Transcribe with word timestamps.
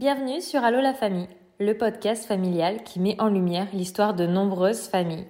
Bienvenue 0.00 0.40
sur 0.40 0.64
Allo 0.64 0.80
la 0.80 0.94
famille, 0.94 1.28
le 1.58 1.76
podcast 1.76 2.24
familial 2.24 2.84
qui 2.84 3.00
met 3.00 3.20
en 3.20 3.28
lumière 3.28 3.66
l'histoire 3.74 4.14
de 4.14 4.24
nombreuses 4.24 4.88
familles. 4.88 5.26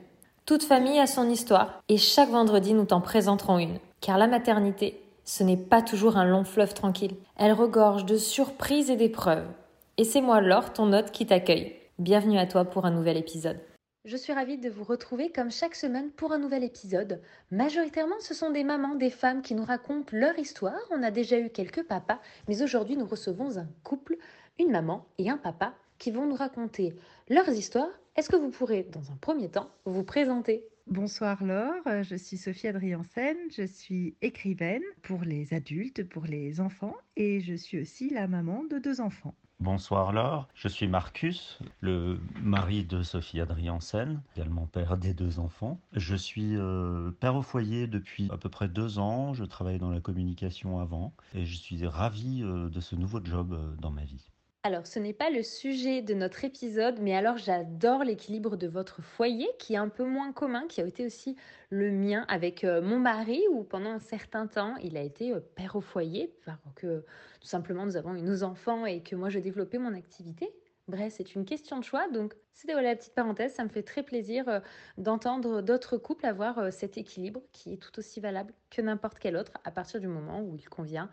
Toute 0.47 0.63
famille 0.63 1.01
a 1.01 1.09
son 1.09 1.29
histoire 1.29 1.83
et 1.89 1.97
chaque 1.97 2.29
vendredi 2.29 2.73
nous 2.73 2.85
t'en 2.85 3.01
présenterons 3.01 3.59
une. 3.59 3.81
Car 4.01 4.17
la 4.17 4.29
maternité, 4.29 5.03
ce 5.25 5.43
n'est 5.43 5.57
pas 5.57 5.83
toujours 5.83 6.17
un 6.17 6.25
long 6.25 6.45
fleuve 6.45 6.73
tranquille. 6.73 7.17
Elle 7.37 7.53
regorge 7.53 8.05
de 8.05 8.17
surprises 8.17 8.91
et 8.91 8.97
d'épreuves. 8.97 9.49
Et 9.97 10.05
c'est 10.05 10.21
moi 10.21 10.41
Laure, 10.41 10.73
ton 10.73 10.93
hôte, 10.93 11.11
qui 11.11 11.27
t'accueille. 11.27 11.75
Bienvenue 11.99 12.39
à 12.39 12.47
toi 12.47 12.65
pour 12.65 12.85
un 12.87 12.93
nouvel 12.93 13.17
épisode. 13.17 13.59
Je 14.07 14.17
suis 14.17 14.33
ravie 14.33 14.57
de 14.57 14.71
vous 14.71 14.85
retrouver 14.85 15.31
comme 15.31 15.51
chaque 15.51 15.75
semaine 15.75 16.11
pour 16.13 16.33
un 16.33 16.39
nouvel 16.39 16.65
épisode. 16.65 17.21
Majoritairement, 17.51 18.19
ce 18.21 18.33
sont 18.33 18.51
des 18.51 18.65
mamans, 18.65 18.95
des 18.95 19.11
femmes 19.11 19.43
qui 19.43 19.55
nous 19.55 19.65
racontent 19.65 20.09
leur 20.13 20.39
histoire. 20.39 20.81
On 20.91 21.03
a 21.03 21.11
déjà 21.11 21.39
eu 21.39 21.51
quelques 21.51 21.83
papas, 21.83 22.19
mais 22.49 22.63
aujourd'hui 22.63 22.97
nous 22.97 23.05
recevons 23.05 23.59
un 23.59 23.67
couple, 23.85 24.17
une 24.61 24.71
maman 24.71 25.07
et 25.17 25.31
un 25.31 25.39
papa 25.39 25.75
qui 25.99 26.11
vont 26.11 26.27
nous 26.27 26.37
raconter 26.37 26.95
leurs 27.31 27.49
histoires. 27.49 27.89
Est-ce 28.15 28.29
que 28.29 28.37
vous 28.37 28.51
pourrez, 28.51 28.83
dans 28.93 29.11
un 29.11 29.17
premier 29.17 29.49
temps, 29.49 29.71
vous 29.87 30.05
présenter? 30.05 30.65
Bonsoir 30.87 31.43
Laure, 31.45 32.03
je 32.03 32.17
suis 32.17 32.37
Sophie 32.37 32.69
Adriansen, 32.69 33.37
je 33.57 33.63
suis 33.63 34.17
écrivaine 34.21 34.83
pour 35.03 35.23
les 35.23 35.55
adultes, 35.55 36.07
pour 36.07 36.25
les 36.25 36.61
enfants 36.61 36.97
et 37.17 37.41
je 37.41 37.55
suis 37.55 37.81
aussi 37.81 38.11
la 38.11 38.27
maman 38.27 38.65
de 38.65 38.79
deux 38.79 39.01
enfants. 39.01 39.35
Bonsoir 39.61 40.13
Laure, 40.13 40.49
je 40.55 40.69
suis 40.69 40.89
Marcus, 40.89 41.59
le 41.81 42.19
mari 42.43 42.85
de 42.85 43.03
Sophie 43.03 43.41
Adriansen, 43.41 44.21
également 44.35 44.67
père 44.67 44.97
des 44.97 45.15
deux 45.15 45.39
enfants. 45.39 45.81
Je 45.93 46.17
suis 46.17 46.57
euh, 46.57 47.13
père 47.13 47.37
au 47.37 47.43
foyer 47.43 47.87
depuis 47.87 48.29
à 48.33 48.37
peu 48.37 48.49
près 48.49 48.69
deux 48.69 48.99
ans, 48.99 49.33
je 49.33 49.45
travaille 49.45 49.79
dans 49.79 49.91
la 49.91 50.01
communication 50.01 50.81
avant 50.81 51.15
et 51.35 51.47
je 51.47 51.57
suis 51.57 51.87
ravi 51.87 52.43
euh, 52.43 52.69
de 52.69 52.81
ce 52.81 52.97
nouveau 52.97 53.25
job 53.25 53.53
euh, 53.53 53.75
dans 53.81 53.91
ma 53.91 54.05
vie. 54.05 54.31
Alors, 54.63 54.87
ce 54.87 54.99
n'est 54.99 55.15
pas 55.15 55.31
le 55.31 55.43
sujet 55.43 56.03
de 56.03 56.13
notre 56.13 56.45
épisode, 56.45 56.99
mais 57.01 57.17
alors 57.17 57.39
j'adore 57.39 58.05
l'équilibre 58.05 58.59
de 58.59 58.67
votre 58.69 59.01
foyer, 59.01 59.49
qui 59.59 59.73
est 59.73 59.79
un 59.79 59.89
peu 59.89 60.05
moins 60.05 60.33
commun, 60.33 60.67
qui 60.69 60.83
a 60.83 60.87
été 60.87 61.07
aussi 61.07 61.35
le 61.71 61.91
mien 61.91 62.27
avec 62.29 62.63
euh, 62.65 62.83
mon 62.83 62.99
mari, 62.99 63.43
où 63.53 63.65
pendant 63.65 63.89
un 63.89 63.99
certain 63.99 64.47
temps, 64.47 64.77
il 64.83 64.99
a 64.99 65.01
été 65.01 65.33
euh, 65.33 65.41
père 65.41 65.77
au 65.77 65.81
foyer, 65.81 66.35
parce 66.45 66.59
que 66.75 67.07
tout 67.41 67.47
simplement 67.47 67.87
nous 67.87 67.97
avons 67.97 68.15
eu 68.15 68.21
nos 68.21 68.43
enfants 68.43 68.85
et 68.85 69.03
que 69.03 69.17
moi 69.17 69.31
je 69.31 69.39
développais 69.39 69.79
mon 69.79 69.95
activité. 69.95 70.53
Bref, 70.89 71.15
c'est 71.17 71.35
une 71.35 71.47
question 71.47 71.79
de 71.79 71.85
choix. 71.85 72.09
Donc, 72.09 72.35
c'était 72.53 72.75
voilà 72.75 72.91
la 72.91 72.97
petite 72.97 73.15
parenthèse. 73.15 73.55
Ça 73.55 73.65
me 73.65 73.71
fait 73.71 73.83
très 73.83 74.03
plaisir 74.03 74.47
euh, 74.47 74.61
d'entendre 74.99 75.63
d'autres 75.63 75.97
couples 75.97 76.27
avoir 76.27 76.71
cet 76.71 76.99
équilibre 76.99 77.41
qui 77.53 77.73
est 77.73 77.79
tout 77.79 77.99
aussi 77.99 78.21
valable 78.21 78.53
que 78.69 78.83
n'importe 78.83 79.19
quel 79.21 79.39
autre 79.39 79.53
à 79.65 79.71
partir 79.71 80.01
du 80.01 80.07
moment 80.07 80.43
où 80.43 80.55
il 80.55 80.69
convient 80.69 81.09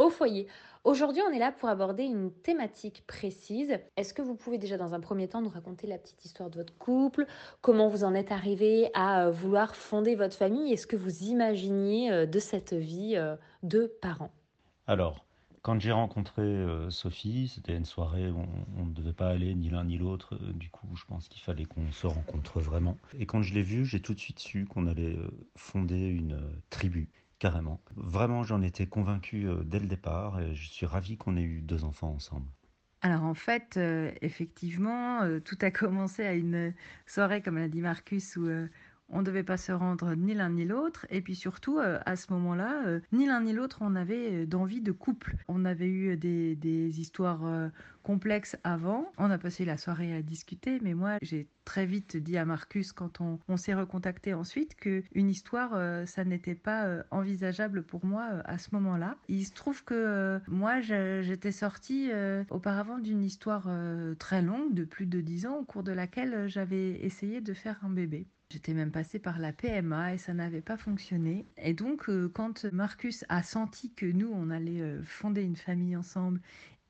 au 0.00 0.08
foyer. 0.08 0.46
Aujourd'hui, 0.82 1.20
on 1.28 1.30
est 1.30 1.38
là 1.38 1.52
pour 1.52 1.68
aborder 1.68 2.04
une 2.04 2.32
thématique 2.32 3.04
précise. 3.06 3.78
Est-ce 3.98 4.14
que 4.14 4.22
vous 4.22 4.34
pouvez 4.34 4.56
déjà 4.56 4.78
dans 4.78 4.94
un 4.94 5.00
premier 5.00 5.28
temps 5.28 5.42
nous 5.42 5.50
raconter 5.50 5.86
la 5.86 5.98
petite 5.98 6.24
histoire 6.24 6.48
de 6.48 6.56
votre 6.56 6.76
couple? 6.78 7.26
Comment 7.60 7.88
vous 7.88 8.02
en 8.02 8.14
êtes 8.14 8.32
arrivé 8.32 8.90
à 8.94 9.26
euh, 9.26 9.30
vouloir 9.30 9.76
fonder 9.76 10.14
votre 10.14 10.34
famille? 10.34 10.72
Est-ce 10.72 10.86
que 10.86 10.96
vous 10.96 11.24
imaginiez 11.24 12.10
euh, 12.10 12.24
de 12.24 12.38
cette 12.38 12.72
vie 12.72 13.12
euh, 13.16 13.36
de 13.62 13.92
parents? 14.00 14.32
Alors, 14.86 15.26
quand 15.60 15.78
j'ai 15.78 15.92
rencontré 15.92 16.64
Sophie, 16.88 17.52
c'était 17.54 17.76
une 17.76 17.84
soirée 17.84 18.30
où 18.30 18.42
on 18.78 18.86
ne 18.86 18.94
devait 18.94 19.12
pas 19.12 19.28
aller 19.28 19.54
ni 19.54 19.68
l'un 19.68 19.84
ni 19.84 19.98
l'autre. 19.98 20.38
Du 20.54 20.70
coup, 20.70 20.88
je 20.96 21.04
pense 21.04 21.28
qu'il 21.28 21.42
fallait 21.42 21.66
qu'on 21.66 21.92
se 21.92 22.06
rencontre 22.06 22.60
vraiment. 22.60 22.96
Et 23.18 23.26
quand 23.26 23.42
je 23.42 23.52
l'ai 23.52 23.62
vue, 23.62 23.84
j'ai 23.84 24.00
tout 24.00 24.14
de 24.14 24.18
suite 24.18 24.38
su 24.38 24.64
qu'on 24.64 24.86
allait 24.86 25.18
fonder 25.56 26.06
une 26.06 26.40
tribu 26.70 27.10
carrément. 27.40 27.82
Vraiment, 27.96 28.44
j'en 28.44 28.62
étais 28.62 28.86
convaincu 28.86 29.48
euh, 29.48 29.64
dès 29.64 29.80
le 29.80 29.86
départ 29.86 30.40
et 30.40 30.54
je 30.54 30.68
suis 30.70 30.86
ravi 30.86 31.16
qu'on 31.16 31.36
ait 31.36 31.42
eu 31.42 31.62
deux 31.62 31.82
enfants 31.82 32.12
ensemble. 32.12 32.46
Alors 33.02 33.24
en 33.24 33.34
fait, 33.34 33.78
euh, 33.78 34.12
effectivement, 34.20 35.22
euh, 35.22 35.40
tout 35.40 35.56
a 35.62 35.70
commencé 35.70 36.24
à 36.24 36.34
une 36.34 36.74
soirée, 37.06 37.40
comme 37.40 37.56
l'a 37.56 37.68
dit 37.68 37.80
Marcus, 37.80 38.36
où 38.36 38.46
on 39.12 39.20
ne 39.20 39.24
devait 39.24 39.42
pas 39.42 39.56
se 39.56 39.72
rendre 39.72 40.14
ni 40.14 40.34
l'un 40.34 40.50
ni 40.50 40.64
l'autre. 40.64 41.06
Et 41.10 41.20
puis 41.20 41.34
surtout, 41.34 41.78
euh, 41.78 41.98
à 42.06 42.16
ce 42.16 42.32
moment-là, 42.32 42.86
euh, 42.86 43.00
ni 43.12 43.26
l'un 43.26 43.42
ni 43.42 43.52
l'autre, 43.52 43.78
on 43.80 43.94
avait 43.94 44.42
euh, 44.42 44.46
d'envie 44.46 44.80
de 44.80 44.92
couple. 44.92 45.36
On 45.48 45.64
avait 45.64 45.88
eu 45.88 46.16
des, 46.16 47.00
histoires 47.00 47.70
complexes 48.02 48.56
avant. 48.64 49.10
On 49.18 49.30
a 49.30 49.38
passé 49.38 49.64
la 49.64 49.76
soirée 49.76 50.14
à 50.14 50.22
discuter, 50.22 50.78
mais 50.82 50.94
moi, 50.94 51.18
j'ai 51.22 51.48
très 51.64 51.86
vite 51.86 52.16
dit 52.16 52.36
à 52.36 52.44
Marcus, 52.44 52.92
quand 52.92 53.20
on, 53.20 53.56
s'est 53.56 53.74
recontacté 53.74 54.34
ensuite, 54.34 54.74
que 54.74 55.02
une 55.12 55.28
histoire, 55.28 55.70
ça 56.06 56.24
n'était 56.24 56.54
pas 56.54 57.04
envisageable 57.10 57.82
pour 57.82 58.04
moi 58.04 58.24
à 58.44 58.58
ce 58.58 58.68
moment-là. 58.72 59.16
Il 59.28 59.44
se 59.44 59.52
trouve 59.52 59.84
que 59.84 60.40
moi, 60.48 60.80
j'étais 60.80 61.52
sortie 61.52 62.10
auparavant 62.50 62.98
d'une 62.98 63.22
histoire 63.22 63.68
très 64.18 64.42
longue, 64.42 64.74
de 64.74 64.84
plus 64.84 65.06
de 65.06 65.20
dix 65.20 65.46
ans, 65.46 65.58
au 65.58 65.64
cours 65.64 65.82
de 65.82 65.92
laquelle 65.92 66.48
j'avais 66.48 67.04
essayé 67.04 67.40
de 67.40 67.54
faire 67.54 67.78
un 67.84 67.90
bébé. 67.90 68.26
J'étais 68.50 68.74
même 68.74 68.90
passée 68.90 69.20
par 69.20 69.38
la 69.38 69.52
PMA 69.52 70.14
et 70.14 70.18
ça 70.18 70.34
n'avait 70.34 70.60
pas 70.60 70.76
fonctionné. 70.76 71.46
Et 71.56 71.72
donc, 71.72 72.08
euh, 72.08 72.28
quand 72.28 72.64
Marcus 72.72 73.24
a 73.28 73.44
senti 73.44 73.92
que 73.94 74.06
nous, 74.06 74.28
on 74.32 74.50
allait 74.50 74.80
euh, 74.80 75.04
fonder 75.04 75.42
une 75.42 75.56
famille 75.56 75.96
ensemble 75.96 76.40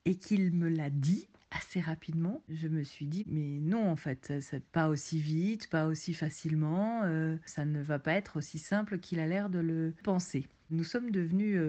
et 0.06 0.15
qu'il 0.16 0.53
me 0.53 0.70
l'a 0.70 0.88
dit 0.88 1.28
assez 1.50 1.81
rapidement, 1.81 2.43
je 2.49 2.66
me 2.66 2.82
suis 2.82 3.04
dit, 3.04 3.26
mais 3.28 3.60
non, 3.60 3.91
en 3.91 3.97
fait, 3.97 4.32
pas 4.72 4.88
aussi 4.88 5.20
vite, 5.20 5.69
pas 5.69 5.87
aussi 5.87 6.15
facilement, 6.15 7.03
euh, 7.03 7.37
ça 7.44 7.66
ne 7.66 7.82
va 7.82 7.99
pas 7.99 8.12
être 8.12 8.38
aussi 8.38 8.59
simple 8.59 8.99
qu'il 8.99 9.20
a 9.20 9.26
l'air 9.26 9.50
de 9.50 9.59
le 9.59 9.93
penser. 10.03 10.47
Nous 10.70 10.84
sommes 10.84 11.10
devenus 11.10 11.60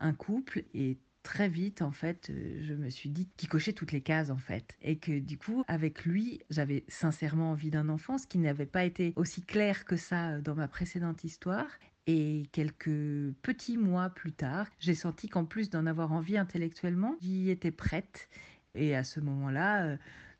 un 0.00 0.12
couple 0.12 0.64
et 0.74 0.98
très 1.24 1.48
vite, 1.48 1.82
en 1.82 1.90
fait, 1.90 2.30
euh, 2.30 2.60
je 2.62 2.74
me 2.74 2.88
suis 2.90 3.10
dit 3.10 3.28
qu'il 3.36 3.48
cochait 3.48 3.72
toutes 3.72 3.90
les 3.90 4.02
cases, 4.02 4.30
en 4.30 4.36
fait. 4.36 4.76
Et 4.82 4.98
que 4.98 5.18
du 5.18 5.36
coup, 5.36 5.64
avec 5.66 6.04
lui, 6.04 6.40
j'avais 6.50 6.84
sincèrement 6.86 7.50
envie 7.50 7.70
d'un 7.70 7.88
enfant, 7.88 8.18
ce 8.18 8.28
qui 8.28 8.38
n'avait 8.38 8.66
pas 8.66 8.84
été 8.84 9.12
aussi 9.16 9.42
clair 9.42 9.84
que 9.84 9.96
ça 9.96 10.30
euh, 10.30 10.40
dans 10.40 10.54
ma 10.54 10.68
précédente 10.68 11.24
histoire. 11.24 11.66
Et 12.06 12.44
quelques 12.52 13.32
petits 13.42 13.78
mois 13.78 14.10
plus 14.10 14.32
tard, 14.32 14.68
j'ai 14.78 14.94
senti 14.94 15.28
qu'en 15.28 15.46
plus 15.46 15.70
d'en 15.70 15.86
avoir 15.86 16.12
envie 16.12 16.36
intellectuellement, 16.36 17.16
j'y 17.22 17.50
étais 17.50 17.72
prête. 17.72 18.28
Et 18.74 18.94
à 18.94 19.02
ce 19.02 19.18
moment-là, 19.20 19.86
euh, 19.86 19.96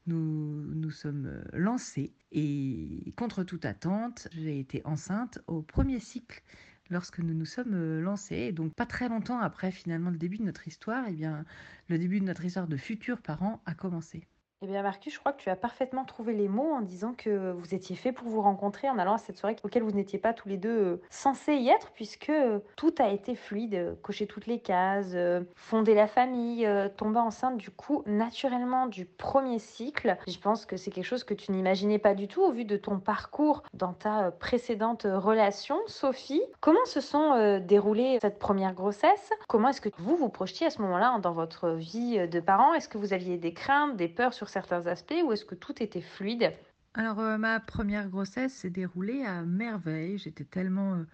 nous 0.06 0.62
nous 0.74 0.90
sommes 0.90 1.42
lancés. 1.54 2.12
Et 2.30 3.14
contre 3.16 3.42
toute 3.42 3.64
attente, 3.64 4.28
j'ai 4.32 4.60
été 4.60 4.82
enceinte 4.84 5.38
au 5.46 5.62
premier 5.62 5.98
cycle 5.98 6.42
lorsque 6.90 7.18
nous 7.18 7.34
nous 7.34 7.44
sommes 7.46 7.74
euh, 7.74 8.00
lancés. 8.00 8.52
donc 8.52 8.74
pas 8.74 8.86
très 8.86 9.08
longtemps 9.08 9.38
après 9.40 9.70
finalement 9.70 10.10
le 10.10 10.18
début 10.18 10.38
de 10.38 10.44
notre 10.44 10.68
histoire, 10.68 11.06
eh 11.08 11.12
bien 11.12 11.44
le 11.88 11.98
début 11.98 12.20
de 12.20 12.24
notre 12.24 12.44
histoire 12.44 12.68
de 12.68 12.76
futurs 12.76 13.20
parents 13.22 13.62
a 13.66 13.74
commencé. 13.74 14.26
Eh 14.64 14.66
bien, 14.66 14.80
Marcus, 14.80 15.12
je 15.12 15.18
crois 15.18 15.34
que 15.34 15.42
tu 15.42 15.50
as 15.50 15.56
parfaitement 15.56 16.06
trouvé 16.06 16.32
les 16.32 16.48
mots 16.48 16.72
en 16.72 16.80
disant 16.80 17.12
que 17.12 17.52
vous 17.52 17.74
étiez 17.74 17.96
fait 17.96 18.12
pour 18.12 18.28
vous 18.28 18.40
rencontrer 18.40 18.88
en 18.88 18.96
allant 18.96 19.12
à 19.12 19.18
cette 19.18 19.36
soirée 19.36 19.56
auquel 19.62 19.82
vous 19.82 19.90
n'étiez 19.90 20.18
pas 20.18 20.32
tous 20.32 20.48
les 20.48 20.56
deux 20.56 20.70
euh, 20.70 21.02
censés 21.10 21.56
y 21.56 21.68
être, 21.68 21.90
puisque 21.90 22.30
euh, 22.30 22.60
tout 22.74 22.94
a 22.98 23.10
été 23.10 23.34
fluide, 23.34 23.94
cocher 24.00 24.26
toutes 24.26 24.46
les 24.46 24.58
cases, 24.58 25.10
euh, 25.12 25.42
fonder 25.54 25.92
la 25.92 26.06
famille, 26.06 26.66
tomber 26.96 27.18
enceinte 27.18 27.58
du 27.58 27.70
coup 27.70 28.04
naturellement 28.06 28.86
du 28.86 29.04
premier 29.04 29.58
cycle. 29.58 30.16
Je 30.26 30.38
pense 30.38 30.64
que 30.64 30.78
c'est 30.78 30.90
quelque 30.90 31.04
chose 31.04 31.24
que 31.24 31.34
tu 31.34 31.52
n'imaginais 31.52 31.98
pas 31.98 32.14
du 32.14 32.26
tout 32.26 32.40
au 32.40 32.50
vu 32.50 32.64
de 32.64 32.78
ton 32.78 33.00
parcours 33.00 33.64
dans 33.74 33.92
ta 33.92 34.30
précédente 34.30 35.06
relation, 35.06 35.76
Sophie. 35.88 36.42
Comment 36.60 36.86
se 36.86 37.02
sont 37.02 37.58
déroulées 37.58 38.18
cette 38.22 38.38
première 38.38 38.72
grossesse? 38.72 39.30
Comment 39.46 39.68
est-ce 39.68 39.82
que 39.82 39.90
vous 39.98 40.16
vous 40.16 40.30
projetiez 40.30 40.68
à 40.68 40.70
ce 40.70 40.80
moment-là 40.80 41.18
dans 41.18 41.32
votre 41.32 41.68
vie 41.68 42.26
de 42.26 42.40
parents? 42.40 42.72
Est-ce 42.72 42.88
que 42.88 42.96
vous 42.96 43.12
aviez 43.12 43.36
des 43.36 43.52
craintes, 43.52 43.96
des 43.96 44.08
peurs 44.08 44.32
sur 44.32 44.48
certains 44.54 44.86
aspects 44.86 45.22
ou 45.24 45.32
est-ce 45.32 45.44
que 45.44 45.56
tout 45.56 45.82
était 45.82 46.00
fluide? 46.00 46.52
Alors, 46.94 47.18
euh, 47.18 47.38
ma 47.38 47.58
première 47.58 48.08
grossesse 48.08 48.54
s'est 48.54 48.70
déroulée 48.70 49.24
à 49.24 49.42
merveille. 49.42 50.16
J'étais 50.16 50.44
tellement 50.44 50.94
euh, 50.94 51.04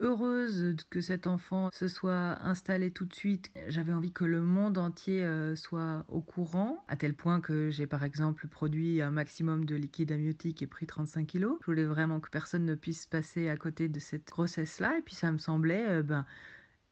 heureuse 0.00 0.74
que 0.88 1.02
cet 1.02 1.26
enfant 1.26 1.68
se 1.70 1.86
soit 1.86 2.42
installé 2.42 2.90
tout 2.90 3.04
de 3.04 3.14
suite. 3.14 3.50
J'avais 3.68 3.92
envie 3.92 4.10
que 4.10 4.24
le 4.24 4.40
monde 4.40 4.78
entier 4.78 5.22
euh, 5.22 5.54
soit 5.54 6.06
au 6.08 6.22
courant, 6.22 6.82
à 6.88 6.96
tel 6.96 7.12
point 7.12 7.42
que 7.42 7.68
j'ai 7.68 7.86
par 7.86 8.04
exemple 8.04 8.48
produit 8.48 9.02
un 9.02 9.10
maximum 9.10 9.66
de 9.66 9.76
liquide 9.76 10.12
amniotique 10.12 10.62
et 10.62 10.66
pris 10.66 10.86
35 10.86 11.26
kilos. 11.26 11.58
Je 11.60 11.66
voulais 11.66 11.84
vraiment 11.84 12.20
que 12.20 12.30
personne 12.30 12.64
ne 12.64 12.74
puisse 12.74 13.04
passer 13.04 13.50
à 13.50 13.58
côté 13.58 13.90
de 13.90 14.00
cette 14.00 14.28
grossesse-là. 14.28 14.96
Et 14.98 15.02
puis 15.02 15.14
ça 15.14 15.30
me 15.30 15.38
semblait... 15.38 16.02
ben, 16.02 16.24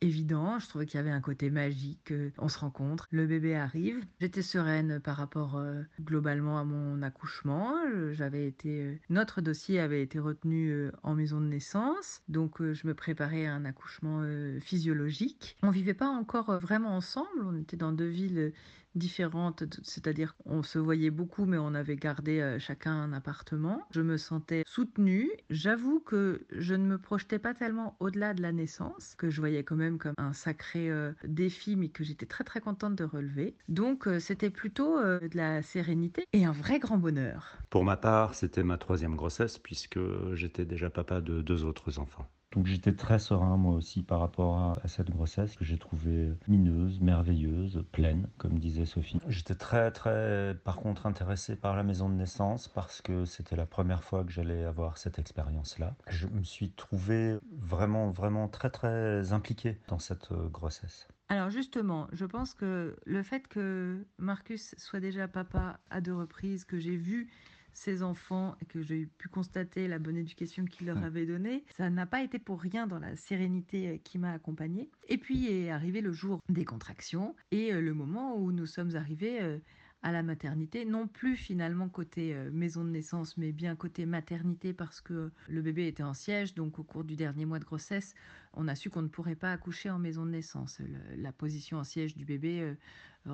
évident. 0.01 0.59
Je 0.59 0.69
trouvais 0.69 0.87
qu'il 0.87 0.99
y 0.99 1.01
avait 1.01 1.11
un 1.11 1.21
côté 1.21 1.51
magique. 1.51 2.13
Euh, 2.13 2.31
on 2.39 2.49
se 2.49 2.59
rencontre, 2.59 3.07
le 3.11 3.27
bébé 3.27 3.55
arrive. 3.55 4.05
J'étais 4.21 4.43
sereine 4.43 5.01
par 5.01 5.17
rapport 5.17 5.57
euh, 5.57 5.83
globalement 6.01 6.59
à 6.59 6.65
mon 6.65 7.03
accouchement. 7.03 7.75
J'avais 8.13 8.47
été, 8.47 8.83
euh, 8.83 8.99
notre 9.09 9.41
dossier 9.41 9.81
avait 9.81 10.03
été 10.03 10.19
retenu 10.19 10.91
en 11.03 11.15
maison 11.15 11.41
de 11.41 11.47
naissance, 11.47 12.23
donc 12.29 12.61
je 12.61 12.87
me 12.87 12.95
préparais 12.95 13.47
à 13.47 13.55
un 13.55 13.65
accouchement 13.65 14.25
physiologique. 14.61 15.57
On 15.63 15.71
vivait 15.71 15.95
pas 15.95 16.09
encore 16.09 16.59
vraiment 16.61 16.97
ensemble. 16.97 17.43
On 17.45 17.61
était 17.61 17.77
dans 17.77 17.93
deux 17.93 18.09
villes 18.09 18.53
différentes, 18.97 19.65
c'est-à-dire 19.83 20.35
qu'on 20.37 20.63
se 20.63 20.79
voyait 20.79 21.11
beaucoup, 21.11 21.45
mais 21.45 21.59
on 21.59 21.75
avait 21.75 21.97
gardé 21.97 22.41
euh, 22.41 22.59
chacun 22.59 22.93
un 22.93 23.13
appartement. 23.13 23.87
Je 23.91 24.01
me 24.01 24.17
sentais 24.17 24.63
soutenue. 24.67 25.31
J'avoue 25.51 26.01
que 26.01 26.47
je 26.51 26.75
ne 26.75 26.85
me 26.85 26.99
projetais 26.99 27.39
pas 27.39 27.55
tellement 27.55 27.97
au-delà 28.01 28.35
de 28.35 28.43
la 28.43 28.53
naissance, 28.53 29.15
que 29.17 29.31
je 29.31 29.41
voyais 29.41 29.63
quand 29.63 29.77
même 29.77 29.99
comme 29.99 30.15
un 30.19 30.33
sacré 30.33 30.91
euh, 30.91 31.13
défi, 31.25 31.77
mais 31.77 31.89
que 31.89 32.05
j'étais 32.05 32.27
très 32.27 32.45
très 32.45 32.61
contente 32.61 32.97
de 32.97 33.05
relever. 33.05 33.55
Donc 33.69 34.09
euh, 34.09 34.19
c'était 34.19 34.51
plutôt 34.51 34.97
de 34.97 35.37
la 35.37 35.63
sérénité 35.63 36.25
et 36.33 36.45
un 36.45 36.53
vrai 36.53 36.79
grand 36.79 36.99
bonheur. 36.99 37.59
Pour 37.71 37.85
ma 37.85 37.97
part, 37.97 38.35
c'était 38.35 38.63
ma 38.63 38.79
troisième 38.79 39.17
grossesse, 39.17 39.59
puisque 39.59 39.99
j'étais 40.35 40.65
déjà 40.65 40.91
papa 40.91 41.21
de 41.21 41.43
deux 41.43 41.65
autres 41.65 41.99
enfants. 41.99 42.27
Donc 42.53 42.67
j'étais 42.67 42.95
très 42.95 43.19
serein 43.19 43.57
moi 43.57 43.75
aussi 43.75 44.03
par 44.03 44.21
rapport 44.21 44.59
à, 44.59 44.89
cette 44.89 45.11
grossesse 45.11 45.57
que 45.57 45.65
j'ai 45.65 45.79
trouvée 45.79 46.33
mineuse, 46.49 47.01
merveilleuse, 47.01 47.85
pleine, 47.93 48.29
comme 48.39 48.59
disait 48.59 48.87
Sophie. 48.87 49.21
J'étais 49.29 49.55
très 49.55 49.91
très 49.91 50.55
par 50.65 50.77
contre 50.77 51.07
intéressé 51.07 51.57
par 51.57 51.77
la 51.77 51.83
maison 51.83 52.09
de 52.09 52.15
naissance 52.15 52.69
parce 52.69 53.03
que 53.03 53.25
c'était 53.25 53.57
la 53.57 53.67
première 53.67 54.05
fois 54.05 54.25
que 54.25 54.33
j'allais 54.33 54.65
avoir 54.65 54.97
cette 54.97 55.19
expérience-là. 55.19 55.95
Je 56.09 56.29
me 56.29 56.43
suis 56.43 56.71
trouvé 56.71 57.37
vraiment 57.53 58.11
vraiment 58.11 58.49
très 58.49 58.71
très 58.71 59.33
impliqué 59.33 59.79
dans 59.89 59.99
cette 59.99 60.33
euh, 60.33 60.49
grossesse. 60.49 61.09
Alors 61.29 61.51
justement, 61.51 62.07
je 62.13 62.25
pense 62.25 62.55
que 62.55 62.97
le 63.05 63.23
fait 63.23 63.49
que 63.49 64.07
Marcus 64.19 64.75
soit 64.79 65.01
déjà 65.01 65.27
papa 65.27 65.81
à 65.91 66.01
deux 66.01 66.15
reprises, 66.15 66.65
que 66.65 66.79
j'ai 66.79 66.97
vu 66.97 67.29
ses 67.77 68.03
enfants 68.03 68.57
et 68.61 68.65
que 68.65 68.83
j'ai 68.83 69.07
pu 69.19 69.29
constater 69.29 69.87
la 69.87 69.99
bonne 69.99 70.17
éducation 70.17 70.65
qu'il 70.65 70.87
leur 70.87 71.03
avait 71.05 71.27
donnée, 71.27 71.65
ça 71.77 71.91
n'a 71.91 72.07
pas 72.07 72.23
été 72.23 72.39
pour 72.39 72.61
rien 72.61 72.87
dans 72.87 72.99
la 72.99 73.17
sérénité 73.17 73.89
euh, 73.89 73.99
qui 74.03 74.19
m'a 74.19 74.33
accompagnée. 74.33 74.91
Et 75.09 75.19
puis 75.19 75.47
est 75.49 75.71
arrivé 75.71 76.01
le 76.01 76.13
jour 76.13 76.41
des 76.49 76.65
contractions 76.65 77.37
et 77.51 77.73
euh, 77.73 77.81
le 77.81 77.93
moment 77.93 78.37
où 78.37 78.51
nous 78.51 78.67
sommes 78.67 78.97
arrivés 78.97 79.41
euh, 79.43 79.59
à 80.03 80.11
la 80.11 80.23
maternité, 80.23 80.85
non 80.85 81.07
plus 81.07 81.37
finalement 81.37 81.89
côté 81.89 82.35
maison 82.53 82.85
de 82.85 82.91
naissance, 82.91 83.37
mais 83.37 83.51
bien 83.51 83.75
côté 83.75 84.07
maternité 84.07 84.73
parce 84.73 85.01
que 85.01 85.33
le 85.49 85.63
bébé 85.63 85.89
était 85.89 86.05
en 86.05 86.15
siège, 86.15 86.55
donc 86.55 86.79
au 86.79 86.85
cours 86.85 87.03
du 87.03 87.17
dernier 87.17 87.45
mois 87.45 87.59
de 87.59 87.65
grossesse, 87.65 88.15
on 88.57 88.69
a 88.69 88.75
su 88.75 88.91
qu'on 88.91 89.03
ne 89.03 89.09
pourrait 89.09 89.37
pas 89.37 89.53
accoucher 89.53 89.91
en 89.91 89.99
maison 89.99 90.27
de 90.27 90.31
naissance. 90.31 90.81
la 91.17 91.33
position 91.33 91.79
en 91.79 91.85
siège 91.85 92.17
du 92.17 92.25
bébé 92.25 92.75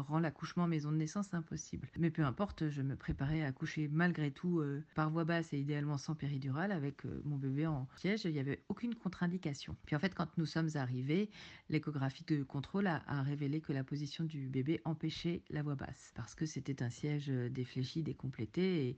rend 0.01 0.19
l'accouchement 0.19 0.67
maison 0.67 0.91
de 0.91 0.97
naissance 0.97 1.33
impossible. 1.35 1.89
Mais 1.99 2.11
peu 2.11 2.25
importe, 2.25 2.69
je 2.69 2.83
me 2.83 2.97
préparais 2.97 3.43
à 3.43 3.49
accoucher 3.49 3.89
malgré 3.89 4.31
tout 4.31 4.61
euh, 4.61 4.83
par 4.95 5.11
voie 5.11 5.25
basse 5.25 5.53
et 5.53 5.59
idéalement 5.59 5.99
sans 5.99 6.15
péridurale 6.15 6.73
avec 6.73 7.05
euh, 7.05 7.21
mon 7.25 7.37
bébé 7.37 7.67
en 7.67 7.87
siège. 7.97 8.25
Il 8.25 8.33
n'y 8.33 8.39
avait 8.39 8.63
aucune 8.69 8.95
contre-indication. 8.95 9.77
Puis 9.87 9.97
en 9.97 9.99
fait, 9.99 10.15
quand 10.15 10.29
nous 10.39 10.47
sommes 10.47 10.71
arrivés, 10.75 11.31
l'échographie 11.69 12.25
de 12.25 12.43
contrôle 12.43 12.87
a, 12.87 13.03
révélé 13.23 13.61
que 13.61 13.73
la 13.73 13.85
position 13.85 14.25
du 14.25 14.49
bébé 14.49 14.81
empêchait 14.85 15.43
la 15.51 15.63
voie 15.63 15.75
basse 15.75 16.13
parce 16.15 16.35
que 16.35 16.47
c'était 16.47 16.83
un 16.83 16.91
siège 16.91 17.31
euh, 17.31 17.49
défléchi, 17.49 18.03
décomplété 18.03 18.97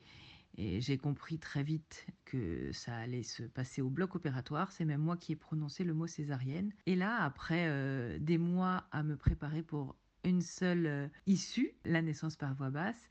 et 0.56 0.80
j'ai 0.80 0.98
compris 0.98 1.38
très 1.38 1.62
vite 1.62 2.06
que 2.24 2.72
ça 2.72 2.96
allait 2.96 3.22
se 3.22 3.42
passer 3.42 3.82
au 3.82 3.90
bloc 3.90 4.14
opératoire. 4.14 4.72
C'est 4.72 4.84
même 4.84 5.00
moi 5.00 5.16
qui 5.16 5.32
ai 5.32 5.36
prononcé 5.36 5.84
le 5.84 5.94
mot 5.94 6.06
césarienne. 6.06 6.72
Et 6.86 6.94
là, 6.96 7.22
après 7.22 8.18
des 8.20 8.38
mois 8.38 8.84
à 8.92 9.02
me 9.02 9.16
préparer 9.16 9.62
pour 9.62 9.96
une 10.24 10.40
seule 10.40 10.86
euh, 10.86 11.08
issue, 11.26 11.72
la 11.84 12.02
naissance 12.02 12.36
par 12.36 12.54
voie 12.54 12.70
basse, 12.70 13.08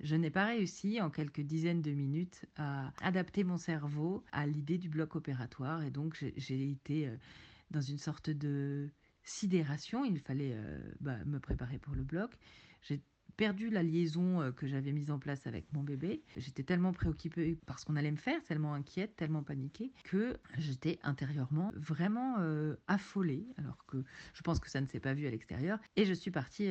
je 0.00 0.14
n'ai 0.14 0.30
pas 0.30 0.46
réussi 0.46 1.00
en 1.00 1.08
quelques 1.08 1.40
dizaines 1.40 1.80
de 1.80 1.92
minutes 1.92 2.44
à 2.56 2.92
adapter 3.00 3.44
mon 3.44 3.56
cerveau 3.56 4.24
à 4.32 4.46
l'idée 4.46 4.76
du 4.76 4.90
bloc 4.90 5.16
opératoire 5.16 5.82
et 5.82 5.90
donc 5.90 6.22
j'ai 6.36 6.70
été 6.70 7.08
euh, 7.08 7.16
dans 7.70 7.80
une 7.80 7.98
sorte 7.98 8.28
de 8.28 8.90
sidération. 9.22 10.04
Il 10.04 10.20
fallait 10.20 10.52
euh, 10.54 10.78
bah, 11.00 11.24
me 11.24 11.40
préparer 11.40 11.78
pour 11.78 11.94
le 11.94 12.02
bloc. 12.02 12.30
J'ai 12.82 13.00
perdu 13.36 13.70
la 13.70 13.82
liaison 13.82 14.52
que 14.56 14.66
j'avais 14.66 14.92
mise 14.92 15.10
en 15.10 15.18
place 15.18 15.46
avec 15.46 15.72
mon 15.72 15.82
bébé. 15.82 16.22
J'étais 16.36 16.62
tellement 16.62 16.92
préoccupée 16.92 17.58
par 17.66 17.78
ce 17.78 17.84
qu'on 17.84 17.96
allait 17.96 18.10
me 18.10 18.16
faire, 18.16 18.42
tellement 18.44 18.74
inquiète, 18.74 19.16
tellement 19.16 19.42
paniquée, 19.42 19.92
que 20.04 20.36
j'étais 20.58 20.98
intérieurement 21.02 21.72
vraiment 21.76 22.36
affolée, 22.86 23.46
alors 23.58 23.84
que 23.86 24.02
je 24.34 24.42
pense 24.42 24.58
que 24.58 24.70
ça 24.70 24.80
ne 24.80 24.86
s'est 24.86 25.00
pas 25.00 25.14
vu 25.14 25.26
à 25.26 25.30
l'extérieur. 25.30 25.78
Et 25.96 26.04
je 26.04 26.12
suis 26.12 26.30
partie 26.30 26.70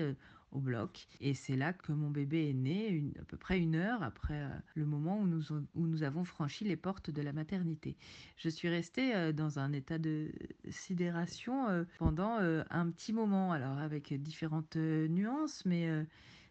au 0.51 0.59
bloc. 0.59 1.07
Et 1.19 1.33
c'est 1.33 1.57
là 1.57 1.73
que 1.73 1.91
mon 1.91 2.09
bébé 2.09 2.49
est 2.49 2.53
né, 2.53 3.03
à 3.19 3.25
peu 3.25 3.35
près 3.35 3.59
une 3.59 3.75
heure 3.75 4.01
après 4.03 4.41
le 4.73 4.85
moment 4.85 5.19
où 5.19 5.27
nous, 5.27 5.51
où 5.51 5.87
nous 5.87 6.03
avons 6.03 6.23
franchi 6.23 6.63
les 6.63 6.77
portes 6.77 7.09
de 7.09 7.21
la 7.21 7.33
maternité. 7.33 7.97
Je 8.37 8.49
suis 8.49 8.69
restée 8.69 9.33
dans 9.33 9.59
un 9.59 9.73
état 9.73 9.97
de 9.97 10.31
sidération 10.69 11.85
pendant 11.97 12.37
un 12.37 12.89
petit 12.89 13.11
moment, 13.11 13.51
alors 13.51 13.77
avec 13.77 14.13
différentes 14.21 14.77
nuances, 14.77 15.65
mais 15.65 15.89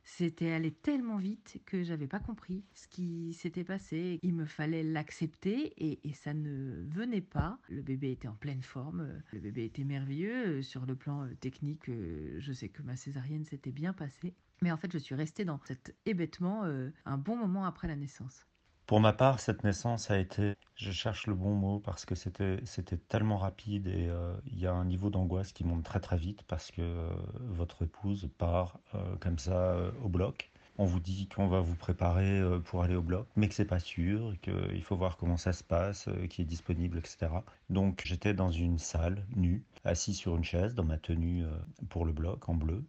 c'était 0.05 0.53
allé 0.53 0.71
tellement 0.71 1.17
vite 1.17 1.61
que 1.65 1.83
j'avais 1.83 2.07
pas 2.07 2.21
compris 2.21 2.63
ce 2.75 2.87
qui 2.89 3.33
s'était 3.33 3.65
passé. 3.65 4.21
Il 4.23 4.35
me 4.35 4.45
fallait 4.45 4.83
l'accepter 4.83 5.73
et, 5.79 6.13
ça 6.13 6.35
ne 6.35 6.85
venait 6.91 7.23
pas. 7.23 7.59
Le 7.69 7.83
bébé 7.83 8.13
était 8.13 8.29
en 8.29 8.35
pleine 8.35 8.63
forme, 8.63 9.23
le 9.33 9.41
bébé 9.41 9.65
était 9.65 9.85
merveilleux. 9.85 10.63
Sur 10.63 10.87
le 10.87 10.95
plan 10.95 11.25
euh, 11.25 11.35
technique, 11.41 11.89
euh, 11.89 12.37
je 12.39 12.53
sais 12.53 12.69
que 12.69 12.83
ma 12.83 12.97
césarienne 12.97 13.45
s'était 13.45 13.73
bien 13.73 13.93
passée. 13.93 14.35
Mais 14.63 14.71
en 14.71 14.77
fait, 14.77 14.93
je 14.93 14.99
suis 14.99 15.15
restée 15.15 15.45
dans 15.45 15.61
cet 15.65 15.97
hébétement 16.07 16.65
euh, 16.65 16.91
un 17.07 17.19
bon 17.19 17.37
moment 17.37 17.65
après 17.65 17.89
la 17.89 17.97
naissance. 17.97 18.47
Pour 18.87 19.01
ma 19.01 19.15
part, 19.15 19.41
cette 19.41 19.65
naissance 19.65 20.11
a 20.11 20.19
été, 20.19 20.57
je 20.77 20.91
cherche 20.93 21.27
le 21.27 21.35
bon 21.35 21.55
mot 21.55 21.79
parce 21.81 22.05
que 22.05 22.15
c'était 22.15 22.59
c'était 22.67 22.99
tellement 22.99 23.39
rapide 23.39 23.87
et 23.87 24.09
euh, 24.11 24.35
il 24.47 24.59
y 24.59 24.67
a 24.67 24.75
un 24.75 24.85
niveau 24.85 25.09
d'angoisse 25.09 25.53
qui 25.53 25.65
monte 25.65 25.85
très 25.85 26.01
très 26.01 26.19
vite 26.19 26.43
parce 26.43 26.71
que 26.71 26.83
euh, 26.83 27.09
votre 27.39 27.83
épouse 27.83 28.29
part 28.37 28.79
euh, 28.95 29.17
comme 29.21 29.39
ça 29.39 29.75
au 30.03 30.09
bloc. 30.11 30.51
On 30.77 30.85
vous 30.85 31.01
dit 31.01 31.29
qu'on 31.29 31.47
va 31.47 31.61
vous 31.61 31.77
préparer 31.77 32.43
pour 32.65 32.83
aller 32.83 32.97
au 32.97 33.01
bloc, 33.03 33.29
mais 33.37 33.49
que 33.49 33.55
c'est 33.55 33.65
pas 33.65 33.79
sûr, 33.79 34.35
qu'il 34.43 34.83
faut 34.83 34.97
voir 34.97 35.17
comment 35.17 35.37
ça 35.37 35.53
se 35.53 35.63
passe, 35.63 36.09
qui 36.29 36.43
est 36.43 36.45
disponible, 36.45 36.99
etc. 36.99 37.29
Donc 37.71 38.03
j'étais 38.05 38.35
dans 38.35 38.51
une 38.51 38.79
salle 38.81 39.25
nue, 39.37 39.63
assis 39.85 40.15
sur 40.15 40.35
une 40.37 40.43
chaise, 40.43 40.75
dans 40.75 40.83
ma 40.85 40.99
tenue 40.99 41.45
pour 41.91 42.05
le 42.05 42.13
bloc 42.13 42.49
en 42.49 42.55
bleu 42.55 42.85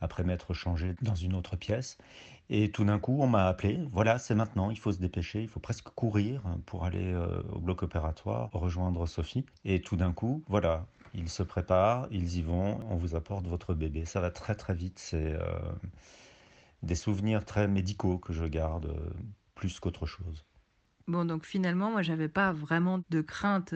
après 0.00 0.24
m'être 0.24 0.54
changé 0.54 0.94
dans 1.02 1.14
une 1.14 1.34
autre 1.34 1.56
pièce. 1.56 1.98
Et 2.50 2.70
tout 2.70 2.84
d'un 2.84 2.98
coup, 2.98 3.18
on 3.20 3.26
m'a 3.26 3.46
appelé. 3.46 3.78
Voilà, 3.92 4.18
c'est 4.18 4.34
maintenant, 4.34 4.70
il 4.70 4.78
faut 4.78 4.92
se 4.92 4.98
dépêcher, 4.98 5.42
il 5.42 5.48
faut 5.48 5.60
presque 5.60 5.88
courir 5.90 6.42
pour 6.64 6.84
aller 6.84 7.12
euh, 7.12 7.42
au 7.52 7.58
bloc 7.58 7.82
opératoire, 7.82 8.48
rejoindre 8.52 9.06
Sophie. 9.06 9.44
Et 9.64 9.82
tout 9.82 9.96
d'un 9.96 10.12
coup, 10.12 10.42
voilà, 10.48 10.86
ils 11.14 11.28
se 11.28 11.42
préparent, 11.42 12.08
ils 12.10 12.38
y 12.38 12.42
vont, 12.42 12.80
on 12.88 12.96
vous 12.96 13.14
apporte 13.14 13.46
votre 13.46 13.74
bébé. 13.74 14.06
Ça 14.06 14.20
va 14.20 14.30
très 14.30 14.54
très 14.54 14.74
vite. 14.74 14.98
C'est 14.98 15.34
euh, 15.34 15.42
des 16.82 16.94
souvenirs 16.94 17.44
très 17.44 17.68
médicaux 17.68 18.18
que 18.18 18.32
je 18.32 18.44
garde 18.44 18.86
euh, 18.86 19.10
plus 19.54 19.78
qu'autre 19.78 20.06
chose. 20.06 20.46
Bon, 21.06 21.26
donc 21.26 21.44
finalement, 21.44 21.90
moi, 21.90 22.02
j'avais 22.02 22.28
pas 22.28 22.52
vraiment 22.52 23.00
de 23.10 23.20
crainte 23.20 23.74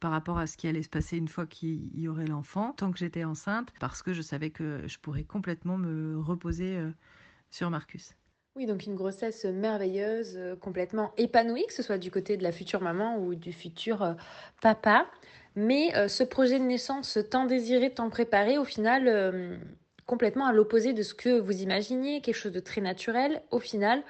par 0.00 0.10
rapport 0.10 0.38
à 0.38 0.46
ce 0.46 0.56
qui 0.56 0.68
allait 0.68 0.82
se 0.82 0.88
passer 0.88 1.16
une 1.16 1.28
fois 1.28 1.46
qu'il 1.46 1.88
y 1.98 2.08
aurait 2.08 2.26
l'enfant, 2.26 2.72
tant 2.72 2.92
que 2.92 2.98
j'étais 2.98 3.24
enceinte, 3.24 3.68
parce 3.80 4.02
que 4.02 4.12
je 4.12 4.22
savais 4.22 4.50
que 4.50 4.82
je 4.86 4.98
pourrais 4.98 5.24
complètement 5.24 5.78
me 5.78 6.18
reposer 6.18 6.76
euh, 6.76 6.90
sur 7.50 7.70
Marcus. 7.70 8.12
Oui, 8.56 8.66
donc 8.66 8.86
une 8.86 8.94
grossesse 8.94 9.44
merveilleuse, 9.44 10.34
euh, 10.36 10.56
complètement 10.56 11.12
épanouie, 11.16 11.66
que 11.66 11.72
ce 11.72 11.82
soit 11.82 11.98
du 11.98 12.10
côté 12.10 12.36
de 12.36 12.42
la 12.42 12.52
future 12.52 12.80
maman 12.80 13.18
ou 13.18 13.34
du 13.34 13.52
futur 13.52 14.02
euh, 14.02 14.14
papa. 14.60 15.06
Mais 15.54 15.94
ce 16.08 16.22
projet 16.22 16.58
de 16.58 16.64
naissance 16.64 17.18
tant 17.30 17.46
désiré, 17.46 17.88
tant 17.88 18.10
préparé, 18.10 18.58
au 18.58 18.66
final, 18.66 19.58
complètement 20.04 20.44
à 20.44 20.52
l'opposé 20.52 20.92
de 20.92 21.02
ce 21.02 21.14
que 21.14 21.40
vous 21.40 21.62
imaginiez, 21.62 22.20
quelque 22.20 22.36
chose 22.36 22.52
de 22.52 22.60
très 22.60 22.82
naturel, 22.82 23.40
au 23.50 23.58
final, 23.58 24.02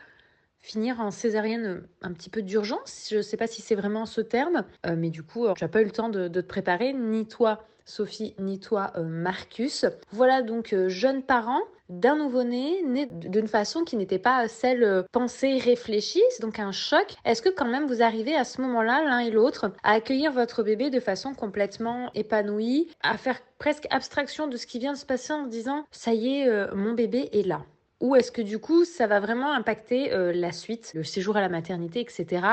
finir 0.66 1.00
en 1.00 1.12
césarienne 1.12 1.86
un 2.02 2.12
petit 2.12 2.28
peu 2.28 2.42
d'urgence. 2.42 3.06
Je 3.10 3.18
ne 3.18 3.22
sais 3.22 3.36
pas 3.36 3.46
si 3.46 3.62
c'est 3.62 3.76
vraiment 3.76 4.04
ce 4.04 4.20
terme, 4.20 4.64
euh, 4.84 4.96
mais 4.98 5.10
du 5.10 5.22
coup, 5.22 5.46
euh, 5.46 5.54
tu 5.54 5.62
n'as 5.62 5.68
pas 5.68 5.80
eu 5.80 5.84
le 5.84 5.92
temps 5.92 6.08
de, 6.08 6.26
te 6.26 6.40
préparer, 6.40 6.92
ni 6.92 7.26
toi, 7.26 7.62
Sophie, 7.84 8.34
ni 8.40 8.58
toi, 8.58 8.92
euh, 8.96 9.04
Marcus. 9.04 9.86
Voilà 10.10 10.42
donc 10.42 10.74
jeunes 10.88 11.22
parents 11.22 11.62
d'un 11.88 12.16
nouveau-né 12.16 12.82
né 12.82 13.06
d'une 13.06 13.46
façon 13.46 13.84
qui 13.84 13.96
n'était 13.96 14.18
pas 14.18 14.48
celle 14.48 15.04
pensée, 15.12 15.58
réfléchie. 15.58 16.22
C'est 16.30 16.42
donc 16.42 16.58
un 16.58 16.72
choc. 16.72 17.14
Est-ce 17.24 17.42
que 17.42 17.48
quand 17.48 17.68
même 17.68 17.86
vous 17.86 18.02
arrivez 18.02 18.34
à 18.34 18.42
ce 18.42 18.60
moment-là, 18.62 19.04
l'un 19.04 19.20
et 19.20 19.30
l'autre, 19.30 19.70
à 19.84 19.92
accueillir 19.92 20.32
votre 20.32 20.64
bébé 20.64 20.90
de 20.90 20.98
façon 20.98 21.32
complètement 21.32 22.10
épanouie, 22.14 22.88
à 23.04 23.16
faire 23.16 23.38
presque 23.60 23.86
abstraction 23.90 24.48
de 24.48 24.56
ce 24.56 24.66
qui 24.66 24.80
vient 24.80 24.94
de 24.94 24.98
se 24.98 25.06
passer 25.06 25.32
en 25.32 25.46
disant, 25.46 25.84
ça 25.92 26.12
y 26.12 26.40
est, 26.40 26.74
mon 26.74 26.94
bébé 26.94 27.28
est 27.32 27.46
là? 27.46 27.62
Ou 28.00 28.14
est-ce 28.14 28.30
que 28.30 28.42
du 28.42 28.58
coup, 28.58 28.84
ça 28.84 29.06
va 29.06 29.20
vraiment 29.20 29.52
impacter 29.52 30.12
euh, 30.12 30.32
la 30.32 30.52
suite, 30.52 30.92
le 30.94 31.02
séjour 31.02 31.36
à 31.36 31.40
la 31.40 31.48
maternité, 31.48 32.00
etc. 32.00 32.46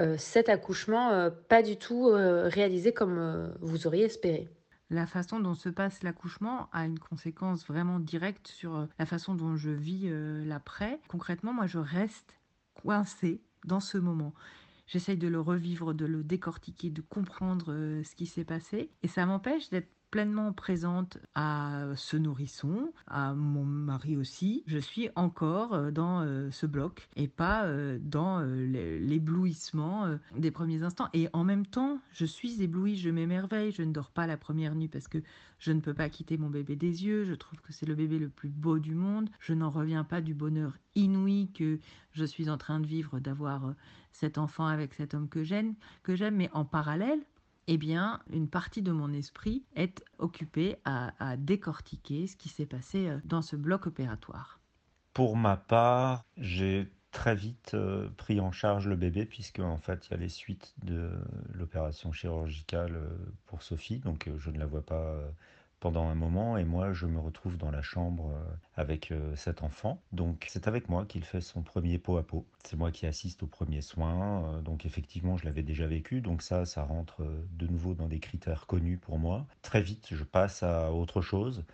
Euh, 0.00 0.16
cet 0.16 0.48
accouchement 0.48 1.10
euh, 1.10 1.30
pas 1.30 1.62
du 1.62 1.76
tout 1.76 2.06
réalisé 2.06 2.92
comme 2.92 3.52
vous 3.60 3.86
auriez 3.86 4.04
espéré? 4.04 4.48
La 4.88 5.06
façon 5.06 5.40
dont 5.40 5.54
se 5.54 5.68
passe 5.68 6.02
l'accouchement 6.02 6.68
a 6.72 6.86
une 6.86 6.98
conséquence 6.98 7.66
vraiment 7.66 7.98
directe 7.98 8.46
sur 8.46 8.86
la 8.98 9.06
façon 9.06 9.34
dont 9.34 9.56
je 9.56 9.70
vis 9.70 10.08
l'après. 10.44 11.00
Concrètement, 11.08 11.52
moi, 11.52 11.66
je 11.66 11.78
reste 11.78 12.38
coincée 12.74 13.42
dans 13.64 13.80
ce 13.80 13.98
moment. 13.98 14.32
J'essaye 14.86 15.16
de 15.16 15.26
le 15.26 15.40
revivre, 15.40 15.92
de 15.92 16.06
le 16.06 16.22
décortiquer, 16.22 16.90
de 16.90 17.00
comprendre 17.00 17.66
ce 18.04 18.14
qui 18.14 18.26
s'est 18.26 18.44
passé. 18.44 18.90
Et 19.02 19.08
ça 19.08 19.26
m'empêche 19.26 19.70
d'être 19.70 19.90
pleinement 20.10 20.52
présente 20.52 21.18
à 21.34 21.84
ce 21.96 22.16
nourrisson, 22.16 22.92
à 23.06 23.34
mon 23.34 23.64
mari 23.64 24.16
aussi. 24.16 24.62
Je 24.66 24.78
suis 24.78 25.10
encore 25.16 25.74
euh, 25.74 25.90
dans 25.90 26.22
euh, 26.22 26.50
ce 26.50 26.66
bloc 26.66 27.08
et 27.16 27.28
pas 27.28 27.64
euh, 27.64 27.98
dans 28.00 28.40
l'éblouissement 28.40 30.16
des 30.36 30.50
premiers 30.50 30.82
instants. 30.82 31.08
Et 31.12 31.28
en 31.32 31.44
même 31.44 31.66
temps, 31.66 32.00
je 32.12 32.24
suis 32.24 32.62
éblouie, 32.62 32.96
je 32.96 33.10
m'émerveille, 33.10 33.72
je 33.72 33.82
ne 33.82 33.92
dors 33.92 34.10
pas 34.10 34.26
la 34.26 34.36
première 34.36 34.74
nuit 34.74 34.88
parce 34.88 35.08
que 35.08 35.18
je 35.58 35.72
ne 35.72 35.80
peux 35.80 35.94
pas 35.94 36.08
quitter 36.08 36.36
mon 36.36 36.50
bébé 36.50 36.76
des 36.76 37.04
yeux. 37.04 37.24
Je 37.24 37.34
trouve 37.34 37.60
que 37.60 37.72
c'est 37.72 37.86
le 37.86 37.94
bébé 37.94 38.18
le 38.18 38.28
plus 38.28 38.50
beau 38.50 38.78
du 38.78 38.94
monde. 38.94 39.28
Je 39.40 39.54
n'en 39.54 39.70
reviens 39.70 40.04
pas 40.04 40.20
du 40.20 40.34
bonheur 40.34 40.72
inouï 40.94 41.50
que 41.52 41.78
je 42.12 42.24
suis 42.24 42.48
en 42.48 42.58
train 42.58 42.80
de 42.80 42.86
vivre 42.86 43.18
d'avoir 43.20 43.74
cet 44.12 44.38
enfant 44.38 44.66
avec 44.66 44.94
cet 44.94 45.14
homme 45.14 45.28
que 45.28 45.44
j'aime, 45.44 45.74
que 46.02 46.16
j'aime, 46.16 46.36
mais 46.36 46.50
en 46.52 46.64
parallèle, 46.64 47.20
eh 47.68 47.78
bien, 47.78 48.20
une 48.30 48.48
partie 48.48 48.82
de 48.82 48.92
mon 48.92 49.12
esprit 49.12 49.64
est 49.74 50.04
occupée 50.18 50.76
à, 50.84 51.36
décortiquer 51.36 52.26
ce 52.26 52.36
qui 52.36 52.48
s'est 52.48 52.66
passé 52.66 53.08
euh, 53.08 53.18
dans 53.24 53.42
ce 53.42 53.56
bloc 53.56 53.86
opératoire. 53.86 54.60
Pour 55.12 55.36
ma 55.36 55.56
part, 55.56 56.24
j'ai 56.36 56.88
très 57.10 57.34
vite 57.34 57.72
euh, 57.74 58.08
pris 58.16 58.40
en 58.40 58.52
charge 58.52 58.86
le 58.86 58.96
bébé 58.96 59.24
puisque 59.24 59.60
en 59.60 59.78
fait 59.78 60.06
il 60.06 60.10
y 60.10 60.14
a 60.14 60.16
les 60.18 60.28
suites 60.28 60.74
de 60.84 61.10
l'opération 61.54 62.12
chirurgicale 62.12 62.96
euh, 62.96 63.08
pour 63.46 63.62
Sophie 63.62 64.00
donc 64.00 64.28
je 64.36 64.50
ne 64.50 64.58
la 64.58 64.66
vois 64.66 64.84
pas 64.84 65.18
pendant 65.80 66.08
un 66.08 66.14
moment 66.14 66.56
et 66.56 66.64
moi 66.64 66.92
je 66.92 67.06
me 67.06 67.18
retrouve 67.18 67.56
dans 67.56 67.70
la 67.70 67.82
chambre 67.82 68.30
euh, 68.34 68.54
avec 68.76 69.10
euh, 69.12 69.34
cet 69.36 69.62
enfant. 69.62 70.00
Donc 70.12 70.46
c'est 70.48 70.68
avec 70.68 70.88
moi 70.88 71.04
qu'il 71.04 71.24
fait 71.24 71.40
son 71.40 71.62
premier 71.62 71.98
pot 71.98 72.16
à 72.16 72.22
pot. 72.22 72.46
C'est 72.64 72.76
moi 72.76 72.90
qui 72.90 73.06
assiste 73.06 73.42
aux 73.42 73.46
premiers 73.46 73.82
soins. 73.82 74.44
Euh, 74.54 74.60
donc 74.60 74.86
effectivement 74.86 75.36
je 75.36 75.44
l'avais 75.44 75.62
déjà 75.62 75.86
vécu. 75.86 76.20
Donc 76.20 76.42
ça, 76.42 76.64
ça 76.66 76.82
rentre 76.82 77.22
de 77.52 77.66
nouveau 77.66 77.94
dans 77.94 78.08
des 78.08 78.20
critères 78.20 78.66
connus 78.66 78.98
pour 78.98 79.18
moi. 79.18 79.46
Très 79.62 79.82
vite 79.82 80.08
je 80.10 80.24
passe 80.24 80.62
à 80.62 80.92
autre 80.92 81.20
chose 81.20 81.64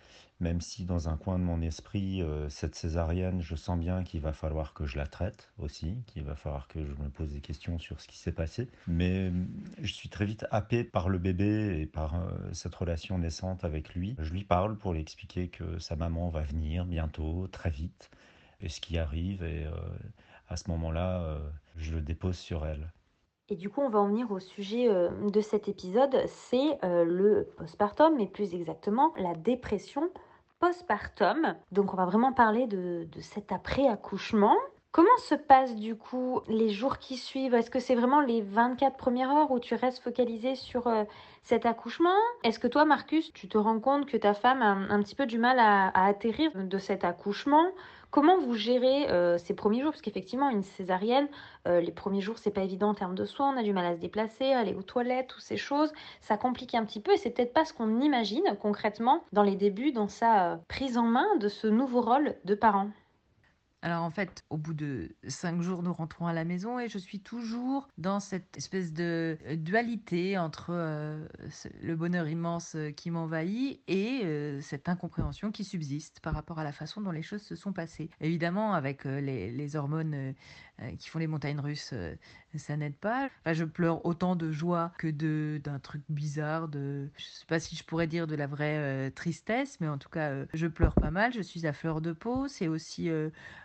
même 0.43 0.61
si 0.61 0.83
dans 0.83 1.07
un 1.07 1.15
coin 1.15 1.39
de 1.39 1.43
mon 1.43 1.61
esprit, 1.61 2.21
euh, 2.21 2.49
cette 2.49 2.75
césarienne, 2.75 3.41
je 3.41 3.55
sens 3.55 3.79
bien 3.79 4.03
qu'il 4.03 4.19
va 4.19 4.33
falloir 4.33 4.73
que 4.73 4.85
je 4.85 4.97
la 4.97 5.07
traite 5.07 5.49
aussi, 5.57 6.03
qu'il 6.05 6.23
va 6.23 6.35
falloir 6.35 6.67
que 6.67 6.85
je 6.85 6.91
me 7.01 7.09
pose 7.09 7.31
des 7.31 7.39
questions 7.39 7.79
sur 7.79 8.01
ce 8.01 8.07
qui 8.07 8.17
s'est 8.17 8.33
passé. 8.33 8.69
Mais 8.85 9.31
mm, 9.31 9.47
je 9.81 9.93
suis 9.93 10.09
très 10.09 10.25
vite 10.25 10.45
happé 10.51 10.83
par 10.83 11.07
le 11.07 11.17
bébé 11.17 11.79
et 11.79 11.85
par 11.85 12.15
euh, 12.15 12.27
cette 12.51 12.75
relation 12.75 13.17
naissante 13.17 13.63
avec 13.63 13.95
lui. 13.95 14.15
Je 14.19 14.33
lui 14.33 14.43
parle 14.43 14.77
pour 14.77 14.93
lui 14.93 14.99
expliquer 14.99 15.47
que 15.47 15.79
sa 15.79 15.95
maman 15.95 16.29
va 16.29 16.41
venir 16.41 16.85
bientôt, 16.85 17.47
très 17.47 17.69
vite, 17.69 18.11
et 18.59 18.67
ce 18.67 18.81
qui 18.81 18.97
arrive. 18.97 19.43
Et 19.43 19.65
euh, 19.65 19.71
à 20.49 20.57
ce 20.57 20.69
moment-là, 20.71 21.39
je 21.77 21.95
le 21.95 22.01
dépose 22.01 22.37
sur 22.37 22.65
elle. 22.65 22.91
Et 23.47 23.55
du 23.55 23.69
coup, 23.69 23.81
on 23.81 23.89
va 23.89 23.99
en 23.99 24.07
venir 24.07 24.29
au 24.29 24.39
sujet 24.39 24.87
de 24.87 25.41
cet 25.41 25.67
épisode, 25.67 26.15
c'est 26.27 26.77
le 26.83 27.47
postpartum, 27.57 28.15
mais 28.17 28.27
plus 28.27 28.53
exactement 28.53 29.13
la 29.17 29.35
dépression 29.35 30.11
postpartum. 30.63 31.55
Donc 31.73 31.93
on 31.93 31.97
va 31.97 32.05
vraiment 32.05 32.31
parler 32.31 32.67
de, 32.67 33.05
cet 33.19 33.51
après-accouchement. 33.51 34.55
Comment 34.93 35.17
se 35.17 35.35
passent 35.35 35.75
du 35.75 35.97
coup 35.97 36.39
les 36.47 36.69
jours 36.69 36.99
qui 36.99 37.17
suivent? 37.17 37.53
Est-ce 37.53 37.69
que 37.69 37.81
c'est 37.81 37.95
vraiment 37.95 38.21
les 38.21 38.41
24 38.41 38.95
premières 38.95 39.29
heures 39.29 39.51
où 39.51 39.59
tu 39.59 39.75
restes 39.75 40.01
focalisé 40.01 40.55
sur 40.55 40.87
euh, 40.87 41.03
cet 41.43 41.65
accouchement? 41.65 42.15
Est-ce 42.45 42.59
que 42.59 42.67
toi, 42.67 42.85
Marcus, 42.85 43.33
tu 43.33 43.49
te 43.49 43.57
rends 43.57 43.81
compte 43.81 44.05
que 44.05 44.15
ta 44.15 44.33
femme 44.33 44.61
a 44.61 44.71
un, 44.71 45.03
petit 45.03 45.15
peu 45.15 45.25
du 45.25 45.37
mal 45.37 45.59
à, 45.59 45.89
atterrir 46.05 46.51
de 46.55 46.77
cet 46.77 47.03
accouchement? 47.03 47.65
Comment 48.13 48.37
vous 48.37 48.53
gérez 48.53 49.09
euh, 49.09 49.39
ces 49.39 49.55
premiers 49.55 49.81
jours? 49.81 49.89
Parce 49.89 50.03
qu'effectivement, 50.03 50.51
une 50.51 50.61
césarienne, 50.61 51.27
euh, 51.67 51.81
les 51.81 51.91
premiers 51.91 52.21
jours, 52.21 52.37
c'est 52.37 52.51
pas 52.51 52.61
évident 52.61 52.89
en 52.89 52.93
termes 52.93 53.15
de 53.15 53.25
soins. 53.25 53.51
On 53.51 53.57
a 53.57 53.63
du 53.63 53.73
mal 53.73 53.87
à 53.87 53.95
se 53.95 53.99
déplacer, 53.99 54.53
aller 54.53 54.75
aux 54.75 54.83
toilettes, 54.83 55.29
toutes 55.29 55.41
ces 55.41 55.57
choses. 55.57 55.91
Ça 56.21 56.37
complique 56.37 56.75
un 56.75 56.85
petit 56.85 56.99
peu 56.99 57.13
et 57.13 57.17
c'est 57.17 57.31
peut-être 57.31 57.53
pas 57.53 57.65
ce 57.65 57.73
qu'on 57.73 58.01
imagine 58.01 58.55
concrètement 58.61 59.23
dans 59.31 59.41
les 59.41 59.55
débuts, 59.55 59.93
dans 59.93 60.09
sa 60.09 60.59
prise 60.67 60.99
en 60.99 61.07
main 61.07 61.25
de 61.37 61.47
ce 61.47 61.65
nouveau 61.65 62.01
rôle 62.01 62.35
de 62.45 62.53
parent. 62.53 62.91
Alors 63.83 64.03
en 64.03 64.11
fait, 64.11 64.45
au 64.49 64.55
bout 64.55 64.73
de 64.73 65.13
cinq 65.27 65.61
jours, 65.61 65.83
nous 65.83 65.91
rentrons 65.91 66.25
à 66.25 66.31
la 66.31 66.45
maison 66.45 66.79
et 66.79 66.87
je 66.87 66.97
suis 66.97 67.19
toujours 67.19 67.89
dans 67.97 68.21
cette 68.21 68.55
espèce 68.55 68.93
de 68.93 69.37
dualité 69.55 70.37
entre 70.37 70.67
euh, 70.69 71.27
le 71.81 71.93
bonheur 71.97 72.29
immense 72.29 72.75
euh, 72.75 72.91
qui 72.91 73.11
m'envahit 73.11 73.81
et 73.89 74.21
euh, 74.23 74.61
cette 74.61 74.87
incompréhension 74.87 75.51
qui 75.51 75.65
subsiste 75.65 76.21
par 76.21 76.33
rapport 76.33 76.59
à 76.59 76.63
la 76.63 76.71
façon 76.71 77.01
dont 77.01 77.11
les 77.11 77.23
choses 77.23 77.41
se 77.41 77.57
sont 77.57 77.73
passées. 77.73 78.09
Évidemment, 78.21 78.73
avec 78.73 79.03
les, 79.03 79.75
hormones 79.75 80.33
qui 80.97 81.09
font 81.09 81.19
les 81.19 81.27
montagnes 81.27 81.59
russes, 81.59 81.93
ça 82.55 82.77
n'aide 82.77 82.95
pas. 82.95 83.29
je 83.45 83.63
pleure 83.63 84.05
autant 84.05 84.35
de 84.35 84.51
joie 84.51 84.91
que 84.97 85.07
de 85.07 85.61
d'un 85.63 85.79
truc 85.79 86.01
bizarre, 86.09 86.67
de 86.67 87.09
je 87.15 87.23
sais 87.23 87.45
pas 87.47 87.59
si 87.59 87.75
je 87.75 87.83
pourrais 87.83 88.07
dire 88.07 88.27
de 88.27 88.35
la 88.35 88.47
vraie 88.47 89.11
tristesse, 89.11 89.79
mais 89.79 89.87
en 89.87 89.97
tout 89.97 90.09
cas, 90.09 90.45
je 90.53 90.67
pleure 90.67 90.95
pas 90.95 91.11
mal. 91.11 91.33
Je 91.33 91.41
suis 91.41 91.67
à 91.67 91.73
fleur 91.73 92.01
de 92.01 92.11
peau. 92.11 92.47
C'est 92.47 92.67
aussi 92.67 93.09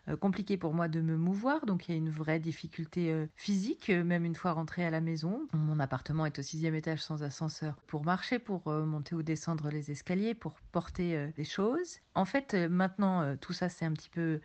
euh, 0.08 0.16
compliqué 0.16 0.56
pour 0.56 0.72
moi 0.74 0.88
de 0.88 1.00
me 1.00 1.16
mouvoir, 1.16 1.66
donc 1.66 1.88
il 1.88 1.92
y 1.92 1.94
a 1.94 1.98
une 1.98 2.10
vraie 2.10 2.40
difficulté 2.40 3.12
euh, 3.12 3.26
physique, 3.36 3.90
euh, 3.90 4.02
même 4.02 4.24
une 4.24 4.34
fois 4.34 4.52
rentrée 4.52 4.84
à 4.84 4.90
la 4.90 5.00
maison. 5.00 5.46
Mon 5.52 5.80
appartement 5.80 6.24
est 6.24 6.38
au 6.38 6.42
sixième 6.42 6.74
étage 6.74 7.00
sans 7.00 7.22
ascenseur 7.22 7.74
pour 7.86 8.04
marcher, 8.04 8.38
pour 8.38 8.68
monter 8.68 9.14
ou 9.14 9.22
descendre 9.22 9.68
les 9.70 9.90
escaliers, 9.90 10.34
pour 10.34 10.54
porter 10.72 11.30
des 11.36 11.44
choses. 11.44 11.98
En 12.14 12.24
fait, 12.24 12.54
maintenant, 12.54 13.36
tout 13.36 13.52
ça 13.52 13.68
c'est 13.68 13.84
un 13.84 13.92
petit 13.92 14.10
peu 14.10 14.40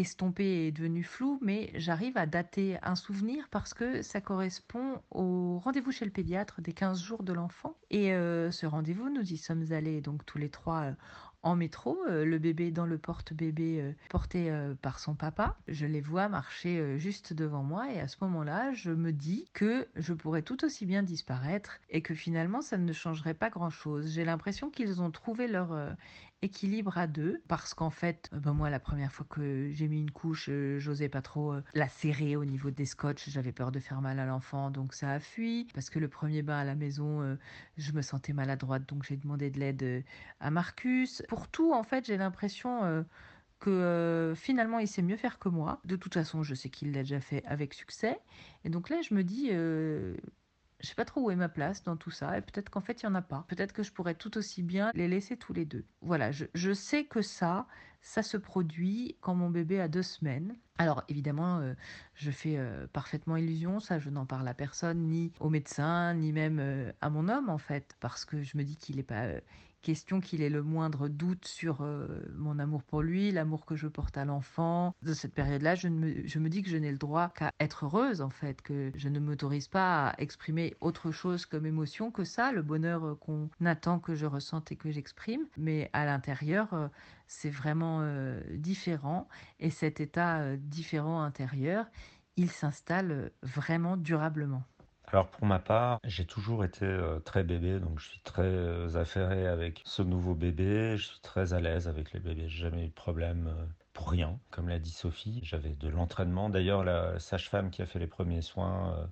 estompé 0.00 0.66
et 0.66 0.72
devenu 0.72 1.04
flou, 1.04 1.38
mais 1.42 1.70
j'arrive 1.74 2.16
à 2.16 2.26
dater 2.26 2.78
un 2.82 2.96
souvenir 2.96 3.48
parce 3.50 3.74
que 3.74 4.02
ça 4.02 4.20
correspond 4.20 5.00
au 5.10 5.58
rendez-vous 5.58 5.92
chez 5.92 6.04
le 6.04 6.10
pédiatre 6.10 6.60
des 6.60 6.72
15 6.72 7.02
jours 7.02 7.22
de 7.22 7.32
l'enfant. 7.32 7.76
Et 7.90 8.10
ce 8.10 8.66
rendez-vous, 8.66 9.10
nous 9.10 9.32
y 9.32 9.36
sommes 9.36 9.72
allés 9.72 10.00
donc 10.00 10.24
tous 10.24 10.38
les 10.38 10.48
trois 10.48 10.94
en 11.42 11.56
métro, 11.56 11.98
euh, 12.08 12.24
le 12.24 12.38
bébé 12.38 12.70
dans 12.70 12.86
le 12.86 12.98
porte-bébé 12.98 13.80
euh, 13.80 13.92
porté 14.10 14.50
euh, 14.50 14.74
par 14.74 14.98
son 14.98 15.14
papa. 15.14 15.56
Je 15.68 15.86
les 15.86 16.00
vois 16.00 16.28
marcher 16.28 16.98
juste 16.98 17.32
devant 17.32 17.62
moi 17.62 17.90
et 17.92 18.00
à 18.00 18.08
ce 18.08 18.16
moment-là, 18.22 18.72
je 18.72 18.90
me 18.90 19.12
dis 19.12 19.46
que 19.52 19.88
je 19.96 20.12
pourrais 20.12 20.42
tout 20.42 20.64
aussi 20.64 20.84
bien 20.86 21.02
disparaître 21.02 21.80
et 21.88 22.02
que 22.02 22.14
finalement, 22.14 22.60
ça 22.60 22.76
ne 22.76 22.92
changerait 22.92 23.34
pas 23.34 23.50
grand-chose. 23.50 24.12
J'ai 24.12 24.24
l'impression 24.24 24.70
qu'ils 24.70 25.00
ont 25.00 25.10
trouvé 25.10 25.48
leur 25.48 25.74
équilibre 26.42 26.96
à 26.98 27.06
deux 27.06 27.42
parce 27.48 27.74
qu'en 27.74 27.90
fait, 27.90 28.30
ben 28.32 28.52
moi, 28.52 28.70
la 28.70 28.80
première 28.80 29.12
fois 29.12 29.26
que 29.28 29.70
j'ai 29.72 29.88
mis 29.88 30.00
une 30.00 30.10
couche, 30.10 30.50
j'osais 30.78 31.08
pas 31.08 31.22
trop 31.22 31.54
la 31.74 31.88
serrer 31.88 32.36
au 32.36 32.44
niveau 32.44 32.70
des 32.70 32.86
scotch. 32.86 33.28
J'avais 33.28 33.52
peur 33.52 33.72
de 33.72 33.78
faire 33.78 34.00
mal 34.00 34.18
à 34.18 34.26
l'enfant, 34.26 34.70
donc 34.70 34.94
ça 34.94 35.10
a 35.12 35.20
fui. 35.20 35.68
Parce 35.74 35.90
que 35.90 35.98
le 35.98 36.08
premier 36.08 36.42
bain 36.42 36.58
à 36.58 36.64
la 36.64 36.74
maison, 36.74 37.36
je 37.76 37.92
me 37.92 38.02
sentais 38.02 38.32
maladroite, 38.32 38.88
donc 38.88 39.04
j'ai 39.04 39.16
demandé 39.16 39.50
de 39.50 39.58
l'aide 39.58 40.04
à 40.40 40.50
Marcus 40.50 41.22
pour 41.28 41.48
tout, 41.48 41.72
en 41.72 41.82
fait, 41.82 42.06
j'ai 42.06 42.16
l'impression 42.16 42.84
euh, 42.84 43.02
que 43.58 43.70
euh, 43.70 44.34
finalement, 44.34 44.78
il 44.78 44.88
sait 44.88 45.02
mieux 45.02 45.16
faire 45.16 45.38
que 45.38 45.48
moi. 45.48 45.80
De 45.84 45.96
toute 45.96 46.14
façon, 46.14 46.42
je 46.42 46.54
sais 46.54 46.70
qu'il 46.70 46.92
l'a 46.92 47.00
déjà 47.00 47.20
fait 47.20 47.44
avec 47.46 47.74
succès. 47.74 48.18
Et 48.64 48.70
donc 48.70 48.88
là, 48.90 49.00
je 49.02 49.14
me 49.14 49.22
dis, 49.22 49.48
euh, 49.52 50.16
je 50.80 50.88
sais 50.88 50.94
pas 50.94 51.04
trop 51.04 51.22
où 51.22 51.30
est 51.30 51.36
ma 51.36 51.48
place 51.48 51.82
dans 51.82 51.96
tout 51.96 52.10
ça. 52.10 52.36
Et 52.38 52.40
peut-être 52.40 52.70
qu'en 52.70 52.80
fait, 52.80 53.02
il 53.02 53.06
y 53.06 53.08
en 53.08 53.14
a 53.14 53.22
pas. 53.22 53.44
Peut-être 53.48 53.72
que 53.72 53.82
je 53.82 53.92
pourrais 53.92 54.14
tout 54.14 54.36
aussi 54.38 54.62
bien 54.62 54.90
les 54.94 55.08
laisser 55.08 55.36
tous 55.36 55.52
les 55.52 55.64
deux. 55.64 55.84
Voilà, 56.02 56.30
je, 56.32 56.72
sais 56.72 57.04
que 57.04 57.22
ça, 57.22 57.66
ça 58.00 58.22
se 58.22 58.36
produit 58.36 59.16
quand 59.20 59.34
mon 59.34 59.50
bébé 59.50 59.80
a 59.80 59.88
deux 59.88 60.02
semaines. 60.02 60.56
Alors 60.78 61.04
évidemment, 61.08 61.60
je 62.14 62.30
fais 62.30 62.58
parfaitement 62.94 63.36
illusion, 63.36 63.80
ça 63.80 63.98
je 63.98 64.08
n'en 64.08 64.24
parle 64.24 64.48
à 64.48 64.54
personne, 64.54 65.08
ni 65.08 65.30
au 65.38 65.50
médecin, 65.50 66.14
ni 66.14 66.32
même 66.32 66.92
à 67.02 67.10
mon 67.10 67.28
homme 67.28 67.50
en 67.50 67.58
fait, 67.58 67.94
parce 68.00 68.24
que 68.24 68.42
je 68.42 68.56
me 68.56 68.64
dis 68.64 68.76
qu'il 68.76 68.96
n'est 68.96 69.02
pas, 69.02 69.26
question 69.80 70.20
qu'il 70.20 70.42
ait 70.42 70.50
le 70.50 70.62
moindre 70.62 71.08
doute 71.08 71.46
sur 71.46 71.80
euh, 71.80 72.06
mon 72.36 72.58
amour 72.58 72.82
pour 72.82 73.02
lui, 73.02 73.30
l'amour 73.30 73.64
que 73.66 73.76
je 73.76 73.86
porte 73.88 74.16
à 74.16 74.24
l'enfant. 74.24 74.94
De 75.02 75.12
cette 75.12 75.34
période-là, 75.34 75.74
je, 75.74 75.88
me, 75.88 76.26
je 76.26 76.38
me 76.38 76.48
dis 76.48 76.62
que 76.62 76.70
je 76.70 76.76
n'ai 76.76 76.90
le 76.90 76.98
droit 76.98 77.28
qu'à 77.30 77.52
être 77.60 77.84
heureuse, 77.86 78.20
en 78.20 78.30
fait, 78.30 78.62
que 78.62 78.92
je 78.94 79.08
ne 79.08 79.18
m'autorise 79.18 79.68
pas 79.68 80.08
à 80.08 80.20
exprimer 80.20 80.74
autre 80.80 81.10
chose 81.10 81.46
comme 81.46 81.66
émotion 81.66 82.10
que 82.10 82.24
ça, 82.24 82.52
le 82.52 82.62
bonheur 82.62 83.18
qu'on 83.20 83.48
attend 83.64 83.98
que 83.98 84.14
je 84.14 84.26
ressente 84.26 84.70
et 84.72 84.76
que 84.76 84.90
j'exprime. 84.90 85.46
Mais 85.56 85.90
à 85.92 86.04
l'intérieur, 86.04 86.72
euh, 86.74 86.88
c'est 87.26 87.50
vraiment 87.50 88.00
euh, 88.02 88.40
différent. 88.56 89.28
Et 89.58 89.70
cet 89.70 90.00
état 90.00 90.56
différent 90.56 91.22
intérieur, 91.22 91.86
il 92.36 92.50
s'installe 92.50 93.32
vraiment 93.42 93.96
durablement. 93.96 94.62
Alors 95.12 95.28
pour 95.28 95.44
ma 95.44 95.58
part, 95.58 95.98
j'ai 96.04 96.24
toujours 96.24 96.64
été 96.64 96.84
euh, 96.84 97.18
très 97.18 97.42
bébé, 97.42 97.80
donc 97.80 97.98
je 97.98 98.08
suis 98.10 98.20
très 98.20 98.42
euh, 98.42 98.94
affairé 98.94 99.46
avec 99.48 99.82
ce 99.84 100.02
nouveau 100.02 100.34
bébé, 100.36 100.96
je 100.96 101.08
suis 101.08 101.20
très 101.20 101.52
à 101.52 101.60
l'aise 101.60 101.88
avec 101.88 102.12
les 102.12 102.20
bébés, 102.20 102.48
j'ai 102.48 102.62
jamais 102.62 102.84
eu 102.84 102.88
de 102.88 102.94
problème 102.94 103.48
euh, 103.48 103.66
pour 103.92 104.08
rien, 104.10 104.38
comme 104.52 104.68
l'a 104.68 104.78
dit 104.78 104.92
Sophie. 104.92 105.40
J'avais 105.42 105.70
de 105.74 105.88
l'entraînement. 105.88 106.48
D'ailleurs, 106.48 106.84
la 106.84 107.18
sage-femme 107.18 107.70
qui 107.70 107.82
a 107.82 107.86
fait 107.86 107.98
les 107.98 108.06
premiers 108.06 108.40
soins 108.40 109.10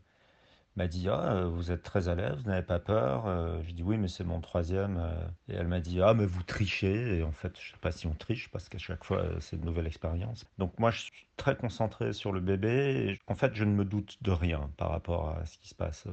m'a 0.78 0.88
dit 0.88 1.08
Ah, 1.08 1.34
euh, 1.34 1.48
vous 1.48 1.70
êtes 1.72 1.82
très 1.82 2.08
à 2.08 2.14
l'aise, 2.14 2.36
vous 2.42 2.50
n'avez 2.50 2.64
pas 2.66 2.78
peur 2.78 3.26
euh, 3.26 3.60
J'ai 3.64 3.72
dit 3.72 3.82
Oui, 3.82 3.98
mais 3.98 4.08
c'est 4.08 4.24
mon 4.24 4.40
troisième. 4.40 4.98
Euh. 4.98 5.28
Et 5.48 5.54
elle 5.56 5.68
m'a 5.68 5.80
dit 5.80 6.00
Ah, 6.00 6.14
mais 6.14 6.26
vous 6.26 6.42
trichez. 6.42 7.18
Et 7.18 7.22
en 7.22 7.32
fait, 7.32 7.58
je 7.60 7.72
sais 7.72 7.78
pas 7.80 7.92
si 7.92 8.06
on 8.06 8.14
triche 8.14 8.48
parce 8.50 8.68
qu'à 8.68 8.78
chaque 8.78 9.04
fois, 9.04 9.24
c'est 9.40 9.56
une 9.56 9.64
nouvelle 9.64 9.86
expérience. 9.86 10.46
Donc, 10.58 10.78
moi, 10.78 10.90
je 10.90 11.00
suis 11.02 11.26
très 11.36 11.56
concentré 11.56 12.12
sur 12.12 12.32
le 12.32 12.40
bébé. 12.40 13.18
En 13.26 13.34
fait, 13.34 13.54
je 13.54 13.64
ne 13.64 13.72
me 13.72 13.84
doute 13.84 14.18
de 14.22 14.30
rien 14.30 14.70
par 14.76 14.90
rapport 14.90 15.30
à 15.30 15.46
ce 15.46 15.58
qui 15.58 15.68
se 15.68 15.74
passe 15.74 16.04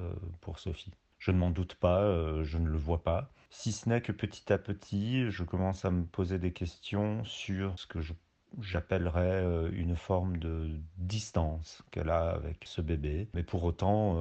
pour 0.41 0.59
Sophie. 0.59 0.91
Je 1.19 1.31
ne 1.31 1.37
m'en 1.37 1.51
doute 1.51 1.75
pas, 1.75 2.43
je 2.43 2.57
ne 2.57 2.67
le 2.67 2.77
vois 2.77 3.03
pas. 3.03 3.31
Si 3.49 3.71
ce 3.71 3.89
n'est 3.89 4.01
que 4.01 4.11
petit 4.11 4.51
à 4.51 4.57
petit, 4.57 5.31
je 5.31 5.43
commence 5.43 5.85
à 5.85 5.91
me 5.91 6.05
poser 6.05 6.39
des 6.39 6.51
questions 6.51 7.23
sur 7.23 7.77
ce 7.79 7.87
que 7.87 8.01
j'appellerais 8.61 9.69
une 9.71 9.95
forme 9.95 10.37
de 10.37 10.79
distance 10.97 11.83
qu'elle 11.91 12.09
a 12.09 12.31
avec 12.31 12.63
ce 12.65 12.81
bébé. 12.81 13.27
Mais 13.33 13.43
pour 13.43 13.63
autant, 13.63 14.17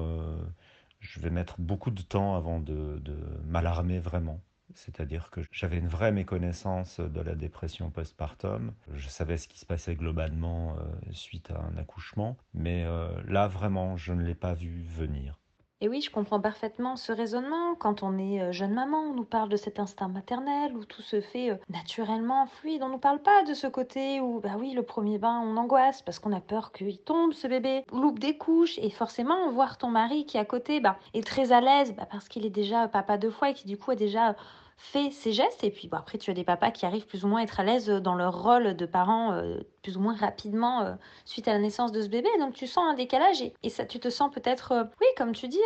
je 0.99 1.19
vais 1.19 1.29
mettre 1.29 1.55
beaucoup 1.59 1.91
de 1.91 2.01
temps 2.01 2.35
avant 2.35 2.59
de, 2.59 3.01
m'alarmer 3.45 3.99
vraiment. 3.99 4.41
C'est-à-dire 4.73 5.29
que 5.29 5.41
j'avais 5.51 5.77
une 5.77 5.87
vraie 5.87 6.11
méconnaissance 6.11 6.99
de 6.99 7.21
la 7.21 7.35
dépression 7.35 7.91
postpartum. 7.91 8.73
Je 8.93 9.07
savais 9.07 9.37
ce 9.37 9.47
qui 9.47 9.59
se 9.59 9.65
passait 9.65 9.95
globalement 9.95 10.75
suite 11.11 11.51
à 11.51 11.61
un 11.61 11.77
accouchement, 11.77 12.35
mais 12.53 12.85
là 13.27 13.47
vraiment, 13.47 13.95
je 13.95 14.11
ne 14.11 14.23
l'ai 14.23 14.35
pas 14.35 14.53
vu 14.53 14.83
venir. 14.83 15.39
Et 15.85 15.87
oui, 15.87 16.01
je 16.01 16.09
comprends 16.09 16.41
parfaitement 16.41 16.95
ce 16.95 17.11
raisonnement. 17.11 17.75
Quand 17.75 18.01
on 18.01 18.17
est 18.17 18.41
euh, 18.41 18.51
jeune 18.51 18.73
maman, 18.73 19.01
on 19.01 19.13
nous 19.13 19.23
parle 19.23 19.49
de 19.49 19.55
cet 19.55 19.79
instinct 19.79 20.07
maternel 20.07 20.75
où 20.75 20.83
tout 20.83 21.03
se 21.03 21.21
fait 21.21 21.51
euh, 21.51 21.57
naturellement, 21.69 22.47
fluide. 22.47 22.81
On 22.81 22.89
nous 22.89 22.97
parle 22.97 23.19
pas 23.19 23.43
de 23.43 23.53
ce 23.53 23.67
côté 23.67 24.19
où, 24.19 24.39
bah 24.39 24.55
oui, 24.57 24.73
le 24.73 24.81
premier 24.81 25.19
bain, 25.19 25.39
on 25.45 25.57
angoisse 25.57 26.01
parce 26.01 26.17
qu'on 26.17 26.33
a 26.33 26.39
peur 26.39 26.71
qu'il 26.71 26.97
tombe, 26.97 27.33
ce 27.33 27.45
bébé, 27.45 27.83
loupe 27.93 28.17
des 28.17 28.35
couches. 28.35 28.79
Et 28.79 28.89
forcément, 28.89 29.51
voir 29.51 29.77
ton 29.77 29.89
mari 29.89 30.25
qui 30.25 30.39
à 30.39 30.45
côté 30.45 30.79
bah, 30.79 30.97
est 31.13 31.23
très 31.23 31.51
à 31.51 31.61
l'aise 31.61 31.93
bah, 31.95 32.07
parce 32.09 32.29
qu'il 32.29 32.47
est 32.47 32.49
déjà 32.49 32.87
papa 32.87 33.19
deux 33.19 33.29
fois 33.29 33.51
et 33.51 33.53
qui 33.53 33.67
du 33.67 33.77
coup 33.77 33.91
a 33.91 33.95
déjà 33.95 34.35
fait 34.77 35.11
ces 35.11 35.31
gestes. 35.31 35.63
Et 35.63 35.71
puis 35.71 35.87
bon, 35.87 35.97
après, 35.97 36.17
tu 36.17 36.31
as 36.31 36.33
des 36.33 36.43
papas 36.43 36.71
qui 36.71 36.85
arrivent 36.85 37.05
plus 37.05 37.23
ou 37.25 37.27
moins 37.27 37.41
à 37.41 37.43
être 37.43 37.59
à 37.59 37.63
l'aise 37.63 37.87
dans 37.87 38.15
leur 38.15 38.41
rôle 38.41 38.75
de 38.75 38.85
parents 38.85 39.33
euh, 39.33 39.59
plus 39.81 39.97
ou 39.97 39.99
moins 39.99 40.15
rapidement 40.15 40.81
euh, 40.81 40.95
suite 41.25 41.47
à 41.47 41.53
la 41.53 41.59
naissance 41.59 41.91
de 41.91 42.01
ce 42.01 42.07
bébé. 42.07 42.29
Donc 42.39 42.53
tu 42.53 42.67
sens 42.67 42.85
un 42.85 42.93
décalage 42.93 43.41
et, 43.41 43.69
ça, 43.69 43.85
tu 43.85 43.99
te 43.99 44.09
sens 44.09 44.31
peut-être, 44.31 44.71
euh, 44.71 44.83
oui, 45.01 45.07
comme 45.17 45.33
tu 45.33 45.47
dis, 45.47 45.59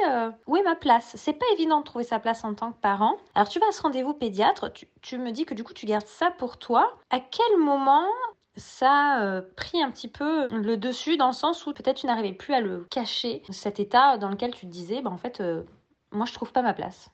où 0.48 0.58
est 0.58 0.64
ma 0.64 0.76
place? 0.76 1.14
C'est 1.16 1.34
pas 1.34 1.46
évident 1.54 1.80
de 1.80 1.84
trouver 1.84 2.04
sa 2.04 2.20
place 2.20 2.44
en 2.44 2.54
tant 2.54 2.72
que 2.72 2.80
parent. 2.80 3.18
Alors 3.36 3.50
tu 3.50 3.60
vas 3.60 3.68
à 3.68 3.72
ce 3.72 3.82
rendez-vous 3.82 4.14
pédiatre, 4.14 4.72
tu, 4.72 4.88
tu 5.02 5.18
me 5.18 5.32
dis 5.32 5.46
que 5.46 5.54
du 5.54 5.64
coup 5.64 5.74
tu 5.74 5.86
gardes 5.86 6.08
ça 6.08 6.32
pour 6.32 6.58
toi. 6.58 6.98
À 7.10 7.20
quel 7.20 7.58
moment 7.58 8.08
ça 8.56 9.38
a 9.38 9.42
pris 9.42 9.82
un 9.82 9.92
petit 9.92 10.08
peu 10.08 10.48
le 10.50 10.76
dessus 10.78 11.18
dans 11.18 11.28
le 11.28 11.34
sens 11.34 11.66
où 11.66 11.74
peut-être 11.74 11.98
tu 11.98 12.08
n'arrivais 12.08 12.34
plus 12.34 12.54
à 12.54 12.62
le 12.62 12.86
cacher, 12.90 13.44
cet 13.50 13.80
état 13.80 14.18
dans 14.18 14.30
lequel 14.30 14.54
tu 14.54 14.66
te 14.66 14.72
disais, 14.72 15.02
bah, 15.02 15.10
en 15.10 15.18
fait, 15.18 15.42
moi 16.12 16.26
je 16.26 16.34
trouve 16.34 16.52
pas 16.52 16.62
ma 16.62 16.74
place? 16.74 17.10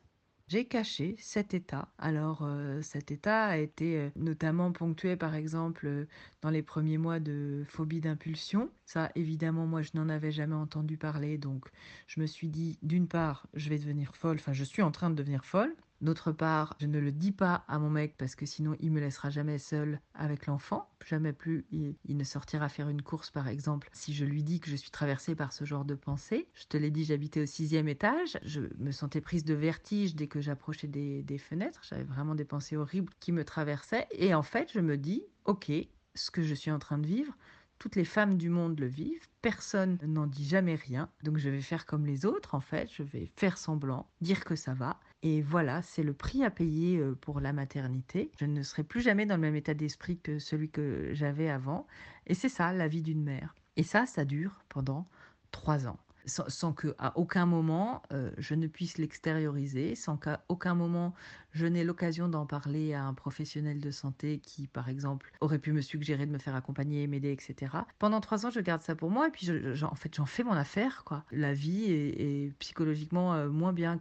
J'ai 0.47 0.67
caché 0.67 1.15
cet 1.19 1.53
état. 1.55 1.91
Alors, 1.97 2.43
euh, 2.43 2.81
cet 2.81 3.11
état 3.11 3.45
a 3.45 3.57
été 3.57 3.97
euh, 3.97 4.09
notamment 4.15 4.71
ponctué, 4.71 5.15
par 5.17 5.33
exemple, 5.35 5.87
euh, 5.87 6.05
dans 6.41 6.49
les 6.51 6.61
premiers 6.63 6.97
mois 6.99 7.19
de 7.19 7.63
phobie 7.67 7.99
d'impulsion. 8.01 8.71
Ça, 8.85 9.11
évidemment, 9.15 9.65
moi, 9.67 9.81
je 9.81 9.91
n'en 9.95 10.07
avais 10.09 10.31
jamais 10.31 10.55
entendu 10.55 10.97
parler. 10.97 11.37
Donc, 11.39 11.65
je 12.07 12.19
me 12.21 12.27
suis 12.27 12.49
dit, 12.49 12.77
d'une 12.83 13.07
part, 13.07 13.47
je 13.55 13.69
vais 13.69 13.79
devenir 13.79 14.15
folle. 14.15 14.37
Enfin, 14.39 14.53
je 14.53 14.63
suis 14.63 14.83
en 14.83 14.91
train 14.91 15.09
de 15.09 15.15
devenir 15.15 15.45
folle. 15.45 15.75
D'autre 16.01 16.31
part, 16.31 16.75
je 16.79 16.87
ne 16.87 16.99
le 16.99 17.11
dis 17.11 17.31
pas 17.31 17.63
à 17.67 17.79
mon 17.79 17.89
mec 17.89 18.15
parce 18.17 18.35
que 18.35 18.45
sinon 18.45 18.75
il 18.79 18.91
me 18.91 18.99
laissera 18.99 19.29
jamais 19.29 19.57
seul 19.57 20.01
avec 20.13 20.45
l'enfant. 20.45 20.89
Jamais 21.05 21.33
plus 21.33 21.65
il, 21.71 21.95
ne 22.07 22.23
sortira 22.23 22.67
faire 22.67 22.89
une 22.89 23.01
course 23.01 23.31
par 23.31 23.47
exemple 23.47 23.89
si 23.93 24.13
je 24.13 24.25
lui 24.25 24.43
dis 24.43 24.59
que 24.59 24.69
je 24.69 24.75
suis 24.75 24.91
traversée 24.91 25.35
par 25.35 25.53
ce 25.53 25.63
genre 25.63 25.85
de 25.85 25.95
pensée. 25.95 26.47
Je 26.53 26.65
te 26.65 26.77
l'ai 26.77 26.91
dit, 26.91 27.05
j'habitais 27.05 27.41
au 27.41 27.45
sixième 27.45 27.87
étage. 27.87 28.37
Je 28.43 28.61
me 28.77 28.91
sentais 28.91 29.21
prise 29.21 29.45
de 29.45 29.53
vertige 29.53 30.15
dès 30.15 30.27
que 30.27 30.41
j'approchais 30.41 30.87
des, 30.87 31.23
des 31.23 31.37
fenêtres. 31.37 31.81
J'avais 31.87 32.03
vraiment 32.03 32.35
des 32.35 32.45
pensées 32.45 32.75
horribles 32.75 33.13
qui 33.19 33.31
me 33.31 33.45
traversaient. 33.45 34.07
Et 34.11 34.33
en 34.33 34.43
fait, 34.43 34.71
je 34.73 34.79
me 34.79 34.97
dis, 34.97 35.23
ok, 35.45 35.71
ce 36.15 36.31
que 36.31 36.41
je 36.41 36.53
suis 36.53 36.71
en 36.71 36.79
train 36.79 36.97
de 36.97 37.07
vivre, 37.07 37.37
toutes 37.85 37.97
les 37.97 38.03
femmes 38.03 38.35
du 38.35 38.49
monde 38.49 38.79
le 38.79 38.87
vivent, 38.87 39.27
personne 39.43 39.99
n'en 40.01 40.25
dit 40.25 40.43
jamais 40.43 40.73
rien, 40.73 41.07
donc 41.21 41.37
je 41.37 41.51
vais 41.51 41.61
faire 41.61 41.85
comme 41.85 42.07
les 42.07 42.25
autres 42.25 42.55
en 42.55 42.59
fait, 42.59 42.89
je 42.91 43.03
vais 43.03 43.29
faire 43.35 43.59
semblant, 43.59 44.07
dire 44.21 44.43
que 44.43 44.55
ça 44.55 44.73
va, 44.73 44.99
et 45.21 45.43
voilà, 45.43 45.83
c'est 45.83 46.01
le 46.01 46.13
prix 46.13 46.43
à 46.43 46.49
payer 46.49 46.97
euh, 46.97 47.13
pour 47.13 47.39
la 47.39 47.53
maternité. 47.53 48.31
Je 48.39 48.47
ne 48.47 48.63
serai 48.63 48.83
plus 48.83 49.01
jamais 49.01 49.27
dans 49.27 49.35
le 49.35 49.41
même 49.41 49.55
état 49.55 49.75
d'esprit 49.75 50.17
que 50.17 50.39
celui 50.39 50.71
que 50.71 51.11
j'avais 51.13 51.47
avant, 51.47 51.85
et 52.25 52.33
c'est 52.33 52.49
ça 52.49 52.73
la 52.73 52.87
vie 52.87 53.03
d'une 53.03 53.23
mère. 53.23 53.53
Et 53.75 53.83
ça, 53.83 54.07
ça 54.07 54.25
dure 54.25 54.63
pendant 54.67 55.07
trois 55.51 55.85
ans. 55.85 55.99
Sans, 56.25 56.49
sans 56.49 56.73
qu'à 56.73 57.13
aucun 57.13 57.45
moment 57.45 58.01
euh, 58.11 58.31
je 58.39 58.55
ne 58.55 58.65
puisse 58.65 58.97
l'extérioriser, 58.97 59.93
sans 59.93 60.17
qu'à 60.17 60.43
aucun 60.49 60.73
moment 60.73 61.13
je 61.55 61.65
n'ai 61.65 61.85
l'occasion 61.85 62.27
d'en 62.27 62.45
parler 62.45 62.93
à 62.93 63.05
un 63.05 63.13
professionnel 63.13 63.79
de 63.79 63.89
santé 63.89 64.39
qui, 64.39 64.67
par 64.67 64.89
exemple, 64.89 65.31
aurait 65.39 65.57
pu 65.57 65.71
me 65.71 65.79
suggérer 65.79 66.25
de 66.25 66.31
me 66.31 66.37
faire 66.37 66.53
accompagner, 66.53 67.07
m'aider, 67.07 67.31
etc. 67.31 67.77
Pendant 67.97 68.19
trois 68.19 68.45
ans, 68.45 68.49
je 68.49 68.59
garde 68.59 68.81
ça 68.81 68.93
pour 68.93 69.09
moi 69.09 69.29
et 69.29 69.31
puis, 69.31 69.49
en 69.83 69.95
fait, 69.95 70.13
j'en 70.13 70.25
fais 70.25 70.43
mon 70.43 70.51
affaire. 70.51 71.05
La 71.31 71.53
vie 71.53 71.85
est, 71.89 72.53
psychologiquement 72.59 73.33
euh, 73.33 73.49
moins 73.49 73.71
bien 73.71 73.97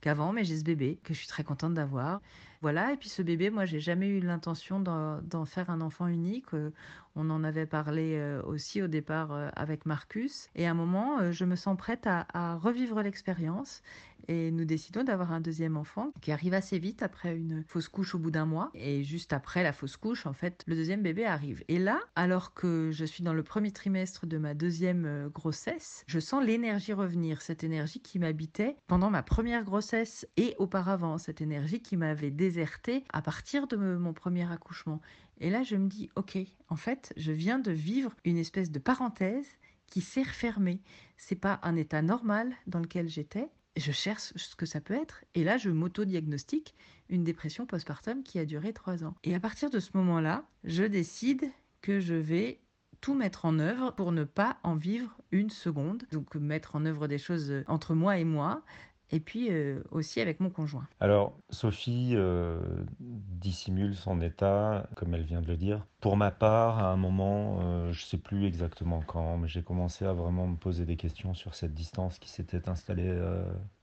qu'avant, 0.00 0.32
mais 0.32 0.44
j'ai 0.44 0.56
ce 0.56 0.64
bébé 0.64 1.00
que 1.02 1.12
je 1.12 1.18
suis 1.18 1.28
très 1.28 1.42
contente 1.42 1.74
d'avoir. 1.74 2.20
Voilà, 2.60 2.92
et 2.92 2.96
puis 2.96 3.08
ce 3.08 3.22
bébé, 3.22 3.50
moi, 3.50 3.64
j'ai 3.64 3.80
jamais 3.80 4.06
eu 4.06 4.20
l'intention 4.20 4.78
d'en 4.78 5.44
faire 5.44 5.70
un 5.70 5.80
enfant 5.80 6.06
unique. 6.06 6.54
Euh, 6.54 6.70
on 7.16 7.28
en 7.30 7.42
avait 7.42 7.66
parlé 7.66 8.14
euh, 8.14 8.40
aussi 8.44 8.80
au 8.80 8.86
départ 8.86 9.32
avec 9.56 9.86
Marcus. 9.86 10.48
Et 10.54 10.68
à 10.68 10.70
un 10.70 10.74
moment, 10.74 11.32
je 11.32 11.44
me 11.44 11.56
sens 11.56 11.76
prête 11.76 12.06
à 12.06 12.54
revivre 12.62 13.02
l'expérience 13.02 13.82
et 14.28 14.50
nous 14.50 14.64
décidons 14.64 15.04
d'avoir 15.04 15.32
un 15.32 15.40
deuxième 15.40 15.76
enfant 15.76 16.12
qui 16.20 16.32
arrive 16.32 16.54
assez 16.54 16.78
vite 16.78 17.02
après 17.02 17.36
une 17.36 17.64
fausse 17.66 17.88
couche 17.88 18.14
au 18.14 18.18
bout 18.18 18.30
d'un 18.30 18.46
mois. 18.46 18.70
Et 18.74 19.02
juste 19.02 19.32
après 19.32 19.62
la 19.62 19.72
fausse 19.72 19.96
couche, 19.96 20.26
en 20.26 20.32
fait, 20.32 20.62
le 20.66 20.74
deuxième 20.74 21.02
bébé 21.02 21.24
arrive. 21.24 21.64
Et 21.68 21.78
là, 21.78 22.00
alors 22.16 22.54
que 22.54 22.90
je 22.92 23.04
suis 23.04 23.24
dans 23.24 23.34
le 23.34 23.42
premier 23.42 23.72
trimestre 23.72 24.26
de 24.26 24.38
ma 24.38 24.54
deuxième 24.54 25.04
euh, 25.06 25.28
grossesse, 25.28 26.04
je 26.06 26.20
sens 26.20 26.44
l'énergie 26.44 26.92
revenir, 26.92 27.42
cette 27.42 27.64
énergie 27.64 28.00
qui 28.00 28.18
m'habitait 28.18 28.76
pendant 28.86 29.10
ma 29.10 29.22
première 29.22 29.64
grossesse 29.64 30.26
et 30.36 30.54
auparavant, 30.58 31.18
cette 31.18 31.40
énergie 31.40 31.80
qui 31.80 31.96
m'avait 31.96 32.30
désertée 32.30 33.04
à 33.12 33.22
partir 33.22 33.66
de 33.66 33.76
mon 33.76 34.12
premier 34.12 34.50
accouchement. 34.50 35.00
Et 35.40 35.50
là, 35.50 35.62
je 35.62 35.76
me 35.76 35.88
dis, 35.88 36.10
ok, 36.16 36.38
en 36.68 36.76
fait, 36.76 37.12
je 37.16 37.32
viens 37.32 37.58
de 37.58 37.72
vivre 37.72 38.14
une 38.24 38.38
espèce 38.38 38.70
de 38.70 38.78
parenthèse 38.78 39.46
qui 39.86 40.00
s'est 40.00 40.22
refermée. 40.22 40.80
C'est 41.16 41.36
pas 41.36 41.60
un 41.62 41.76
état 41.76 42.00
normal 42.00 42.54
dans 42.66 42.78
lequel 42.78 43.08
j'étais, 43.08 43.48
je 43.76 43.92
cherche 43.92 44.32
ce 44.36 44.54
que 44.54 44.66
ça 44.66 44.80
peut 44.80 44.94
être. 44.94 45.24
Et 45.34 45.44
là, 45.44 45.58
je 45.58 45.70
m'auto-diagnostique 45.70 46.74
une 47.08 47.24
dépression 47.24 47.66
postpartum 47.66 48.22
qui 48.22 48.38
a 48.38 48.44
duré 48.44 48.72
trois 48.72 49.04
ans. 49.04 49.14
Et 49.24 49.34
à 49.34 49.40
partir 49.40 49.70
de 49.70 49.80
ce 49.80 49.90
moment-là, 49.94 50.44
je 50.64 50.84
décide 50.84 51.50
que 51.80 52.00
je 52.00 52.14
vais 52.14 52.60
tout 53.00 53.14
mettre 53.14 53.44
en 53.44 53.58
œuvre 53.58 53.90
pour 53.90 54.12
ne 54.12 54.24
pas 54.24 54.58
en 54.62 54.76
vivre 54.76 55.16
une 55.32 55.50
seconde. 55.50 56.04
Donc 56.12 56.34
mettre 56.36 56.76
en 56.76 56.86
œuvre 56.86 57.08
des 57.08 57.18
choses 57.18 57.52
entre 57.66 57.94
moi 57.94 58.18
et 58.18 58.24
moi, 58.24 58.62
et 59.12 59.20
puis 59.20 59.48
euh, 59.50 59.82
aussi 59.90 60.20
avec 60.20 60.40
mon 60.40 60.50
conjoint. 60.50 60.86
Alors, 60.98 61.38
Sophie 61.50 62.12
euh, 62.14 62.58
dissimule 62.98 63.94
son 63.94 64.20
état, 64.22 64.88
comme 64.96 65.14
elle 65.14 65.22
vient 65.22 65.42
de 65.42 65.46
le 65.46 65.56
dire. 65.56 65.86
Pour 66.00 66.16
ma 66.16 66.30
part, 66.30 66.78
à 66.78 66.90
un 66.90 66.96
moment, 66.96 67.60
euh, 67.60 67.92
je 67.92 68.02
ne 68.02 68.06
sais 68.06 68.18
plus 68.18 68.46
exactement 68.46 69.02
quand, 69.06 69.36
mais 69.36 69.48
j'ai 69.48 69.62
commencé 69.62 70.06
à 70.06 70.14
vraiment 70.14 70.48
me 70.48 70.56
poser 70.56 70.86
des 70.86 70.96
questions 70.96 71.34
sur 71.34 71.54
cette 71.54 71.74
distance 71.74 72.18
qui 72.18 72.30
s'était 72.30 72.68
installée 72.68 73.12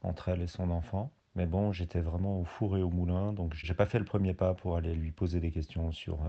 entre 0.02 0.30
elle 0.30 0.42
et 0.42 0.48
son 0.48 0.72
enfant. 0.72 1.12
Mais 1.36 1.46
bon, 1.46 1.72
j'étais 1.72 2.02
vraiment 2.02 2.40
au 2.40 2.44
four 2.44 2.76
et 2.76 2.82
au 2.82 2.90
moulin, 2.90 3.32
donc 3.34 3.54
j'ai 3.54 3.76
pas 3.76 3.86
fait 3.86 4.00
le 4.00 4.06
premier 4.06 4.34
pas 4.34 4.56
pour 4.56 4.76
aller 4.76 4.96
lui 4.96 5.12
poser 5.12 5.40
des 5.40 5.52
questions 5.52 5.92
sur, 5.92 6.20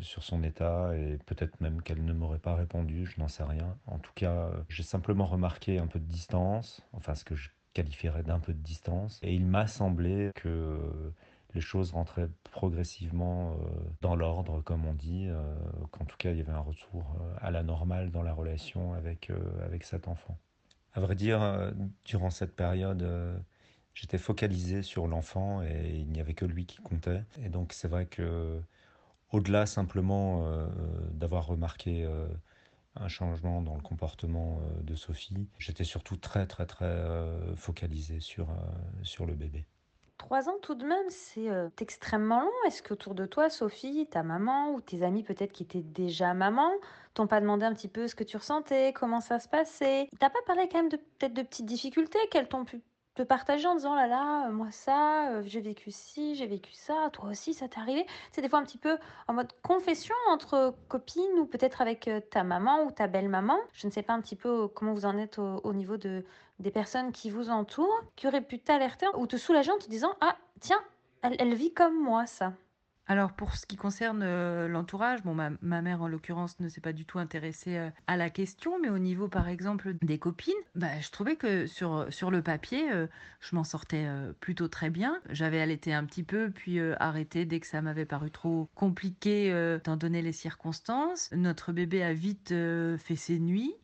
sur 0.00 0.22
son 0.22 0.44
état, 0.44 0.96
et 0.96 1.18
peut-être 1.26 1.60
même 1.60 1.82
qu'elle 1.82 2.04
ne 2.04 2.12
m'aurait 2.12 2.38
pas 2.38 2.54
répondu, 2.54 3.06
je 3.06 3.20
n'en 3.20 3.28
sais 3.28 3.42
rien. 3.42 3.76
En 3.86 3.98
tout 3.98 4.12
cas, 4.14 4.50
j'ai 4.68 4.84
simplement 4.84 5.26
remarqué 5.26 5.78
un 5.78 5.88
peu 5.88 5.98
de 5.98 6.04
distance, 6.04 6.80
enfin 6.92 7.16
ce 7.16 7.24
que 7.24 7.34
je 7.34 7.50
qualifierait 7.72 8.22
d'un 8.22 8.40
peu 8.40 8.52
de 8.52 8.62
distance. 8.62 9.18
Et 9.22 9.34
il 9.34 9.46
m'a 9.46 9.66
semblé 9.66 10.30
que 10.34 11.12
les 11.54 11.60
choses 11.60 11.92
rentraient 11.92 12.28
progressivement 12.44 13.52
euh, 13.52 13.54
dans 14.00 14.14
l'ordre, 14.14 14.62
comme 14.62 14.86
on 14.86 14.94
dit, 14.94 15.26
euh, 15.28 15.42
qu'en 15.90 16.04
tout 16.04 16.16
cas 16.16 16.30
il 16.30 16.38
y 16.38 16.40
avait 16.40 16.52
un 16.52 16.60
retour 16.60 17.16
euh, 17.20 17.34
à 17.40 17.50
la 17.50 17.62
normale 17.62 18.10
dans 18.10 18.22
la 18.22 18.32
relation 18.32 18.92
avec, 18.94 19.30
avec 19.62 19.84
cet 19.84 20.08
enfant. 20.08 20.38
À 20.92 21.00
vrai 21.00 21.14
dire, 21.14 21.72
durant 22.04 22.30
cette 22.30 22.56
période, 22.56 23.06
j'étais 23.94 24.18
focalisé 24.18 24.82
sur 24.82 25.06
l'enfant 25.06 25.62
et 25.62 26.00
il 26.00 26.10
n'y 26.10 26.20
avait 26.20 26.34
que 26.34 26.44
lui 26.44 26.66
qui 26.66 26.78
comptait. 26.78 27.22
Et 27.40 27.48
donc 27.48 27.72
c'est 27.72 27.86
vrai 27.86 28.06
que, 28.06 28.60
au-delà 29.30 29.66
simplement 29.66 30.44
d'avoir 31.12 31.46
remarqué 31.46 32.08
un 33.00 33.08
changement 33.08 33.62
dans 33.62 33.74
le 33.74 33.82
comportement 33.82 34.60
euh, 34.60 34.82
de 34.82 34.94
Sophie. 34.94 35.48
J'étais 35.58 35.84
surtout 35.84 36.16
très 36.16 36.46
très 36.46 36.66
très 36.66 36.84
euh, 36.84 37.54
focalisé 37.56 38.20
sur, 38.20 38.50
euh, 38.50 38.54
sur 39.02 39.26
le 39.26 39.34
bébé. 39.34 39.66
Trois 40.18 40.50
ans 40.50 40.58
tout 40.60 40.74
de 40.74 40.84
même, 40.84 41.08
c'est 41.08 41.48
extrêmement 41.80 42.42
long. 42.42 42.50
Est-ce 42.66 42.82
qu'autour 42.82 43.14
de 43.14 43.24
toi, 43.24 43.48
Sophie, 43.48 44.06
ta 44.10 44.22
maman 44.22 44.70
ou 44.74 44.82
tes 44.82 45.02
amis 45.02 45.22
peut-être 45.22 45.50
qui 45.50 45.62
étaient 45.62 45.80
déjà 45.80 46.34
maman, 46.34 46.70
t'ont 47.14 47.26
pas 47.26 47.40
demandé 47.40 47.64
un 47.64 47.72
petit 47.72 47.88
peu 47.88 48.06
ce 48.06 48.14
que 48.14 48.22
tu 48.22 48.36
ressentais, 48.36 48.92
comment 48.92 49.22
ça 49.22 49.38
se 49.38 49.48
passait? 49.48 50.10
T'as 50.18 50.28
pas 50.28 50.42
parlé 50.46 50.68
quand 50.68 50.76
même 50.76 50.90
de 50.90 50.98
peut-être 50.98 51.32
de 51.32 51.40
petites 51.40 51.64
difficultés 51.64 52.18
qu'elles 52.30 52.48
t'ont 52.48 52.66
pu 52.66 52.82
de 53.16 53.24
partager 53.24 53.66
en 53.66 53.74
disant: 53.74 53.92
«Oh 53.92 53.96
là 53.96 54.06
là, 54.06 54.48
heu, 54.48 54.52
moi 54.52 54.70
ça, 54.70 55.32
heu, 55.32 55.42
j'ai 55.44 55.60
vécu 55.60 55.90
ci, 55.90 56.34
j'ai 56.36 56.46
vécu 56.46 56.72
ça, 56.72 57.10
toi 57.12 57.28
aussi 57.30 57.54
ça 57.54 57.68
t'est 57.68 57.80
arrivé?» 57.80 58.06
c'est 58.32 58.40
des 58.42 58.48
fois 58.48 58.58
un 58.60 58.64
petit 58.64 58.78
peu 58.78 58.98
en 59.28 59.34
mode 59.34 59.52
confession 59.62 60.14
entre 60.30 60.74
copines 60.88 61.38
ou 61.38 61.46
peut-être 61.46 61.80
avec, 61.80 62.08
ta 62.30 62.44
maman 62.44 62.84
ou 62.84 62.90
ta 62.92 63.06
belle-maman. 63.08 63.58
Je 63.72 63.86
ne 63.86 63.92
sais 63.92 64.02
pas 64.02 64.12
un 64.14 64.20
petit 64.20 64.36
peu, 64.36 64.64
heu, 64.64 64.68
comment 64.68 64.92
vous 64.94 65.06
en 65.06 65.16
êtes 65.18 65.38
au 65.38 65.60
au 65.64 65.72
niveau 65.74 65.96
de 65.96 66.24
des 66.60 66.70
personnes 66.70 67.12
qui 67.12 67.30
vous 67.30 67.48
entourent, 67.50 68.00
qui 68.16 68.26
auraient 68.28 68.42
pu 68.42 68.58
t'alerter 68.60 69.06
ou 69.16 69.26
te 69.26 69.36
soulager 69.36 69.72
en 69.72 69.78
te 69.78 69.88
disant: 69.88 70.14
«Ah 70.20 70.36
tiens, 70.60 70.80
elle 71.22 71.36
elle 71.38 71.54
vit 71.54 71.72
comme 71.74 71.98
moi 72.00 72.26
ça». 72.26 72.52
Alors 73.10 73.32
pour 73.32 73.56
ce 73.56 73.66
qui 73.66 73.74
concerne, 73.74 74.22
heu, 74.22 74.68
l'entourage, 74.68 75.24
bon 75.24 75.34
ma 75.34 75.82
mère 75.82 76.00
en 76.00 76.06
l'occurrence 76.06 76.60
ne 76.60 76.68
s'est 76.68 76.80
pas 76.80 76.92
du 76.92 77.04
tout 77.04 77.18
intéressée, 77.18 77.76
heu, 77.76 77.90
à 78.06 78.16
la 78.16 78.30
question, 78.30 78.78
mais 78.80 78.88
au 78.88 79.00
niveau 79.00 79.26
par 79.26 79.48
exemple 79.48 79.94
des 80.00 80.20
copines, 80.20 80.54
bah, 80.76 81.00
je 81.00 81.10
trouvais 81.10 81.34
que 81.34 81.66
sur, 81.66 82.06
sur 82.10 82.30
le 82.30 82.40
papier, 82.40 82.92
heu, 82.92 83.08
je 83.40 83.56
m'en 83.56 83.64
sortais, 83.64 84.06
plutôt 84.38 84.68
très 84.68 84.90
bien. 84.90 85.20
J'avais 85.28 85.60
allaité 85.60 85.92
un 85.92 86.04
petit 86.04 86.22
peu 86.22 86.50
puis, 86.50 86.78
arrêté 87.00 87.46
dès 87.46 87.58
que 87.58 87.66
ça 87.66 87.82
m'avait 87.82 88.04
paru 88.04 88.30
trop 88.30 88.68
compliqué, 88.76 89.48
étant 89.76 89.96
donné 89.96 90.22
les 90.22 90.30
circonstances. 90.30 91.32
Notre 91.32 91.72
bébé 91.72 92.04
a 92.04 92.12
vite, 92.12 92.50
fait 92.50 93.16
ses 93.16 93.40
nuits 93.40 93.74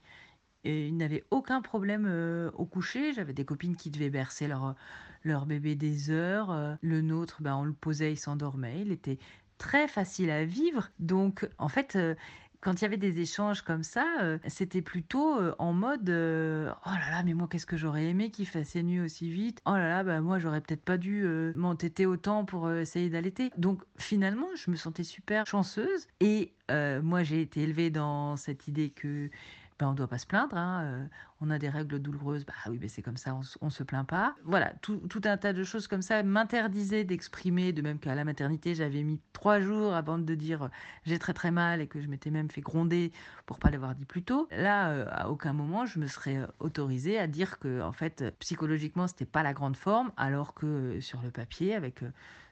et 0.66 0.88
il 0.88 0.96
n'avait 0.96 1.24
aucun 1.30 1.62
problème, 1.62 2.06
heu, 2.08 2.50
au 2.54 2.66
coucher. 2.66 3.12
J'avais 3.12 3.32
des 3.32 3.44
copines 3.44 3.76
qui 3.76 3.90
devaient 3.90 4.10
bercer 4.10 4.48
leur, 4.48 4.74
leur 5.22 5.46
bébé 5.46 5.76
des 5.76 6.10
heures. 6.10 6.50
Euh, 6.50 6.74
le 6.82 7.02
nôtre, 7.02 7.40
ben, 7.40 7.54
on 7.54 7.64
le 7.64 7.72
posait, 7.72 8.12
il 8.12 8.16
s'endormait. 8.16 8.80
Il 8.80 8.90
était 8.90 9.18
très 9.58 9.86
facile 9.86 10.30
à 10.30 10.44
vivre. 10.44 10.90
Donc, 10.98 11.48
en 11.58 11.68
fait, 11.68 11.94
euh, 11.94 12.16
quand 12.60 12.80
il 12.80 12.82
y 12.82 12.84
avait 12.84 12.96
des 12.96 13.20
échanges 13.20 13.62
comme 13.62 13.84
ça, 13.84 14.04
euh, 14.22 14.38
c'était 14.48 14.82
plutôt 14.82 15.38
en 15.60 15.72
mode 15.72 16.08
oh 16.08 16.90
là 16.90 17.10
là, 17.10 17.22
mais 17.24 17.34
moi 17.34 17.46
qu'est-ce 17.48 17.66
que 17.66 17.76
j'aurais 17.76 18.06
aimé 18.06 18.30
qu'il 18.30 18.46
fasse 18.46 18.70
ses 18.70 18.82
nuits 18.82 18.98
aussi 18.98 19.30
vite. 19.30 19.60
Oh 19.66 19.72
là 19.72 19.88
là, 19.88 20.02
bah 20.02 20.20
moi 20.20 20.40
j'aurais 20.40 20.60
peut-être 20.60 20.82
pas 20.82 20.96
dû 20.96 21.24
m'entêter 21.54 22.06
autant 22.06 22.44
pour 22.44 22.72
essayer 22.72 23.08
d'allaiter. 23.08 23.50
Donc 23.56 23.82
finalement, 23.98 24.48
je 24.56 24.70
me 24.72 24.76
sentais 24.76 25.04
super 25.04 25.46
chanceuse 25.46 26.08
et 26.18 26.54
moi 26.70 27.22
j'ai 27.22 27.42
été 27.42 27.60
élevée 27.60 27.90
dans 27.90 28.36
cette 28.36 28.66
idée 28.66 28.90
que 28.90 29.30
ben, 29.78 29.88
on 29.88 29.90
ne 29.90 29.96
doit 29.96 30.08
pas 30.08 30.18
se 30.18 30.26
plaindre. 30.26 30.56
Hein, 30.56 30.84
euh, 30.84 31.06
on 31.42 31.50
a 31.50 31.58
des 31.58 31.68
règles 31.68 31.98
douloureuses, 31.98 32.46
bah 32.46 32.54
oui, 32.68 32.78
mais 32.80 32.88
c'est 32.88 33.02
comme 33.02 33.18
ça, 33.18 33.34
on, 33.60 33.66
ne 33.66 33.70
se 33.70 33.82
plaint 33.82 34.06
pas. 34.06 34.34
Voilà, 34.44 34.72
tout, 34.80 35.00
un 35.24 35.36
tas 35.36 35.52
de 35.52 35.64
choses 35.64 35.86
comme 35.86 36.00
ça 36.00 36.22
m'interdisaient 36.22 37.04
d'exprimer, 37.04 37.74
de 37.74 37.82
même 37.82 37.98
qu'à 37.98 38.14
la 38.14 38.24
maternité, 38.24 38.74
j'avais 38.74 39.02
mis 39.02 39.20
trois 39.34 39.60
jours 39.60 39.94
avant 39.94 40.18
de 40.18 40.34
dire 40.34 40.64
euh, 40.64 40.68
j'ai 41.04 41.18
très 41.18 41.34
très 41.34 41.50
mal 41.50 41.82
et 41.82 41.88
que 41.88 42.00
je 42.00 42.08
m'étais 42.08 42.30
même 42.30 42.50
fait 42.50 42.62
gronder 42.62 43.12
pour 43.44 43.58
pas 43.58 43.70
l'avoir 43.70 43.94
dit 43.94 44.06
plus 44.06 44.22
tôt. 44.22 44.48
Là, 44.50 44.88
euh, 44.88 45.06
à 45.10 45.28
aucun 45.28 45.52
moment, 45.52 45.84
je 45.84 45.98
me 45.98 46.06
serais 46.06 46.38
autorisée 46.58 47.18
à 47.18 47.26
dire 47.26 47.58
que, 47.58 47.82
en 47.82 47.92
fait, 47.92 48.24
psychologiquement, 48.38 49.06
c'était 49.06 49.26
pas 49.26 49.42
la 49.42 49.52
grande 49.52 49.76
forme, 49.76 50.10
alors 50.16 50.54
que 50.54 51.00
sur 51.00 51.20
le 51.20 51.30
papier, 51.30 51.74
avec 51.74 52.00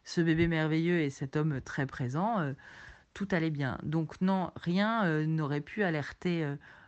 ce 0.04 0.20
bébé 0.20 0.46
merveilleux 0.46 1.00
et 1.00 1.08
cet 1.08 1.36
homme 1.36 1.62
très 1.62 1.86
présent, 1.86 2.52
tout 3.14 3.28
allait 3.30 3.50
bien. 3.50 3.78
Donc 3.82 4.20
non, 4.20 4.50
rien 4.56 5.24
n'aurait 5.24 5.62
pu 5.62 5.82
alerter 5.82 6.46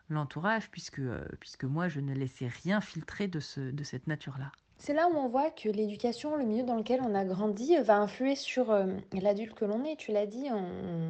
l'entourage, 0.09 0.71
puisque, 0.71 1.01
euh, 1.01 1.25
puisque 1.41 1.65
moi, 1.65 1.89
je 1.89 2.01
ne 2.01 2.15
laissais 2.15 2.49
rien 2.49 2.81
filtrer 2.81 3.29
de, 3.29 3.41
ce, 3.41 3.61
de 3.61 3.85
cette 3.85 4.07
nature-là. 4.07 4.53
C'est 4.79 4.93
là 4.93 5.09
où 5.09 5.17
on 5.17 5.27
voit 5.27 5.51
que 5.51 5.71
l'éducation, 5.71 6.37
le 6.37 6.45
milieu 6.45 6.63
dans 6.63 6.77
lequel 6.77 7.01
on 7.03 7.15
a 7.15 7.25
grandi, 7.25 7.75
va 7.79 7.97
influer 7.97 8.37
sur 8.37 8.71
euh, 8.71 8.85
l'adulte 9.13 9.55
que 9.55 9.65
l'on 9.65 9.85
est. 9.85 9.97
Tu 9.97 10.13
l'as 10.13 10.27
dit, 10.27 10.49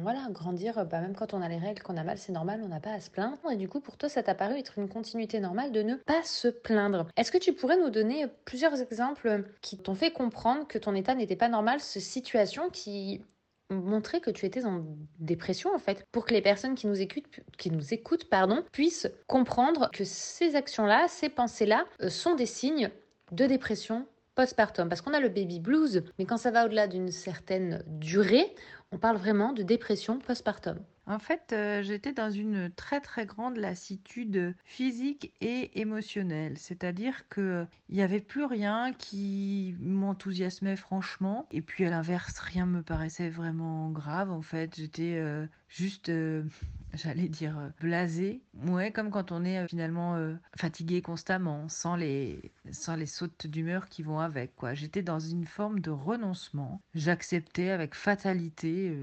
voilà, 0.03 0.25
grandir, 0.31 0.85
bah, 0.85 1.01
même 1.01 1.15
quand 1.15 1.33
on 1.33 1.41
a 1.41 1.49
les 1.49 1.57
règles, 1.57 1.81
qu'on 1.81 1.97
a 1.97 2.03
mal, 2.03 2.17
c'est 2.17 2.31
normal, 2.31 2.61
on 2.63 2.69
n'a 2.69 2.79
pas 2.79 2.93
à 2.93 3.01
se 3.01 3.09
plaindre. 3.09 3.37
Et 3.51 3.57
du 3.57 3.67
coup, 3.67 3.81
pour 3.81 3.97
toi, 3.97 4.07
ça 4.07 4.23
t'a 4.23 4.35
paru 4.35 4.57
être 4.57 4.77
une 4.77 4.87
continuité 4.87 5.41
normale 5.41 5.73
de 5.73 5.81
ne 5.81 5.95
pas 5.95 6.23
se 6.23 6.47
plaindre. 6.47 7.07
Est-ce 7.17 7.31
que 7.31 7.37
tu 7.37 7.51
pourrais 7.51 7.77
nous 7.77 7.89
donner 7.89 8.25
plusieurs 8.45 8.81
exemples 8.81 9.43
qui 9.61 9.77
t'ont 9.77 9.95
fait 9.95 10.11
comprendre 10.11 10.65
que 10.65 10.77
ton 10.77 10.95
état 10.95 11.13
n'était 11.13 11.35
pas 11.35 11.49
normal, 11.49 11.81
ce 11.81 11.99
situation 11.99 12.69
qui 12.69 13.21
montrer 13.69 14.21
que 14.21 14.31
tu 14.31 14.45
étais 14.45 14.65
en 14.65 14.85
dépression 15.19 15.73
en 15.73 15.79
fait, 15.79 16.05
pour 16.11 16.25
que 16.25 16.33
les 16.33 16.41
personnes 16.41 16.75
qui 16.75 16.87
nous 16.87 17.01
écoutent, 17.01 17.41
qui 17.57 17.71
nous 17.71 17.93
écoutent 17.93 18.29
pardon, 18.29 18.63
puissent 18.71 19.09
comprendre 19.27 19.89
que 19.93 20.03
ces 20.03 20.55
actions-là, 20.55 21.07
ces 21.07 21.29
pensées-là 21.29 21.85
euh, 22.01 22.09
sont 22.09 22.35
des 22.35 22.45
signes 22.45 22.89
de 23.31 23.45
dépression 23.45 24.05
postpartum. 24.35 24.87
Parce 24.87 25.01
qu'on 25.01 25.13
a 25.13 25.19
le 25.19 25.29
baby 25.29 25.59
blues, 25.59 26.03
mais 26.17 26.25
quand 26.25 26.37
ça 26.37 26.51
va 26.51 26.65
au-delà 26.65 26.87
d'une 26.87 27.11
certaine 27.11 27.83
durée, 27.87 28.53
on 28.91 28.97
parle 28.97 29.17
vraiment 29.17 29.51
de 29.51 29.63
dépression 29.63 30.19
postpartum. 30.19 30.77
En 31.09 31.19
fait, 31.19 31.53
euh, 31.53 31.83
j'étais 31.83 32.11
dans 32.11 32.29
une 32.29 32.69
très 32.69 32.99
très 32.99 33.25
grande 33.25 33.55
lassitude 33.55 34.53
physique 34.65 35.31
et 35.39 35.79
émotionnelle. 35.79 36.57
C'est-à-dire 36.57 37.29
que 37.29 37.65
il 37.87 37.95
n'y 37.95 38.01
avait 38.01 38.19
plus 38.19 38.43
rien 38.43 38.91
qui 38.91 39.73
m'enthousiasmait 39.79 40.75
franchement. 40.75 41.47
Et 41.51 41.61
puis 41.61 41.85
à 41.85 41.89
l'inverse, 41.89 42.37
rien 42.39 42.65
me 42.65 42.81
paraissait 42.83 43.29
vraiment 43.29 43.89
grave. 43.89 44.31
En 44.31 44.41
fait, 44.41 44.75
j'étais 44.75 45.15
euh, 45.15 45.47
juste, 45.69 46.09
euh, 46.09 46.43
j'allais 46.93 47.29
dire, 47.29 47.71
blasée. 47.79 48.41
Ouais, 48.65 48.91
comme 48.91 49.09
quand 49.09 49.31
on 49.31 49.45
est 49.45 49.65
finalement 49.69 50.17
fatigué 50.57 51.01
constamment, 51.01 51.69
sans 51.69 51.95
les, 51.95 52.51
sans 52.71 52.97
les 52.97 53.05
sautes 53.05 53.47
d'humeur 53.47 53.87
qui 53.87 54.03
vont 54.03 54.19
avec. 54.19 54.51
J'étais 54.73 55.03
dans 55.03 55.19
une 55.19 55.45
forme 55.45 55.79
de 55.79 55.89
renoncement. 55.91 56.81
J'acceptais 56.95 57.69
avec 57.69 57.95
fatalité 57.95 58.93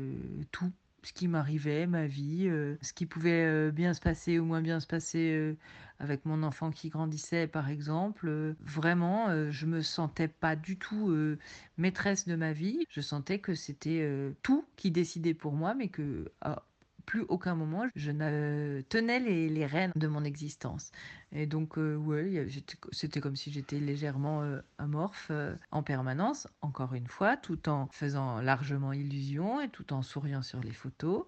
tout 0.50 0.70
ce 1.04 1.12
qui 1.12 1.28
m'arrivait, 1.28 1.86
ma 1.86 2.06
vie, 2.06 2.48
euh, 2.48 2.76
ce 2.82 2.92
qui 2.92 3.06
pouvait 3.06 3.44
euh, 3.44 3.70
bien 3.70 3.94
se 3.94 4.00
passer 4.00 4.38
ou 4.38 4.44
moins 4.44 4.62
bien 4.62 4.80
se 4.80 4.86
passer 4.86 5.32
euh, 5.32 5.56
avec 5.98 6.24
mon 6.24 6.42
enfant 6.42 6.70
qui 6.70 6.88
grandissait, 6.88 7.46
par 7.46 7.68
exemple. 7.68 8.54
vraiment, 8.60 9.50
je 9.50 9.66
me 9.66 9.80
sentais 9.80 10.28
pas 10.28 10.56
du 10.56 10.76
tout 10.76 11.14
maîtresse 11.78 12.26
de 12.26 12.34
ma 12.34 12.52
vie. 12.52 12.84
Je 12.90 13.00
sentais 13.00 13.38
que 13.38 13.54
c'était 13.54 14.34
tout 14.42 14.66
qui 14.76 14.90
décidait 14.90 15.34
pour 15.34 15.52
moi, 15.52 15.74
mais 15.74 15.88
que 15.88 16.32
ah, 16.40 16.64
plus 17.04 17.24
aucun 17.28 17.54
moment 17.54 17.84
je 17.94 18.10
ne 18.10 18.82
tenais 18.88 19.20
les, 19.20 19.66
rênes 19.66 19.92
de 19.96 20.06
mon 20.06 20.24
existence. 20.24 20.90
Et 21.32 21.46
donc, 21.46 21.78
euh, 21.78 21.96
ouais, 21.96 22.46
c'était 22.92 23.20
comme 23.20 23.36
si 23.36 23.50
j'étais 23.50 23.78
légèrement 23.78 24.42
euh, 24.42 24.60
amorphe 24.78 25.28
euh, 25.30 25.54
en 25.70 25.82
permanence, 25.82 26.46
encore 26.60 26.94
une 26.94 27.06
fois, 27.06 27.36
tout 27.36 27.68
en 27.68 27.88
faisant 27.90 28.40
largement 28.40 28.92
illusion 28.92 29.60
et 29.60 29.68
tout 29.68 29.92
en 29.92 30.02
souriant 30.02 30.42
sur 30.42 30.60
les 30.60 30.72
photos 30.72 31.24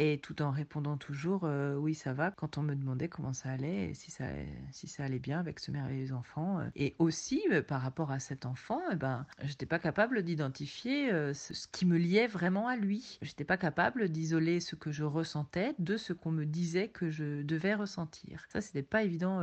et 0.00 0.18
tout 0.18 0.40
en 0.40 0.50
répondant 0.50 0.96
toujours 0.96 1.42
euh, 1.44 1.74
oui 1.76 1.94
ça 1.94 2.14
va 2.14 2.30
quand 2.30 2.56
on 2.56 2.62
me 2.62 2.74
demandait 2.74 3.08
comment 3.08 3.34
ça 3.34 3.50
allait 3.50 3.90
et 3.90 3.94
si 3.94 4.10
ça 4.10 4.24
si 4.72 4.88
ça 4.88 5.04
allait 5.04 5.18
bien 5.18 5.38
avec 5.38 5.60
ce 5.60 5.70
merveilleux 5.70 6.14
enfant 6.14 6.58
euh. 6.58 6.64
et 6.74 6.94
aussi 6.98 7.42
euh, 7.52 7.60
par 7.60 7.82
rapport 7.82 8.10
à 8.10 8.18
cet 8.18 8.46
enfant 8.46 8.80
eh 8.90 8.96
ben 8.96 9.26
j'étais 9.42 9.66
pas 9.66 9.78
capable 9.78 10.22
d'identifier 10.22 11.10
ce, 11.34 11.66
qui 11.70 11.84
me 11.84 11.98
liait 11.98 12.26
vraiment 12.26 12.66
à 12.66 12.76
lui 12.76 13.18
j'étais 13.20 13.44
pas 13.44 13.58
capable 13.58 14.08
d'isoler 14.08 14.60
ce 14.60 14.74
que 14.74 14.90
je 14.90 15.04
ressentais 15.04 15.74
de 15.78 15.98
ce 15.98 16.14
qu'on 16.14 16.32
me 16.32 16.46
disait 16.46 16.88
que 16.88 17.10
je 17.10 17.42
devais 17.42 17.74
ressentir 17.74 18.46
ça 18.48 18.62
c'était 18.62 18.82
pas 18.82 19.02
évident 19.02 19.42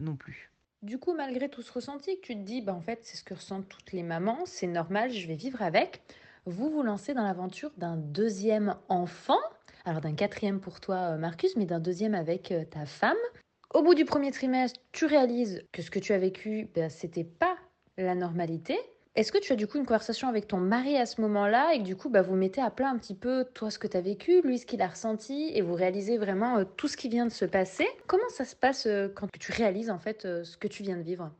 non 0.00 0.16
plus 0.16 0.50
du 0.82 0.98
coup, 0.98 1.14
malgré 1.14 1.48
tout 1.48 1.62
ce 1.62 1.72
ressenti, 1.72 2.18
tu 2.20 2.34
te 2.34 2.42
dis, 2.42 2.60
bah, 2.60 2.74
en 2.74 2.82
fait, 2.82 2.98
c'est 3.04 3.16
ce 3.16 3.24
que 3.24 3.32
ressentent 3.32 3.66
toutes 3.70 3.92
les 3.92 4.02
mamans, 4.02 4.40
c'est 4.44 4.66
normal, 4.66 5.10
je 5.10 5.26
vais 5.26 5.34
vivre 5.34 5.62
avec. 5.62 6.02
Vous 6.46 6.70
vous 6.70 6.82
lancez 6.82 7.14
dans 7.14 7.24
l'aventure 7.24 7.70
d'un 7.76 7.96
deuxième 7.96 8.76
enfant 8.88 9.38
alors 9.86 10.00
d'un 10.00 10.14
quatrième 10.14 10.60
pour 10.60 10.80
toi, 10.80 10.96
euh, 10.96 11.18
Marcus, 11.18 11.56
mais 11.56 11.66
d'un 11.66 11.80
deuxième 11.80 12.14
avec 12.14 12.52
euh, 12.52 12.64
ta 12.64 12.86
femme. 12.86 13.16
Au 13.74 13.82
bout 13.82 13.94
du 13.94 14.06
premier 14.06 14.30
trimestre, 14.30 14.80
tu 14.92 15.04
réalises 15.04 15.62
que 15.72 15.82
ce 15.82 15.90
que 15.90 15.98
tu 15.98 16.14
as 16.14 16.18
vécu, 16.18 16.70
ben, 16.74 16.88
c'était 16.88 17.24
pas 17.24 17.54
la 17.98 18.14
normalité. 18.14 18.78
Est-ce 19.14 19.30
que 19.30 19.38
tu 19.38 19.52
as 19.52 19.56
du 19.56 19.66
coup 19.66 19.76
une 19.76 19.84
conversation 19.84 20.28
avec 20.28 20.48
ton 20.48 20.56
mari 20.56 20.96
à 20.96 21.06
ce 21.06 21.20
moment-là 21.20 21.74
et 21.74 21.78
que 21.78 21.84
du 21.84 21.96
coup 21.96 22.08
bah, 22.08 22.22
vous 22.22 22.34
mettez 22.34 22.62
à 22.62 22.70
plat 22.70 22.88
un 22.88 22.96
petit 22.96 23.14
peu 23.14 23.44
toi 23.52 23.70
ce 23.70 23.78
que 23.78 23.86
tu 23.86 23.96
as 23.96 24.00
vécu, 24.00 24.40
lui 24.40 24.58
ce 24.58 24.66
qu'il 24.66 24.80
a 24.80 24.88
ressenti 24.88 25.50
et 25.54 25.60
vous 25.60 25.74
réalisez 25.74 26.16
vraiment 26.16 26.56
euh, 26.56 26.64
tout 26.64 26.88
ce 26.88 26.96
qui 26.96 27.08
vient 27.08 27.26
de 27.26 27.32
se 27.32 27.44
passer? 27.44 27.86
Comment 28.06 28.28
ça 28.30 28.44
se 28.44 28.56
passe 28.56 28.88
quand 29.14 29.28
tu 29.38 29.52
réalises 29.52 29.90
en 29.90 29.98
fait 29.98 30.22
ce 30.22 30.56
que 30.56 30.66
tu 30.66 30.82
viens 30.82 30.96
de 30.96 31.02
vivre? 31.02 31.30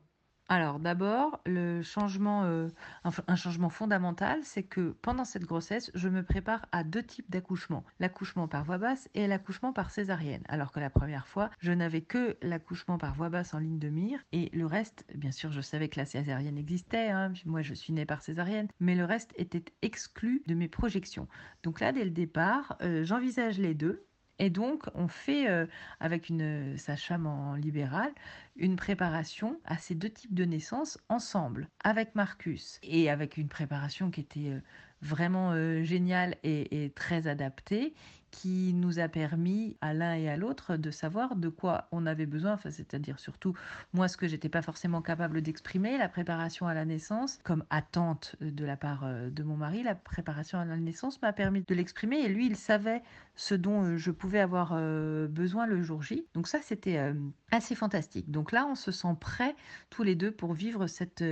Alors 0.49 0.79
d'abord, 0.79 1.41
changement, 1.83 2.45
euh, 2.45 2.69
un, 3.05 3.37
changement 3.37 3.71
fondamental, 3.71 4.41
c'est 4.43 4.63
que 4.63 4.95
pendant 5.01 5.25
cette 5.25 5.45
grossesse, 5.45 5.91
je 5.95 6.09
me 6.09 6.23
prépare 6.23 6.67
à 6.71 6.85
deux 6.85 7.03
types 7.03 7.31
d'accouchement. 7.31 7.83
L'accouchement 7.99 8.47
par 8.47 8.65
voie 8.65 8.77
basse 8.77 9.09
et 9.15 9.27
l'accouchement 9.27 9.73
par 9.73 9.91
césarienne. 9.91 10.43
Alors 10.49 10.71
que 10.71 10.81
la 10.81 10.91
première 10.91 11.27
fois, 11.27 11.51
je 11.61 11.73
n'avais 11.73 12.03
que 12.03 12.37
l'accouchement 12.43 12.99
par 12.99 13.15
voie 13.15 13.31
basse 13.31 13.55
en 13.55 13.59
ligne 13.59 13.79
de 13.79 13.89
mire 13.89 14.21
et 14.33 14.51
le 14.53 14.67
reste, 14.67 15.07
bien 15.15 15.33
sûr, 15.33 15.51
je 15.51 15.63
savais 15.63 15.89
que 15.89 15.99
la 15.99 16.07
césarienne 16.07 16.59
existait. 16.59 17.09
Hein. 17.09 17.33
moi, 17.47 17.63
je 17.63 17.73
suis 17.73 17.95
née 17.95 18.05
par 18.05 18.21
césarienne, 18.21 18.69
mais 18.81 18.95
le 18.95 19.05
reste 19.07 19.33
était 19.37 19.65
exclu 19.81 20.43
de 20.47 20.55
mes 20.55 20.69
projections. 20.69 21.27
Donc 21.63 21.81
là, 21.81 21.93
dès 21.93 22.05
le 22.05 22.11
départ, 22.11 22.77
euh, 22.83 23.03
j'envisage 23.05 23.59
les 23.59 23.75
deux 23.75 24.05
et 24.39 24.51
donc, 24.51 24.85
on 24.95 25.09
fait, 25.09 25.49
euh, 25.49 25.67
avec 26.01 26.29
une 26.29 26.77
sage-femme 26.77 27.27
en 27.27 27.55
libéral, 27.55 28.11
une 28.57 28.77
préparation 28.77 29.61
à 29.65 29.79
ces 29.79 29.95
deux 29.95 30.11
types 30.11 30.35
de 30.35 30.45
naissances 30.45 30.99
ensemble, 31.09 31.69
avec 31.85 32.15
Marcus, 32.15 32.81
et 32.83 33.11
avec 33.11 33.37
une 33.37 33.49
préparation 33.49 34.11
qui 34.11 34.21
était 34.21 34.51
euh, 34.51 34.61
vraiment 35.03 35.53
euh, 35.53 35.83
géniale 35.83 36.37
et, 36.43 36.93
très 36.97 37.29
adaptée, 37.29 37.95
qui 38.35 38.75
nous 38.75 38.99
a 38.99 39.07
permis 39.07 39.77
à 39.81 39.95
l'un 39.95 40.15
et 40.15 40.29
à 40.29 40.37
l'autre 40.37 40.77
de 40.77 40.91
savoir 40.91 41.37
de 41.37 41.49
quoi 41.49 41.87
on 41.93 42.05
avait 42.05 42.27
besoin, 42.27 42.55
enfin, 42.55 42.73
c'est-à-dire 42.73 43.21
surtout 43.21 43.55
moi 43.93 44.09
ce 44.09 44.17
que 44.17 44.27
j'étais 44.27 44.49
pas 44.49 44.61
forcément 44.61 45.03
capable 45.03 45.41
d'exprimer, 45.41 45.97
la 45.99 46.09
préparation 46.09 46.67
à 46.67 46.75
la 46.75 46.85
naissance, 46.85 47.39
comme 47.45 47.65
attente 47.71 48.35
de 48.41 48.65
la 48.65 48.77
part 48.77 49.05
euh, 49.05 49.31
de 49.31 49.45
mon 49.45 49.57
mari, 49.57 49.85
la 49.85 49.95
préparation 49.95 50.59
à 50.59 50.65
la 50.65 50.77
naissance 50.77 51.23
m'a 51.23 51.33
permis 51.33 51.63
de 51.63 51.75
l'exprimer 51.77 52.17
et 52.23 52.29
lui 52.29 52.47
il 52.47 52.57
savait 52.57 53.03
ce 53.37 53.55
dont 53.55 53.85
euh, 53.85 53.97
je 53.99 54.11
pouvais 54.11 54.41
avoir 54.41 54.73
euh, 54.73 55.29
besoin 55.29 55.67
le 55.67 55.81
jour 55.81 56.03
J. 56.03 56.27
Donc 56.35 56.49
ça 56.49 56.59
c'était 56.61 57.15
assez 57.53 57.77
fantastique. 57.77 58.33
Donc 58.33 58.51
là 58.51 58.67
on 58.67 58.75
se 58.75 58.91
sent 58.91 59.15
prêts 59.21 59.55
tous 59.91 60.03
les 60.03 60.17
deux 60.17 60.33
pour 60.33 60.55
vivre 60.55 60.89
cette 60.89 61.23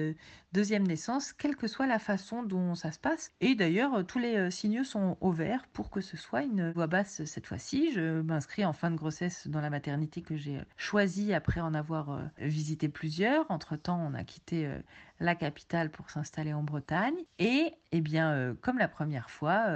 deuxième 0.52 0.86
naissance, 0.86 1.32
quelle 1.32 1.56
que 1.56 1.66
soit 1.66 1.86
la 1.86 1.98
façon 1.98 2.42
dont 2.42 2.74
ça 2.74 2.92
se 2.92 2.98
passe. 2.98 3.32
Et 3.40 3.54
d'ailleurs 3.54 4.04
tous 4.06 4.18
les 4.18 4.50
signaux 4.50 4.84
sont 4.84 5.16
au 5.20 5.30
vert 5.30 5.66
pour 5.72 5.90
que 5.90 6.00
ce 6.00 6.16
soit 6.16 6.42
une 6.42 6.72
voix 6.72 6.86
basse 6.86 7.24
cette 7.24 7.46
fois-ci. 7.46 7.92
Je 7.92 8.20
m'inscris 8.20 8.64
en 8.64 8.72
fin 8.72 8.90
de 8.90 8.96
grossesse 8.96 9.48
dans 9.48 9.60
la 9.60 9.70
maternité 9.70 10.22
que 10.22 10.36
j'ai 10.36 10.60
choisie 10.76 11.32
après 11.32 11.60
en 11.60 11.74
avoir 11.74 12.10
euh, 12.10 12.22
visité 12.38 12.88
plusieurs. 12.88 13.50
Entre-temps, 13.50 14.00
on 14.00 14.14
a 14.14 14.24
quitté 14.24 14.66
euh, 14.66 14.78
la 15.20 15.34
capitale 15.34 15.90
pour 15.90 16.10
s'installer 16.10 16.52
en 16.52 16.62
Bretagne. 16.62 17.14
Et, 17.38 17.74
eh 17.92 18.00
bien, 18.00 18.32
euh, 18.32 18.54
comme 18.60 18.78
la 18.78 18.88
première 18.88 19.30
fois, 19.30 19.66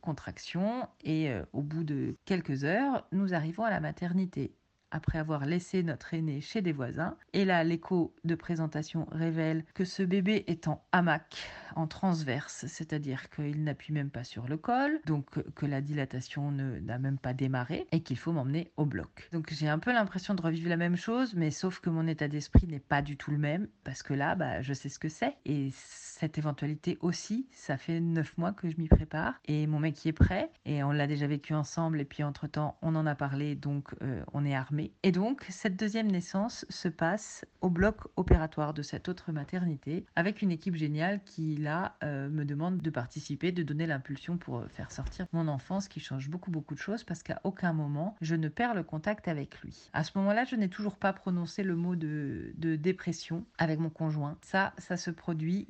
contraction. 0.00 0.88
Et 1.02 1.30
au 1.52 1.62
bout 1.62 1.84
de 1.84 2.16
quelques 2.24 2.64
heures, 2.64 3.06
nous 3.12 3.34
arrivons 3.34 3.64
à 3.64 3.70
la 3.70 3.80
maternité 3.80 4.54
après 4.94 5.18
avoir 5.18 5.44
laissé 5.44 5.82
notre 5.82 6.14
aîné 6.14 6.40
chez 6.40 6.62
des 6.62 6.72
voisins. 6.72 7.16
Et 7.32 7.44
là, 7.44 7.64
l'écho 7.64 8.14
de 8.22 8.36
présentation 8.36 9.06
révèle 9.10 9.64
que 9.74 9.84
ce 9.84 10.04
bébé 10.04 10.44
est 10.46 10.68
en 10.68 10.84
hamac, 10.92 11.50
en 11.74 11.88
transverse, 11.88 12.66
c'est-à-dire 12.68 13.28
qu'il 13.30 13.64
n'appuie 13.64 13.92
même 13.92 14.10
pas 14.10 14.22
sur 14.22 14.46
le 14.46 14.56
col, 14.56 15.00
donc 15.04 15.42
que 15.54 15.66
la 15.66 15.80
dilatation 15.80 16.52
n'a 16.52 16.98
même 16.98 17.18
pas 17.18 17.34
démarré 17.34 17.88
et 17.90 18.02
qu'il 18.02 18.16
faut 18.16 18.30
m'emmener 18.30 18.70
au 18.76 18.86
bloc. 18.86 19.28
Donc 19.32 19.52
j'ai 19.52 19.68
un 19.68 19.80
peu 19.80 19.92
l'impression 19.92 20.34
de 20.34 20.42
revivre 20.42 20.68
la 20.68 20.76
même 20.76 20.96
chose, 20.96 21.34
mais 21.34 21.50
sauf 21.50 21.80
que 21.80 21.90
mon 21.90 22.06
état 22.06 22.28
d'esprit 22.28 22.68
n'est 22.68 22.78
pas 22.78 23.02
du 23.02 23.16
tout 23.16 23.32
le 23.32 23.38
même, 23.38 23.66
parce 23.82 24.04
que 24.04 24.14
là, 24.14 24.36
bah, 24.36 24.62
je 24.62 24.72
sais 24.72 24.88
ce 24.88 25.00
que 25.00 25.08
c'est. 25.08 25.34
Et 25.44 25.70
cette 25.72 26.38
éventualité 26.38 26.98
aussi, 27.00 27.48
ça 27.50 27.76
fait 27.76 27.98
neuf 27.98 28.38
mois 28.38 28.52
que 28.52 28.70
je 28.70 28.76
m'y 28.78 28.86
prépare. 28.86 29.34
Et 29.46 29.66
mon 29.66 29.80
mec 29.80 30.04
y 30.04 30.10
est 30.10 30.12
prêt, 30.12 30.52
et 30.64 30.84
on 30.84 30.92
l'a 30.92 31.08
déjà 31.08 31.26
vécu 31.26 31.52
ensemble, 31.52 32.00
et 32.00 32.04
puis 32.04 32.22
entre-temps, 32.22 32.78
on 32.80 32.94
en 32.94 33.06
a 33.06 33.16
parlé, 33.16 33.56
donc 33.56 33.88
euh, 34.02 34.22
on 34.32 34.44
est 34.44 34.54
armé 34.54 34.83
et 35.02 35.12
donc, 35.12 35.46
cette 35.48 35.76
deuxième 35.76 36.10
naissance 36.10 36.66
se 36.68 36.88
passe 36.88 37.44
au 37.60 37.70
bloc 37.70 37.96
opératoire 38.16 38.74
de 38.74 38.82
cette 38.82 39.08
autre 39.08 39.32
maternité, 39.32 40.06
avec 40.16 40.42
une 40.42 40.50
équipe 40.50 40.74
géniale 40.74 41.22
qui, 41.24 41.56
là, 41.56 41.96
euh, 42.02 42.28
me 42.28 42.44
demande 42.44 42.78
de 42.78 42.90
participer, 42.90 43.52
de 43.52 43.62
donner 43.62 43.86
l'impulsion 43.86 44.36
pour 44.36 44.58
euh, 44.58 44.68
faire 44.68 44.90
sortir 44.90 45.26
mon 45.32 45.48
enfant, 45.48 45.80
ce 45.80 45.88
qui 45.88 46.00
change 46.00 46.28
beaucoup, 46.28 46.50
beaucoup 46.50 46.74
de 46.74 46.80
choses, 46.80 47.04
parce 47.04 47.22
qu'à 47.22 47.40
aucun 47.44 47.72
moment, 47.72 48.16
je 48.20 48.34
ne 48.34 48.48
perds 48.48 48.74
le 48.74 48.82
contact 48.82 49.28
avec 49.28 49.60
lui. 49.60 49.90
À 49.92 50.04
ce 50.04 50.12
moment-là, 50.16 50.44
je 50.44 50.56
n'ai 50.56 50.68
toujours 50.68 50.96
pas 50.96 51.12
prononcé 51.12 51.62
le 51.62 51.76
mot 51.76 51.96
de 51.96 52.52
dépression 52.76 53.44
avec 53.58 53.78
mon 53.78 53.90
conjoint. 53.90 54.38
Ça, 54.42 54.72
ça 54.78 54.96
se 54.96 55.10
produit 55.10 55.68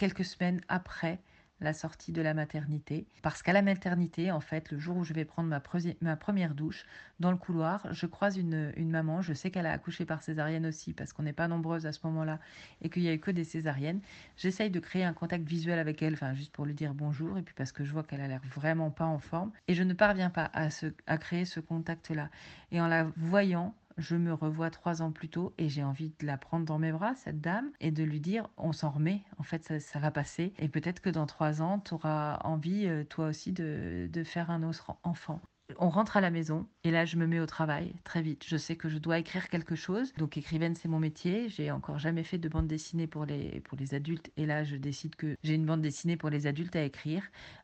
quelques 0.00 0.24
semaines 0.24 0.62
après 0.68 1.20
la 1.60 1.72
sortie 1.72 2.12
de 2.12 2.22
la 2.22 2.34
maternité. 2.34 3.06
Parce 3.22 3.42
qu'à 3.42 3.52
la 3.52 3.62
maternité, 3.62 4.30
en 4.30 4.40
fait, 4.40 4.70
le 4.70 4.78
jour 4.78 4.96
où 4.96 5.04
je 5.04 5.12
vais 5.12 5.24
prendre 5.24 5.48
ma, 5.48 6.16
première 6.16 6.54
douche, 6.54 6.86
dans 7.18 7.30
le 7.30 7.36
couloir, 7.36 7.86
je 7.92 8.06
croise 8.06 8.38
une, 8.38 8.72
maman. 8.78 9.20
Je 9.20 9.34
sais 9.34 9.50
qu'elle 9.50 9.66
a 9.66 9.72
accouché 9.72 10.04
par 10.06 10.22
césarienne 10.22 10.66
aussi, 10.66 10.94
parce 10.94 11.12
qu'on 11.12 11.22
n'est 11.22 11.34
pas 11.34 11.48
nombreuses 11.48 11.86
à 11.86 11.92
ce 11.92 12.00
moment-là 12.04 12.38
et 12.80 12.88
qu'il 12.88 13.02
n'y 13.02 13.08
a 13.08 13.12
eu 13.12 13.20
que 13.20 13.30
des 13.30 13.44
césariennes. 13.44 14.00
J'essaye 14.36 14.70
de 14.70 14.80
créer 14.80 15.04
un 15.04 15.12
contact 15.12 15.46
visuel 15.46 15.78
avec 15.78 16.02
elle, 16.02 16.14
enfin, 16.14 16.34
juste 16.34 16.52
pour 16.52 16.64
lui 16.64 16.74
dire 16.74 16.94
bonjour, 16.94 17.36
et 17.36 17.42
puis 17.42 17.54
parce 17.54 17.72
que 17.72 17.84
je 17.84 17.92
vois 17.92 18.04
qu'elle 18.04 18.22
a 18.22 18.28
l'air 18.28 18.40
vraiment 18.54 18.90
pas 18.90 19.04
en 19.04 19.18
forme. 19.18 19.52
Et 19.68 19.74
je 19.74 19.82
ne 19.82 19.92
parviens 19.92 20.30
pas 20.30 20.50
à 20.54 21.18
créer 21.18 21.44
ce 21.44 21.60
contact-là. 21.60 22.30
Et 22.72 22.80
en 22.80 22.88
la 22.88 23.04
voyant, 23.16 23.74
je 23.96 24.16
me 24.16 24.32
revois 24.32 24.70
trois 24.70 25.02
ans 25.02 25.12
plus 25.12 25.28
tôt 25.28 25.54
et 25.58 25.68
j'ai 25.68 25.84
envie 25.84 26.12
de 26.20 26.26
la 26.26 26.38
prendre 26.38 26.64
dans 26.64 26.78
mes 26.78 26.92
bras, 26.92 27.14
cette 27.14 27.40
dame, 27.40 27.70
et 27.80 27.90
de 27.90 28.02
lui 28.04 28.20
dire 28.20 28.48
on 28.56 28.72
s'en 28.72 28.90
remet, 28.90 29.22
en 29.38 29.42
fait 29.42 29.80
ça, 29.80 29.98
va 29.98 30.10
passer. 30.10 30.52
Et 30.58 30.68
peut-être 30.68 31.00
que 31.00 31.10
dans 31.10 31.26
trois 31.26 31.62
ans, 31.62 31.80
tu 31.80 31.94
auras 31.94 32.38
envie 32.44 32.86
euh, 32.86 33.04
toi 33.04 33.28
aussi 33.28 33.52
de, 33.52 34.08
de 34.12 34.24
faire 34.24 34.50
un 34.50 34.62
autre 34.62 34.94
enfant. 35.02 35.40
On 35.78 35.88
rentre 35.88 36.16
à 36.16 36.20
la 36.20 36.30
maison 36.30 36.66
et 36.84 36.90
là 36.90 37.04
je 37.04 37.16
me 37.16 37.26
mets 37.26 37.40
au 37.40 37.46
travail 37.46 37.94
très 38.04 38.22
vite. 38.22 38.44
Je 38.46 38.56
sais 38.56 38.76
que 38.76 38.88
je 38.88 38.98
dois 38.98 39.18
écrire 39.18 39.48
quelque 39.48 39.74
chose. 39.74 40.12
Donc 40.14 40.36
écrivaine 40.36 40.74
c'est 40.74 40.88
mon 40.88 40.98
métier. 40.98 41.48
J'ai 41.48 41.70
encore 41.70 41.98
jamais 41.98 42.24
fait 42.24 42.38
de 42.38 42.48
bande 42.48 42.66
dessinée 42.66 43.06
pour 43.06 43.24
les, 43.24 43.60
pour 43.60 43.78
les 43.78 43.94
adultes 43.94 44.30
et 44.36 44.46
là 44.46 44.64
je 44.64 44.76
décide 44.76 45.16
que 45.16 45.36
j'ai 45.42 45.54
une 45.54 45.66
bande 45.66 45.82
dessinée 45.82 46.16
pour 46.16 46.30
les 46.30 46.46
adultes 46.46 46.76
à 46.76 46.82
écrire 46.82 47.22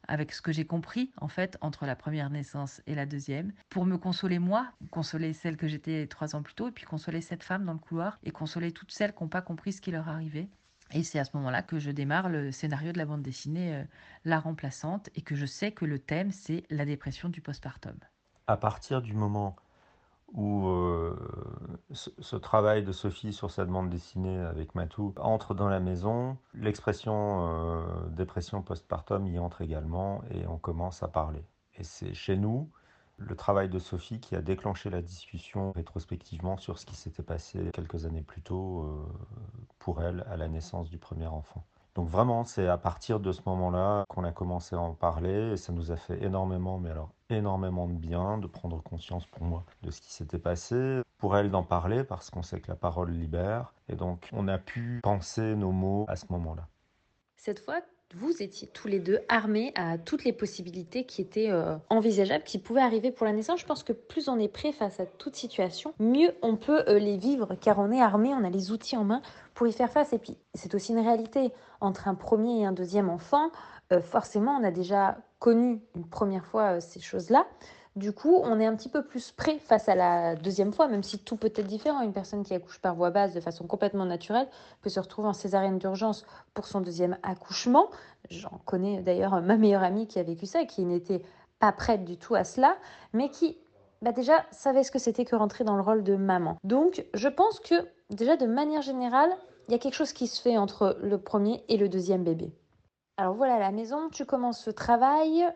avec 0.09 0.33
ce 0.33 0.42
que 0.42 0.53
j'ai 0.53 0.64
compris 0.64 1.11
en 1.21 1.29
fait 1.29 1.57
entre 1.61 1.87
la 1.87 1.97
première 1.97 2.31
naissance 2.31 2.81
et 2.87 2.95
la 2.95 3.07
deuxième 3.07 3.53
pour 3.69 3.87
me 3.87 3.99
consoler 3.99 4.38
moi, 4.38 4.71
consoler 4.90 5.33
celle 5.33 5.57
que 5.57 5.69
j'étais 5.69 6.07
trois 6.07 6.37
ans 6.37 6.42
plus 6.42 6.55
tôt 6.55 6.69
et 6.69 6.73
puis 6.73 6.85
consoler 6.85 7.21
cette 7.21 7.42
femme 7.42 7.64
dans 7.64 7.73
le 7.73 7.79
couloir 7.79 8.19
et 8.25 8.31
consoler 8.31 8.73
toutes 8.73 8.92
celles 8.92 9.14
qui 9.14 9.23
n'ont 9.23 9.29
pas 9.29 9.42
compris 9.42 9.73
ce 9.73 9.81
qui 9.81 9.90
leur 9.90 10.09
arrivait. 10.09 10.49
Et 10.92 11.03
c'est 11.03 11.18
à 11.18 11.25
ce 11.25 11.37
moment-là 11.37 11.62
que 11.62 11.79
je 11.79 11.90
démarre 11.90 12.29
le 12.29 12.53
scénario 12.53 12.92
de 12.92 12.99
la 12.99 13.07
bande 13.07 13.22
dessinée 13.22 13.75
euh, 13.75 13.85
La 14.25 14.38
remplaçante 14.38 15.11
et 15.14 15.22
que 15.22 15.35
je 15.35 15.46
sais 15.46 15.72
que 15.72 15.85
le 15.85 15.99
thème, 15.99 16.31
c'est 16.31 16.64
la 16.70 16.85
dépression 16.85 17.29
du 17.29 17.40
postpartum. 17.40 17.96
À 18.46 18.57
partir 18.57 19.03
du 19.03 19.12
moment 19.12 19.57
où 20.33 20.68
euh, 20.68 21.16
ce, 21.92 22.37
travail 22.37 22.83
de 22.83 22.92
Sophie 22.92 23.33
sur 23.33 23.51
cette 23.51 23.68
bande 23.68 23.90
dessinée 23.90 24.38
avec 24.38 24.75
Matou 24.75 25.14
entre 25.18 25.55
dans 25.55 25.68
la 25.68 25.81
maison, 25.81 26.37
l'expression 26.55 27.49
euh, 27.49 28.09
dépression 28.11 28.62
postpartum 28.62 29.27
y 29.27 29.38
entre 29.38 29.62
également 29.62 30.22
et 30.31 30.46
on 30.46 30.59
commence 30.59 31.03
à 31.03 31.09
parler. 31.09 31.44
Et 31.75 31.85
c'est 31.85 32.14
chez 32.14 32.37
nous, 32.37 32.70
le 33.18 33.35
travail 33.35 33.68
de 33.68 33.79
Sophie 33.79 34.20
qui 34.20 34.37
a 34.37 34.42
déclenché 34.42 34.90
la 34.90 35.02
discussion 35.02 35.72
rétrospectivement 35.72 36.57
sur 36.57 36.79
ce 36.79 36.87
qui 36.87 36.94
s'était 36.94 37.22
passé 37.22 37.70
quelques 37.72 38.05
années 38.05 38.22
plus 38.22 38.42
tôt 38.42 38.83
euh, 38.83 39.07
pour 39.79 40.02
elle 40.02 40.24
à 40.31 40.37
la 40.37 40.48
naissance 40.48 40.90
du 40.90 40.98
premier 40.98 41.26
enfant. 41.26 41.64
Donc 41.94 42.11
vraiment, 42.11 42.44
c'est 42.44 42.68
à 42.68 42.76
partir 42.76 43.20
de 43.20 43.33
ce 43.33 43.40
moment-là 43.46 44.05
qu'on 44.11 44.24
a 44.24 44.33
commencé 44.33 44.76
à 44.76 44.81
en 44.81 44.92
parler 44.92 45.52
et 45.52 45.57
ça 45.57 45.72
nous 45.72 45.92
a 45.92 45.96
fait 45.96 46.22
énormément, 46.22 46.79
mais 46.79 46.90
alors 46.90 47.11
énormément 47.31 47.87
de 47.88 47.94
bien 47.94 48.37
de 48.37 48.46
prendre 48.46 48.83
conscience 48.83 49.24
pour 49.26 49.42
moi 49.42 49.64
de 49.83 49.90
ce 49.90 50.02
qui 50.02 50.12
s'était 50.12 50.38
passé, 50.38 51.00
pour 51.16 51.38
elle 51.38 51.50
d'en 51.50 51.62
parler 51.62 52.05
parce 52.05 52.29
qu'on 52.29 52.42
sait 52.42 52.61
que 52.61 52.68
la 52.68 52.76
parole 52.76 53.12
libère 53.12 53.72
et 53.88 53.96
donc 53.96 54.29
on 54.35 54.46
a 54.46 54.59
pu 54.59 55.00
penser 55.02 55.57
nos 55.57 55.72
mots 55.72 56.05
à 56.09 56.16
ce 56.16 56.26
moment-là. 56.29 56.68
Cette 57.37 57.61
fois, 57.61 57.81
vous 58.14 58.42
étiez 58.42 58.69
tous 58.69 58.88
les 58.88 59.01
deux 59.01 59.19
armés 59.29 59.73
à 59.75 59.99
toutes 59.99 60.25
les 60.25 60.33
possibilités 60.33 61.05
qui 61.05 61.21
étaient 61.21 61.51
euh, 61.51 61.77
envisageables, 61.90 62.45
qui 62.45 62.59
pouvaient 62.59 62.81
arriver 62.81 63.11
pour 63.11 63.27
la 63.27 63.33
naissance. 63.33 63.61
Je 63.61 63.66
pense 63.66 63.83
que 63.83 63.92
plus 63.92 64.29
on 64.29 64.38
est 64.38 64.49
prêt 64.49 64.73
face 64.73 65.01
à 65.01 65.07
toute 65.07 65.37
situation, 65.37 65.92
mieux 65.99 66.33
on 66.42 66.57
peut 66.57 66.85
euh, 66.88 66.99
les 66.99 67.16
vivre, 67.16 67.55
car 67.61 67.79
on 67.79 67.90
est 67.90 68.01
armé, 68.01 68.33
on 68.33 68.45
a 68.45 68.51
les 68.51 68.71
outils 68.71 68.97
en 68.97 69.05
main 69.05 69.23
pour 69.55 69.66
y 69.66 69.73
faire 69.73 69.90
face. 69.90 70.12
Et 70.12 70.19
puis, 70.19 70.37
c'est 70.55 70.75
aussi 70.75 70.92
une 70.92 71.01
réalité. 71.01 71.53
Entre 71.81 72.09
un 72.09 72.14
premier 72.14 72.61
et 72.61 72.64
un 72.66 72.73
deuxième 72.73 73.11
enfant, 73.11 73.51
euh, 73.92 74.01
forcément, 74.01 74.57
on 74.61 74.64
a 74.64 74.71
déjà 74.71 75.19
connu 75.38 75.81
une 75.95 76.09
première 76.09 76.47
fois 76.47 76.81
ces 76.81 77.01
choses-là. 77.01 77.47
Du 77.96 78.12
coup, 78.12 78.40
on 78.44 78.61
est 78.61 78.66
un 78.66 78.76
petit 78.76 78.90
peu 78.90 79.02
plus 79.02 79.32
prêt 79.32 79.59
face 79.59 79.88
à 79.88 79.94
la 79.94 80.37
deuxième 80.37 80.70
fois, 80.70 80.87
même 80.87 81.02
si 81.02 81.18
tout 81.18 81.37
peut 81.37 81.50
être 81.54 81.66
différent. 81.66 82.02
Une 82.02 82.12
personne 82.12 82.44
qui 82.44 82.52
accouche 82.52 82.78
par 82.78 82.94
voie 82.94 83.11
basse 83.11 83.32
de 83.32 83.40
façon 83.40 83.66
complètement 83.66 84.04
naturelle 84.04 84.48
peut 84.82 84.90
se 84.90 85.00
retrouver 85.00 85.28
en 85.28 85.32
césarienne 85.32 85.78
d'urgence 85.78 86.26
pour 86.52 86.66
son 86.66 86.82
deuxième 86.82 87.16
accouchement. 87.22 87.88
J'en 88.28 88.61
connais 88.66 89.00
d'ailleurs 89.00 89.40
ma 89.40 89.56
meilleure 89.56 89.82
amie 89.82 90.06
qui 90.06 90.18
a 90.18 90.22
vécu 90.22 90.44
ça 90.44 90.64
qui 90.66 90.85
n'était 90.85 91.22
pas 91.59 91.72
prête 91.72 92.04
du 92.04 92.18
tout 92.18 92.35
à 92.35 92.44
cela, 92.44 92.76
mais 93.14 93.30
qui 93.30 93.56
bah 94.02 94.12
déjà 94.12 94.44
savait 94.50 94.85
ce 94.85 94.90
que 94.90 94.98
c'était 94.98 95.24
que 95.24 95.35
rentrer 95.35 95.64
dans 95.64 95.76
le 95.76 95.82
rôle 95.82 96.04
de 96.04 96.16
maman. 96.16 96.59
Donc, 96.64 97.06
je 97.14 97.28
pense 97.28 97.61
que 97.61 97.74
déjà 98.11 98.37
de 98.37 98.44
manière 98.44 98.82
générale, 98.82 99.30
il 99.68 99.72
y 99.72 99.74
a 99.74 99.78
quelque 99.78 99.94
chose 99.94 100.12
qui 100.12 100.26
se 100.26 100.42
fait 100.42 100.59
entre 100.59 100.98
le 101.00 101.16
premier 101.16 101.64
et 101.68 101.78
le 101.78 101.88
deuxième 101.88 102.24
bébé. 102.24 102.52
Alors 103.16 103.35
voilà, 103.35 103.59
la 103.59 103.72
maison, 103.72 104.11
tu 104.11 104.26
commences 104.26 104.62
ce 104.62 104.70
travail. 104.70 105.46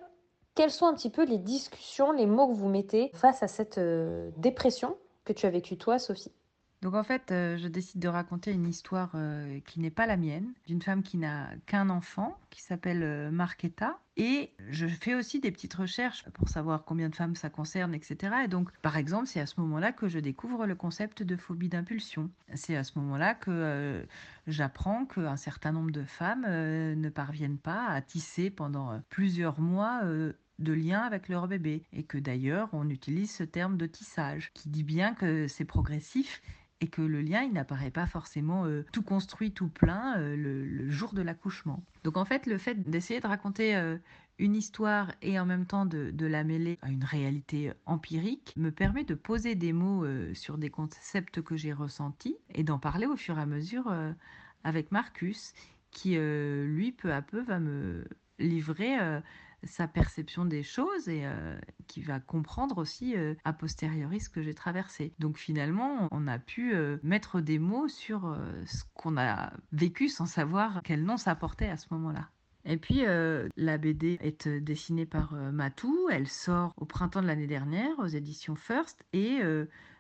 Quelles 0.61 0.71
sont 0.71 0.85
un 0.85 0.93
petit 0.93 1.09
peu 1.09 1.25
les 1.25 1.39
discussions, 1.39 2.13
les 2.13 2.27
mots 2.27 2.47
que 2.49 2.53
vous 2.53 2.69
mettez 2.69 3.11
face 3.15 3.43
à 3.43 3.49
cette 3.49 3.79
euh, 3.79 4.31
dépression 4.37 4.99
que 5.25 5.33
tu 5.33 5.47
as 5.47 5.51
vécue 5.51 5.79
toi, 5.79 5.99
Sophie? 5.99 6.33
Donc 6.83 6.95
en 6.95 7.03
fait, 7.03 7.33
euh, 7.33 7.57
je 7.57 7.67
décide 7.67 7.99
de 7.99 8.09
raconter 8.09 8.53
une 8.53 8.69
histoire 8.69 9.13
euh, 9.15 9.59
qui 9.61 9.81
n'est 9.81 9.91
pas 9.91 10.05
la 10.05 10.19
mienne, 10.19 10.53
d'une 10.67 10.83
femme 10.83 11.03
qui 11.03 11.17
n'a 11.17 11.49
qu'un 11.65 11.89
enfant, 11.89 12.37
qui 12.51 12.61
s'appelle 12.61 13.31
Marquetta. 13.31 13.99
Et 14.19 14.51
je 14.69 14.87
fais 14.87 15.15
aussi 15.15 15.41
des 15.41 15.51
petites 15.51 15.73
recherches 15.73 16.29
pour 16.35 16.51
savoir 16.51 16.85
combien 16.85 17.09
de 17.09 17.17
femmes 17.17 17.37
ça 17.37 17.49
concerne, 17.49 17.95
etc. 17.95 18.35
Et 18.45 18.49
donc, 18.49 18.71
par 18.83 18.99
exemple, 18.99 19.29
c'est 19.29 19.41
à 19.41 19.47
ce 19.47 19.59
moment-là 19.61 19.93
que 19.93 20.09
je 20.09 20.19
découvre 20.19 20.67
le 20.67 20.75
concept 20.75 21.23
de 21.23 21.37
phobie 21.37 21.71
d'impulsion. 21.71 22.29
C'est 22.53 22.77
à 22.77 22.85
ce 22.85 22.99
moment-là 22.99 23.35
que 23.35 24.05
j'apprends 24.47 25.07
qu'un 25.07 25.37
certain 25.37 25.73
nombre 25.73 25.91
de 25.91 26.05
femmes 26.05 26.43
ne 26.43 27.09
parviennent 27.09 27.57
pas 27.57 27.87
à 27.87 28.03
tisser 28.03 28.51
pendant 28.51 29.01
plusieurs 29.09 29.59
mois 29.59 30.03
de 30.61 30.73
lien 30.73 31.01
avec 31.01 31.29
leur 31.29 31.49
bébé 31.49 31.83
et 31.93 32.05
que 32.05 32.19
d'ailleurs 32.19 32.69
on 32.73 32.89
utilise 32.89 33.31
ce 33.31 33.45
terme 33.45 33.77
de 33.77 33.87
tissage 33.87 34.53
qui 34.55 34.69
dit 34.69 34.85
bien 34.85 35.15
que 35.15 35.49
c'est 35.49 35.65
progressif 35.65 36.43
et 36.81 36.89
que 36.89 37.03
le 37.03 37.21
lien 37.21 37.43
il 37.43 37.53
n'apparaît 37.53 37.91
pas 37.91 38.07
forcément 38.07 38.65
euh, 38.65 38.85
tout 38.93 39.03
construit 39.03 39.53
tout 39.53 39.69
plein 39.69 40.19
euh, 40.19 40.37
le, 40.37 40.91
jour 40.91 41.13
de 41.13 41.23
l'accouchement. 41.23 41.83
Donc 42.05 42.17
en 42.17 42.25
fait 42.25 42.47
le 42.47 42.59
fait 42.59 42.89
d'essayer 42.89 43.21
de 43.21 43.27
raconter 43.27 43.77
euh, 43.77 43.97
une 44.39 44.57
histoire 44.57 45.13
et 45.23 45.39
en 45.39 45.47
même 45.47 45.67
temps 45.67 45.85
de, 45.85 46.27
la 46.27 46.45
mêler 46.45 46.79
à 46.83 46.91
une 46.91 47.05
réalité 47.05 47.73
empirique 47.85 48.55
me 48.57 48.71
permet 48.71 49.05
de 49.05 49.15
poser 49.15 49.55
des 49.55 49.75
mots 49.75 50.07
sur 50.33 50.57
des 50.57 50.71
concepts 50.71 51.43
que 51.43 51.57
j'ai 51.57 51.75
ressentis 51.75 52.39
et 52.55 52.65
d'en 52.65 52.79
parler 52.79 53.05
au 53.05 53.17
fur 53.17 53.39
et 53.39 53.43
à 53.43 53.47
mesure 53.47 53.95
avec 54.65 54.93
Marcus, 54.93 55.53
qui 55.91 56.17
lui 56.17 56.91
peu 56.91 57.13
à 57.13 57.21
peu 57.21 57.43
va 57.43 57.61
me 57.61 58.07
livrer 58.39 58.97
sa 59.63 59.89
perception 59.89 60.45
des 60.45 60.63
choses 60.63 61.09
et 61.09 61.25
qui 61.87 62.01
va 62.03 62.21
comprendre 62.21 62.79
aussi 62.79 63.15
a 63.45 63.53
posteriori 63.53 64.21
ce 64.21 64.29
que 64.29 64.43
j'ai 64.43 64.55
traversé. 64.55 65.13
Donc 65.19 65.39
finalement, 65.39 66.09
on 66.11 66.27
a 66.27 66.39
pu 66.39 66.75
mettre 67.03 67.41
des 67.41 67.59
mots 67.59 67.89
sur 67.89 68.37
ce 68.67 68.83
qu'on 68.95 69.17
a 69.17 69.53
vécu 69.73 70.09
sans 70.09 70.27
savoir 70.27 70.81
quel 70.85 71.05
nom 71.05 71.17
ça 71.17 71.35
portait 71.35 71.69
à 71.69 71.77
ce 71.77 71.87
moment-là. 71.91 72.31
Et 72.65 72.77
puis, 72.77 73.07
euh, 73.07 73.49
la 73.57 73.79
BD 73.79 74.19
est 74.21 74.47
euh, 74.47 74.61
dessinée 74.61 75.07
par 75.07 75.35
euh, 75.35 75.51
Matou. 75.51 76.09
Elle 76.11 76.29
sort 76.29 76.75
au 76.77 76.85
printemps 76.85 77.23
de 77.23 77.27
l'année 77.27 77.47
dernière 77.47 77.99
aux 77.99 78.07
éditions 78.07 78.55
First. 78.55 79.05
Et 79.13 79.41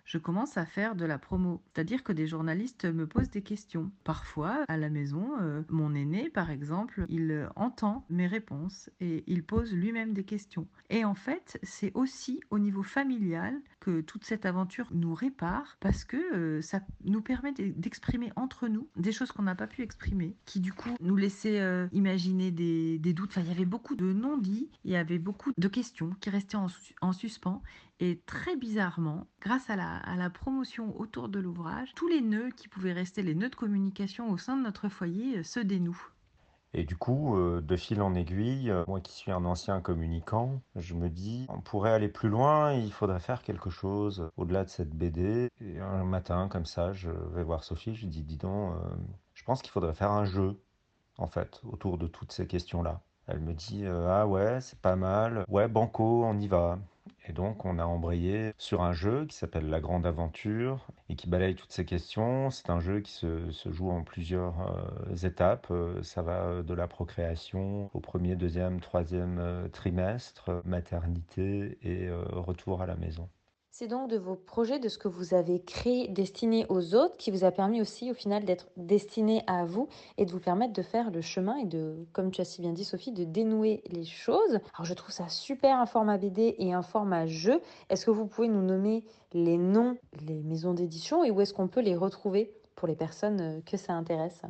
je 0.05 0.19
commence 0.19 0.57
à 0.57 0.67
faire 0.67 0.95
de 0.95 1.05
la 1.05 1.19
promo. 1.19 1.63
C'est-à-dire 1.73 2.03
que 2.03 2.13
des 2.13 2.27
journalistes 2.27 2.85
me 2.85 3.07
posent 3.07 3.31
des 3.31 3.43
questions. 3.43 3.91
Parfois, 4.05 4.65
à 4.69 4.77
la 4.77 4.91
maison, 4.91 5.31
euh, 5.41 5.63
mon 5.69 5.95
aîné, 5.95 6.31
par 6.31 6.51
exemple, 6.51 7.05
il 7.09 7.49
entend 7.57 8.05
mes 8.11 8.27
réponses 8.27 8.91
et 9.01 9.25
il 9.27 9.43
pose 9.43 9.73
lui-même 9.73 10.13
des 10.13 10.25
questions. 10.25 10.67
Et 10.89 11.05
en 11.05 11.15
fait, 11.15 11.59
c'est 11.63 11.93
aussi 11.95 12.41
au 12.51 12.59
niveau 12.59 12.83
familial 12.83 13.61
que 13.81 14.01
toute 14.01 14.25
cette 14.25 14.47
aventure 14.47 14.89
nous 14.93 15.15
répare 15.15 15.77
parce 15.81 16.05
que 16.05 16.17
euh, 16.35 16.63
ça 16.63 16.81
nous 17.05 17.23
permet 17.23 17.53
d'exprimer 17.53 18.33
entre 18.37 18.69
nous 18.69 18.89
des 18.97 19.13
choses 19.13 19.33
qu'on 19.33 19.43
n'a 19.43 19.55
pas 19.55 19.67
pu 19.67 19.83
exprimer, 19.83 20.37
qui 20.45 20.61
du 20.61 20.73
coup 20.73 20.91
nous 21.01 21.17
laissaient 21.17 21.61
euh, 21.61 21.87
imaginer 21.93 22.51
des, 22.51 22.99
doutes. 23.13 23.31
Enfin, 23.31 23.43
il 23.43 23.49
y 23.49 23.53
avait 23.53 23.65
beaucoup 23.65 23.97
de 23.97 24.13
non-dits, 24.13 24.69
il 24.85 24.91
y 24.91 24.97
avait 24.97 25.19
beaucoup 25.19 25.53
de 25.57 25.69
questions 25.69 26.11
qui 26.21 26.31
restaient 26.31 26.57
en, 26.57 26.67
en 27.01 27.13
suspens 27.13 27.63
et 28.01 28.19
très 28.25 28.57
bizarrement, 28.57 29.27
grâce 29.43 29.69
à 29.69 29.77
la, 29.77 30.31
promotion 30.31 30.99
autour 30.99 31.29
de 31.29 31.39
l'ouvrage, 31.39 31.93
tous 31.95 32.09
les 32.09 32.23
nœuds 32.23 32.51
qui 32.51 32.67
pouvaient 32.67 32.95
rester 32.95 33.23
les 33.23 33.35
nœuds 33.35 33.51
de 33.51 33.55
communication 33.55 34.31
au 34.31 34.39
sein 34.39 34.57
de 34.57 34.63
notre 34.63 34.89
foyer 34.89 35.39
euh, 35.39 35.43
se 35.43 35.61
dénouent. 35.61 36.11
Et 36.73 36.85
du 36.85 36.97
coup, 36.97 37.37
euh, 37.37 37.61
de 37.61 37.77
fil 37.77 38.01
en 38.01 38.15
aiguille, 38.15 38.71
euh, 38.71 38.85
moi 38.87 39.01
qui 39.01 39.13
suis 39.13 39.33
un 39.33 39.45
ancien 39.45 39.81
communicant, 39.81 40.63
je 40.77 40.95
me 40.95 41.11
dis, 41.11 41.45
on 41.51 41.61
pourrait 41.61 41.91
aller 41.93 42.09
plus 42.09 42.31
loin, 42.31 42.73
il 42.73 42.93
faudrait 42.93 43.21
faire 43.21 43.43
quelque 43.43 43.69
chose 43.69 44.31
au-delà 44.37 44.65
de 44.65 44.71
cette 44.71 44.95
BD. 44.95 45.51
Et 45.61 45.79
un 45.81 46.05
matin, 46.05 46.49
comme 46.49 46.67
ça, 46.67 46.95
je 46.95 47.11
vais 47.11 47.43
voir 47.43 47.65
Sophie, 47.65 47.95
je 47.97 48.07
dis, 48.07 48.23
dis 48.23 48.39
donc, 48.39 48.73
je 49.35 49.45
pense 49.45 49.61
qu'il 49.61 49.73
faudrait 49.73 49.95
faire 49.95 50.13
un 50.13 50.25
jeu, 50.25 50.59
en 51.19 51.27
fait, 51.27 51.61
autour 51.65 51.99
de 51.99 52.07
toutes 52.07 52.33
ces 52.33 52.47
questions-là. 52.47 53.03
Elle 53.27 53.41
me 53.41 53.53
dit, 53.53 53.85
ah 53.87 54.27
ouais, 54.27 54.61
c'est 54.61 54.79
pas 54.79 54.97
mal, 54.97 55.45
ouais, 55.49 55.67
banco, 55.69 56.25
on 56.25 56.39
y 56.39 56.47
va. 56.47 56.79
Et 57.27 57.33
donc, 57.33 57.65
on 57.65 57.79
a 57.79 57.85
embrayé 57.85 58.53
sur 58.59 58.83
un 58.83 58.93
jeu 58.93 59.27
qui 59.27 59.37
s'appelle 59.37 59.69
La 59.69 59.81
Grande 59.81 60.07
Aventure 60.07 60.87
et 61.09 61.17
qui 61.17 61.29
balaye 61.29 61.55
toutes 61.55 61.73
ces 61.73 61.85
questions. 61.85 62.51
C'est 62.51 62.71
un 62.71 62.81
jeu 62.81 63.01
qui 63.01 63.13
se, 63.13 63.51
joue 63.67 63.91
en 63.91 64.03
plusieurs 64.03 64.61
euh, 64.61 65.15
étapes. 65.27 65.69
Euh, 65.71 66.03
ça 66.03 66.23
va 66.23 66.63
de 66.63 66.75
la 66.75 66.89
procréation 66.89 67.91
au 67.95 68.01
premier, 68.01 68.37
deuxième, 68.37 68.81
troisième 68.81 69.39
euh, 69.39 69.69
trimestre, 69.69 70.63
maternité 70.65 71.79
et 71.83 72.11
retour 72.11 72.83
à 72.83 72.87
la 72.87 72.97
maison. 72.97 73.29
C'est 73.73 73.87
donc 73.87 74.11
de 74.11 74.19
vos 74.19 74.35
projets, 74.35 74.81
de 74.81 74.89
ce 74.89 74.99
que 74.99 75.07
vous 75.07 75.33
avez 75.33 75.63
créé 75.63 76.09
destiné 76.09 76.67
aux 76.69 76.95
autres, 76.97 77.17
qui 77.17 77.31
vous 77.31 77.45
a 77.45 77.53
permis 77.53 77.81
aussi 77.81 78.11
au 78.11 78.15
final 78.15 78.45
d'être 78.45 78.69
destiné 78.77 79.43
à 79.47 79.65
vous 79.65 79.89
et 80.19 80.27
de 80.27 80.33
vous 80.33 80.41
permettre 80.41 80.73
de 80.73 80.83
faire 80.83 81.11
le 81.11 81.21
chemin 81.21 81.57
et 81.57 81.67
de, 81.67 82.05
comme 82.13 82.33
tu 82.33 82.41
as 82.41 82.45
si 82.45 82.61
bien 82.61 82.73
dit 82.73 82.85
Sophie, 82.85 83.13
de 83.13 83.25
dénouer 83.25 83.83
les 83.87 84.05
choses. 84.05 84.59
Alors 84.75 84.85
je 84.85 84.95
trouve 84.95 85.13
ça 85.13 85.29
super 85.29 85.79
un 85.79 85.87
format 85.87 86.19
BD 86.19 86.57
et 86.59 86.75
un 86.75 86.83
format 86.83 87.27
jeu. 87.27 87.63
Est-ce 87.89 88.05
que 88.05 88.11
vous 88.11 88.27
pouvez 88.27 88.49
nous 88.49 88.63
nommer 88.63 89.05
les 89.33 89.57
noms, 89.57 89.97
les 90.27 90.43
maisons 90.43 90.75
d'édition 90.75 91.23
et 91.23 91.31
où 91.31 91.41
est-ce 91.41 91.55
qu'on 91.55 91.69
peut 91.69 91.81
les 91.81 91.97
retrouver 91.97 92.53
pour 92.75 92.89
les 92.89 92.97
personnes 92.97 93.63
que 93.65 93.77
ça 93.77 93.93
intéresse? 93.93 94.43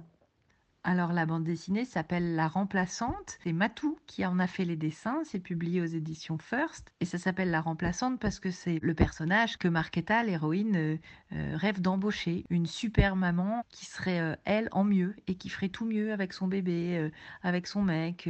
Alors 0.82 1.12
la 1.12 1.26
bande 1.26 1.44
dessinée 1.44 1.84
s'appelle 1.84 2.34
La 2.34 2.48
Remplaçante. 2.48 3.38
C'est 3.42 3.52
Matou 3.52 3.98
qui 4.06 4.24
en 4.24 4.38
a 4.38 4.46
fait 4.46 4.64
les 4.64 4.76
dessins. 4.76 5.20
C'est 5.24 5.38
publié 5.38 5.82
aux 5.82 5.86
éditions 5.86 6.38
First. 6.38 6.90
Et 7.00 7.04
ça 7.04 7.18
s'appelle 7.18 7.50
La 7.50 7.60
Remplaçante 7.60 8.18
parce 8.18 8.40
que 8.40 8.50
c'est 8.50 8.78
le 8.80 8.94
personnage 8.94 9.58
que 9.58 9.68
Marquetta, 9.68 10.22
l'héroïne, 10.22 10.76
euh, 10.76 10.96
euh, 11.32 11.56
rêve 11.56 11.82
d'embaucher. 11.82 12.46
Une 12.48 12.64
super 12.64 13.14
maman 13.14 13.62
qui 13.68 13.84
serait, 13.84 14.20
euh, 14.20 14.36
elle, 14.46 14.68
en 14.72 14.84
mieux 14.84 15.14
et 15.26 15.34
qui 15.34 15.50
ferait 15.50 15.68
tout 15.68 15.84
mieux 15.84 16.14
avec 16.14 16.32
son 16.32 16.48
bébé, 16.48 17.10
avec 17.42 17.66
son 17.66 17.82
mec, 17.82 18.28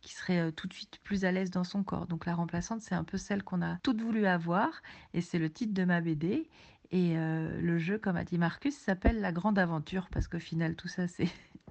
qui 0.00 0.14
serait 0.14 0.50
tout 0.52 0.66
de 0.66 0.72
suite 0.72 0.98
plus 1.04 1.24
à 1.24 1.30
l'aise 1.30 1.50
dans 1.50 1.64
son 1.64 1.84
corps. 1.84 2.06
Donc 2.06 2.26
La 2.26 2.34
Remplaçante, 2.34 2.80
c'est 2.80 2.94
un 2.96 3.04
peu 3.04 3.18
celle 3.18 3.44
qu'on 3.44 3.62
a 3.62 3.76
toutes 3.82 4.00
voulu 4.00 4.26
avoir. 4.26 4.82
Et 5.12 5.20
c'est 5.20 5.38
le 5.38 5.48
titre 5.48 5.74
de 5.74 5.84
ma 5.84 6.00
BD. 6.00 6.48
Et 6.90 7.14
le 7.16 7.78
jeu, 7.78 7.98
comme 7.98 8.16
a 8.16 8.24
dit 8.24 8.38
Marcus, 8.38 8.74
s'appelle 8.74 9.20
La 9.20 9.32
Grande 9.32 9.58
Aventure 9.58 10.08
parce 10.10 10.28
qu'au 10.28 10.38
final, 10.38 10.76
tout 10.76 10.88
ça, 10.88 11.08
c'est 11.08 11.28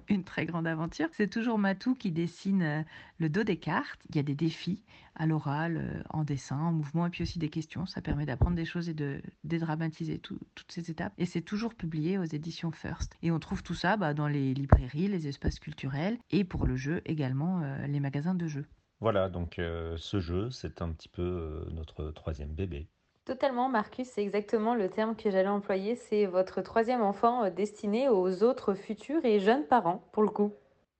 une 0.08 0.24
très 0.24 0.46
grande 0.46 0.66
aventure. 0.66 1.08
C'est 1.12 1.28
toujours 1.28 1.58
Matou 1.58 1.94
qui 1.94 2.10
dessine 2.10 2.62
euh, 2.62 2.82
le 3.18 3.28
dos 3.28 3.44
des 3.44 3.56
cartes. 3.56 4.00
Il 4.10 4.16
y 4.16 4.18
a 4.18 4.22
des 4.22 4.34
défis 4.34 4.82
à 5.14 5.26
l'oral, 5.26 5.76
euh, 5.76 6.02
en 6.10 6.24
dessin, 6.24 6.58
en 6.58 6.72
mouvement, 6.72 7.06
et 7.06 7.10
puis 7.10 7.22
aussi 7.22 7.38
des 7.38 7.48
questions. 7.48 7.86
Ça 7.86 8.00
permet 8.00 8.26
d'apprendre 8.26 8.56
des 8.56 8.64
choses 8.64 8.88
et 8.88 8.94
de 8.94 9.22
dédramatiser 9.44 10.18
toutes 10.18 10.72
ces 10.72 10.90
étapes. 10.90 11.12
Et 11.18 11.26
c'est 11.26 11.42
toujours 11.42 11.74
publié 11.74 12.18
aux 12.18 12.24
éditions 12.24 12.72
First. 12.72 13.16
Et 13.22 13.30
on 13.30 13.38
trouve 13.38 13.62
tout 13.62 13.74
ça 13.74 13.96
bah, 13.96 14.14
dans 14.14 14.28
les 14.28 14.54
librairies, 14.54 15.08
les 15.08 15.28
espaces 15.28 15.58
culturels, 15.58 16.18
et 16.30 16.44
pour 16.44 16.66
le 16.66 16.76
jeu 16.76 17.02
également, 17.04 17.62
euh, 17.62 17.86
les 17.86 18.00
magasins 18.00 18.34
de 18.34 18.46
jeux. 18.46 18.66
Voilà, 19.00 19.28
donc 19.28 19.56
ce 19.56 20.20
jeu, 20.20 20.50
c'est 20.50 20.80
un 20.80 20.90
petit 20.92 21.10
peu 21.10 21.66
notre 21.72 22.10
troisième 22.12 22.54
bébé. 22.54 22.88
Totalement, 23.24 23.70
Marcus, 23.70 24.06
c'est 24.08 24.22
exactement 24.22 24.74
le 24.74 24.90
terme 24.90 25.16
que 25.16 25.30
j'allais 25.30 25.48
employer. 25.48 25.96
C'est 25.96 26.26
votre 26.26 26.60
troisième 26.60 27.00
enfant 27.00 27.44
euh, 27.44 27.50
destiné 27.50 28.10
aux 28.10 28.42
autres 28.42 28.74
futurs 28.74 29.24
et 29.24 29.40
jeunes 29.40 29.64
parents, 29.64 30.04
pour 30.12 30.22
le 30.22 30.28
coup. 30.28 30.52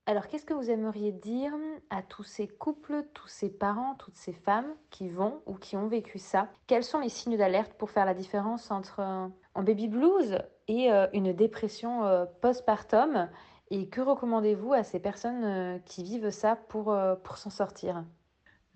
Alors, 0.07 0.27
qu'est-ce 0.27 0.47
que 0.47 0.55
vous 0.55 0.71
aimeriez 0.71 1.13
dire 1.13 1.53
à 1.91 2.03
tous 2.03 2.23
ces 2.23 2.49
couples, 2.49 3.05
tous 3.13 3.29
ces 3.29 3.51
parents, 3.51 3.95
toutes 3.97 4.17
ces 4.17 4.33
femmes 4.33 4.75
qui 4.89 5.11
vont 5.11 5.43
ou 5.45 5.55
qui 5.55 5.77
ont 5.77 5.87
vécu 5.87 6.19
ça? 6.19 6.49
Quels 6.67 6.85
sont 6.85 7.01
les 7.01 7.11
signes 7.11 7.37
d'alerte 7.37 7.75
pour 7.75 7.91
faire 7.91 8.07
la 8.07 8.15
différence 8.15 8.71
entre 8.71 9.01
un, 9.01 9.31
baby 9.57 9.89
blues 9.89 10.39
et 10.67 10.91
euh, 10.91 11.07
une 11.13 11.35
dépression 11.35 12.07
euh, 12.07 12.25
postpartum? 12.41 13.29
Et 13.71 13.89
que 13.91 14.01
recommandez-vous 14.01 14.73
à 14.73 14.83
ces 14.83 15.01
personnes 15.01 15.81
qui 15.85 16.05
vivent 16.05 16.31
ça 16.31 16.57
pour, 16.57 16.97
pour 17.23 17.39
s'en 17.39 17.51
sortir? 17.51 18.05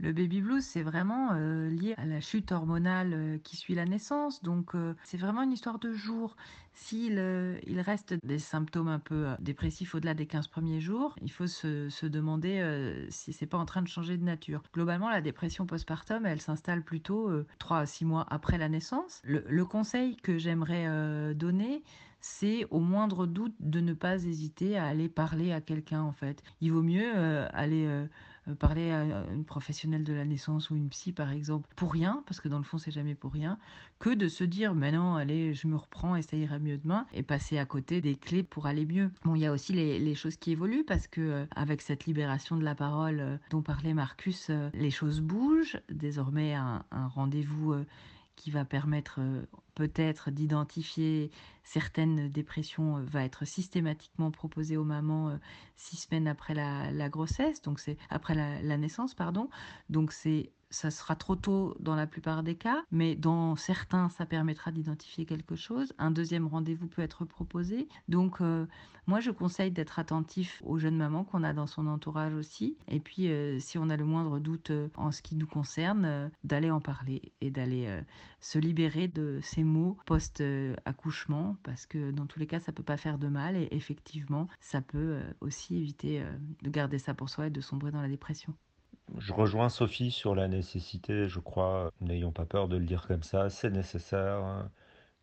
Le 0.01 0.13
baby 0.13 0.41
blues, 0.41 0.65
c'est 0.65 0.83
vraiment 0.83 1.31
euh, 1.33 1.69
lié 1.69 1.95
à 1.97 2.07
la 2.07 2.21
chute 2.21 2.53
hormonale 2.53 3.13
euh, 3.15 3.39
qui 3.43 3.57
suit 3.57 3.75
la 3.75 3.85
naissance. 3.85 4.43
Donc, 4.45 4.75
euh, 4.75 4.95
c'est 5.03 5.17
vraiment 5.17 5.43
une 5.43 5.53
histoire 5.53 5.81
de 5.81 5.93
jours. 5.93 6.37
S'il 6.75 7.15
il 7.67 7.81
reste 7.81 8.15
des 8.23 8.39
symptômes 8.39 8.87
un 8.87 9.01
peu 9.01 9.27
dépressifs 9.41 9.97
au-delà 9.97 10.15
des 10.15 10.27
15 10.27 10.47
premiers 10.47 10.81
jours, 10.81 11.17
il 11.21 11.33
faut 11.33 11.49
se, 11.49 12.07
demander 12.07 12.65
si 13.11 13.33
c'est 13.33 13.47
pas 13.47 13.59
en 13.59 13.65
train 13.65 13.83
de 13.83 13.89
changer 13.89 14.17
de 14.17 14.23
nature. 14.23 14.63
Globalement, 14.73 15.11
la 15.11 15.21
dépression 15.21 15.67
postpartum, 15.67 16.25
elle 16.25 16.41
s'installe 16.41 16.85
plutôt 16.85 17.33
3 17.59 17.79
à 17.79 17.87
6 17.87 18.05
mois 18.05 18.27
après 18.31 18.59
la 18.59 18.69
naissance. 18.69 19.21
le 19.25 19.65
conseil 19.65 20.15
que 20.19 20.39
j'aimerais 20.39 21.35
donner, 21.35 21.83
c'est 22.21 22.65
au 22.71 22.79
moindre 22.79 23.27
doute 23.27 23.57
de 23.59 23.81
ne 23.81 23.93
pas 23.93 24.23
hésiter 24.23 24.79
à 24.79 24.87
aller 24.87 25.09
parler 25.09 25.51
à 25.51 25.61
quelqu'un 25.61 26.03
en 26.03 26.13
fait. 26.13 26.45
Il 26.61 26.71
vaut 26.71 26.83
mieux 26.83 27.11
aller 27.57 27.89
parler 28.55 28.91
à 28.91 29.25
une 29.33 29.45
professionnelle 29.45 30.05
de 30.05 30.13
la 30.13 30.25
naissance 30.25 30.71
ou 30.71 30.77
une 30.77 30.89
psy 30.89 31.13
par 31.13 31.31
exemple 31.31 31.69
pour 31.77 31.93
rien, 31.93 32.23
parce 32.27 32.41
que 32.41 32.49
dans 32.49 32.59
le 32.59 32.65
fond 32.65 32.79
c'est 32.79 32.91
jamais 32.91 33.15
pour 33.15 33.33
rien, 33.33 33.59
que 33.99 34.11
de 34.11 34.29
se 34.29 34.45
dire 34.45 34.75
mais 34.75 34.93
non 34.93 35.17
allez 35.17 35.55
je 35.55 35.67
me 35.67 35.77
reprends 35.77 36.17
et 36.17 36.23
ça 36.23 36.37
ira 36.37 36.59
mieux 36.59 36.79
demain 36.79 37.07
et 37.13 37.23
passer 37.23 37.59
à 37.59 37.67
côté 37.67 38.01
des 38.01 38.17
clés 38.17 38.43
pour 38.43 38.67
aller 38.67 38.87
mieux. 38.87 39.11
Bon 39.25 39.35
il 39.35 39.41
y 39.41 39.47
a 39.47 39.53
aussi 39.53 39.73
les, 39.73 40.15
choses 40.15 40.37
qui 40.37 40.53
évoluent 40.53 40.85
parce 40.85 41.07
que 41.07 41.21
euh, 41.21 41.47
avec 41.55 41.83
cette 41.83 42.07
libération 42.07 42.57
de 42.57 42.65
la 42.65 42.75
parole 42.75 43.21
euh, 43.21 43.37
dont 43.51 43.63
parlait 43.63 43.95
Marcus, 43.95 44.51
les 44.75 44.91
choses 44.91 45.21
bougent. 45.21 45.79
Désormais 45.91 46.55
un 46.55 46.83
rendez-vous 46.91 47.75
qui 48.39 48.51
va 48.51 48.65
permettre 48.65 49.21
peut-être 49.79 50.33
d'identifier 50.33 51.31
certaines 51.63 52.29
dépressions 52.29 53.01
va 53.05 53.23
être 53.23 53.47
systématiquement 53.47 54.33
proposé 54.33 54.77
aux 54.77 54.85
mamans 54.85 55.39
six 55.77 55.97
semaines 55.97 56.27
après 56.27 56.53
la, 56.53 57.09
grossesse, 57.09 57.63
donc 57.63 57.79
c'est 57.79 57.97
après 58.11 58.35
la, 58.35 58.77
naissance, 58.77 59.15
pardon. 59.15 59.49
Donc 59.89 60.13
c'est 60.13 60.51
ça 60.71 60.91
sera 60.91 61.17
trop 61.17 61.37
tôt 61.37 61.77
dans 61.81 61.95
la 61.95 62.07
plupart 62.07 62.43
des 62.43 62.55
cas, 62.55 62.83
mais 62.91 63.15
dans 63.15 63.57
certains, 63.57 64.09
ça 64.11 64.27
permettra 64.27 64.71
d'identifier 64.71 65.25
quelque 65.25 65.57
chose. 65.57 65.93
Un 65.99 66.11
deuxième 66.11 66.47
rendez-vous 66.47 66.87
peut 66.89 67.03
être 67.03 67.25
proposé. 67.25 67.89
Donc, 68.09 68.41
euh, 68.41 68.67
moi, 69.07 69.21
je 69.21 69.31
conseille 69.31 69.71
d'être 69.71 69.99
attentif 69.99 70.63
aux 70.65 70.79
jeunes 70.79 70.99
mamans 70.99 71.25
qu'on 71.25 71.43
a 71.43 71.55
dans 71.55 71.67
son 71.67 71.87
entourage 71.87 72.35
aussi. 72.35 72.77
Et 72.89 73.01
puis, 73.01 73.29
euh, 73.29 73.59
si 73.59 73.79
on 73.79 73.89
a 73.89 73.97
le 73.97 74.05
moindre 74.05 74.39
doute 74.39 74.71
euh, 74.71 74.89
en 74.97 75.11
ce 75.11 75.23
qui 75.23 75.37
nous 75.37 75.47
concerne, 75.47 76.31
d'aller 76.45 76.71
en 76.71 76.81
parler 76.81 77.33
et 77.41 77.51
d'aller 77.51 77.89
se 78.41 78.59
libérer 78.59 79.09
de 79.09 79.41
ces 79.43 79.65
mots 79.69 79.97
post-accouchement, 80.07 81.57
parce 81.63 81.87
que 81.87 82.11
dans 82.11 82.27
tous 82.27 82.41
les 82.41 82.47
cas, 82.47 82.61
ça 82.61 82.73
peut 82.73 82.83
pas 82.83 82.97
faire 82.97 83.19
de 83.19 83.29
mal. 83.29 83.57
Et 83.57 83.69
effectivement, 83.71 84.49
ça 84.61 84.81
peut 84.81 85.21
aussi 85.41 85.77
éviter 85.77 86.25
de 86.63 86.71
garder 86.71 86.99
ça 86.99 87.15
pour 87.15 87.31
soi 87.31 87.47
et 87.47 87.51
de 87.51 87.61
sombrer 87.61 87.93
dans 87.93 88.03
la 88.03 88.09
dépression. 88.09 88.55
Je 89.17 89.33
rejoins 89.33 89.69
Sophie 89.69 90.11
sur 90.11 90.35
la 90.35 90.49
nécessité, 90.49 91.29
je 91.29 91.41
crois, 91.41 91.93
n'ayons 92.01 92.33
pas 92.33 92.45
peur 92.45 92.69
de 92.69 92.77
le 92.77 92.85
dire 92.85 93.07
comme 93.07 93.23
ça, 93.23 93.49
c'est 93.49 93.71
nécessaire, 93.71 94.39
hein, 94.45 94.71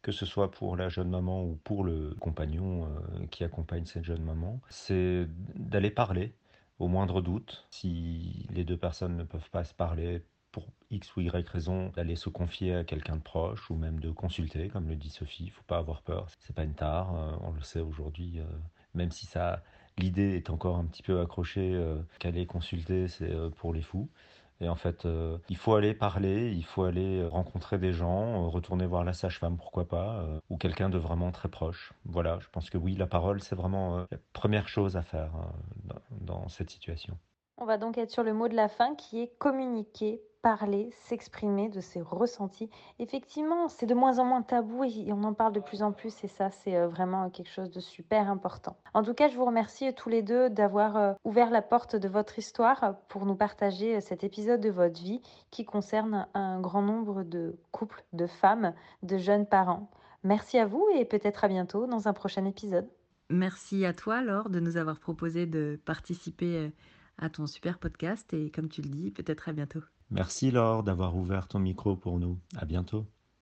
que 0.02 0.12
ce 0.12 0.26
soit 0.26 0.52
pour 0.52 0.76
la 0.76 0.90
jeune 0.90 1.10
maman 1.10 1.44
ou 1.44 1.56
pour 1.64 1.84
le 1.84 2.16
compagnon 2.20 2.86
euh, 2.86 3.26
qui 3.28 3.44
accompagne 3.44 3.86
cette 3.86 4.04
jeune 4.06 4.24
maman, 4.24 4.60
c'est 4.70 5.28
d'aller 5.56 5.92
parler 5.92 6.34
au 6.80 6.88
moindre 6.88 7.22
doute. 7.22 7.68
Si 7.70 8.48
les 8.50 8.64
deux 8.64 8.78
personnes 8.78 9.18
ne 9.18 9.24
peuvent 9.24 9.50
pas 9.50 9.64
se 9.64 9.74
parler 9.74 10.24
pour 10.56 10.68
X 10.90 11.14
ou 11.18 11.20
Y 11.20 11.50
raison, 11.50 11.92
d'aller 11.98 12.16
se 12.16 12.30
confier 12.30 12.76
à 12.76 12.86
quelqu'un 12.86 13.18
de 13.18 13.22
proche 13.22 13.70
ou 13.70 13.76
même 13.76 14.00
de 14.00 14.10
consulter, 14.10 14.70
comme 14.70 14.88
le 14.88 14.96
dit 14.96 15.10
Sophie, 15.10 15.44
il 15.44 15.48
ne 15.48 15.52
faut 15.52 15.66
pas 15.68 15.80
avoir 15.80 16.02
peur, 16.02 16.28
c'est 16.40 16.56
pas 16.56 16.64
une 16.64 16.74
tare, 16.74 17.14
euh, 17.14 17.36
on 17.42 17.52
le 17.52 17.60
sait 17.60 17.82
aujourd'hui, 17.82 18.40
euh, 18.40 18.46
même 18.94 19.12
si 19.12 19.26
ça 19.26 19.62
l'idée 19.98 20.38
est 20.38 20.50
encore 20.50 20.78
un 20.78 20.86
petit 20.86 21.04
peu 21.04 21.20
accrochée 21.20 21.74
euh, 21.74 21.98
qu'aller 22.20 22.46
consulter, 22.46 23.10
c'est 23.10 23.34
pour 23.58 23.74
les 23.74 23.82
fous. 23.82 24.08
Et 24.62 24.70
en 24.70 24.78
fait, 24.78 25.06
il 25.50 25.58
faut 25.58 25.76
aller 25.76 25.94
parler, 25.94 26.54
il 26.54 26.64
faut 26.64 26.84
aller 26.84 27.26
rencontrer 27.26 27.78
des 27.78 27.92
gens, 27.92 28.50
retourner 28.50 28.86
voir 28.86 29.04
la 29.04 29.12
sage-femme, 29.12 29.58
pourquoi 29.58 29.86
pas, 29.86 30.26
ou 30.50 30.56
quelqu'un 30.56 30.88
de 30.88 30.98
vraiment 30.98 31.34
très 31.34 31.50
proche. 31.50 31.92
Voilà, 32.06 32.40
je 32.40 32.48
pense 32.54 32.70
que 32.70 32.78
oui, 32.78 32.96
la 32.96 33.06
parole, 33.06 33.42
c'est 33.42 33.56
vraiment 33.56 33.98
la 34.10 34.18
première 34.32 34.70
chose 34.70 34.96
à 34.96 35.02
faire 35.02 35.32
dans 36.22 36.48
cette 36.48 36.70
situation. 36.70 37.18
On 37.58 37.66
va 37.66 37.78
donc 37.78 37.98
être 37.98 38.12
sur 38.12 38.24
le 38.24 38.34
mot 38.34 38.50
de 38.50 38.56
la 38.56 38.68
fin 38.68 38.96
qui 38.96 39.22
est 39.22 39.38
communiquer 39.38 40.22
parler, 40.46 40.92
s'exprimer 41.08 41.70
de 41.70 41.82
ses 41.82 42.02
ressentis. 42.02 42.70
Effectivement, 43.00 43.68
c'est 43.68 43.88
de 43.88 43.96
moins 43.96 44.20
en 44.20 44.26
moins 44.26 44.44
tabou 44.44 44.84
et 44.84 45.12
on 45.12 45.24
en 45.24 45.34
parle 45.34 45.54
de 45.54 45.60
plus 45.60 45.82
en 45.82 45.92
plus 45.92 46.24
et 46.24 46.28
ça, 46.28 46.52
c'est 46.52 46.76
euh, 46.76 46.88
vraiment 46.88 47.32
quelque 47.32 47.50
chose 47.50 47.72
de 47.72 47.80
super 47.80 48.30
important. 48.30 48.78
En 48.94 49.02
tout 49.02 49.16
cas, 49.16 49.28
je 49.28 49.36
vous 49.36 49.46
remercie 49.46 49.92
tous 49.96 50.08
les 50.08 50.22
deux 50.22 50.52
d'avoir 50.52 50.98
euh, 50.98 51.14
ouvert 51.24 51.50
la 51.50 51.64
porte 51.64 51.96
de 51.96 52.08
votre 52.08 52.38
histoire 52.38 52.94
pour 53.08 53.26
nous 53.26 53.34
partager 53.34 53.96
euh, 53.96 54.02
cet 54.02 54.24
épisode 54.24 54.62
de 54.62 54.70
votre 54.70 55.02
vie 55.02 55.20
qui 55.50 55.66
concerne 55.66 56.28
un 56.36 56.62
grand 56.62 56.84
nombre 56.84 57.24
de 57.24 57.58
couples, 57.72 58.06
de 58.14 58.28
femmes, 58.28 58.76
de 59.02 59.18
jeunes 59.18 59.48
parents. 59.48 59.90
Merci 60.24 60.60
à 60.60 60.68
vous 60.68 60.88
et 60.94 61.06
peut-être 61.06 61.44
à 61.44 61.48
bientôt 61.48 61.88
dans 61.88 62.08
un 62.08 62.14
prochain 62.14 62.46
épisode. 62.46 62.88
Merci 63.32 63.84
à 63.84 63.94
toi, 63.94 64.22
Laure, 64.22 64.52
de 64.52 64.60
nous 64.60 64.78
avoir 64.78 65.00
proposé 65.00 65.48
de 65.48 65.80
participer 65.86 66.72
à 67.18 67.30
ton 67.30 67.48
super 67.48 67.80
podcast 67.80 68.32
et 68.32 68.52
comme 68.52 68.70
tu 68.70 68.84
le 68.84 68.90
dis, 68.90 69.10
peut-être 69.10 69.50
à 69.50 69.52
bientôt. 69.52 69.82
Merci 70.10 70.50
Laure 70.50 70.82
d'avoir 70.82 71.16
ouvert 71.16 71.48
ton 71.48 71.60
micro 71.60 71.96
pour 71.96 72.18
nous. 72.20 72.40
À 72.56 72.66
bientôt. 72.66 73.06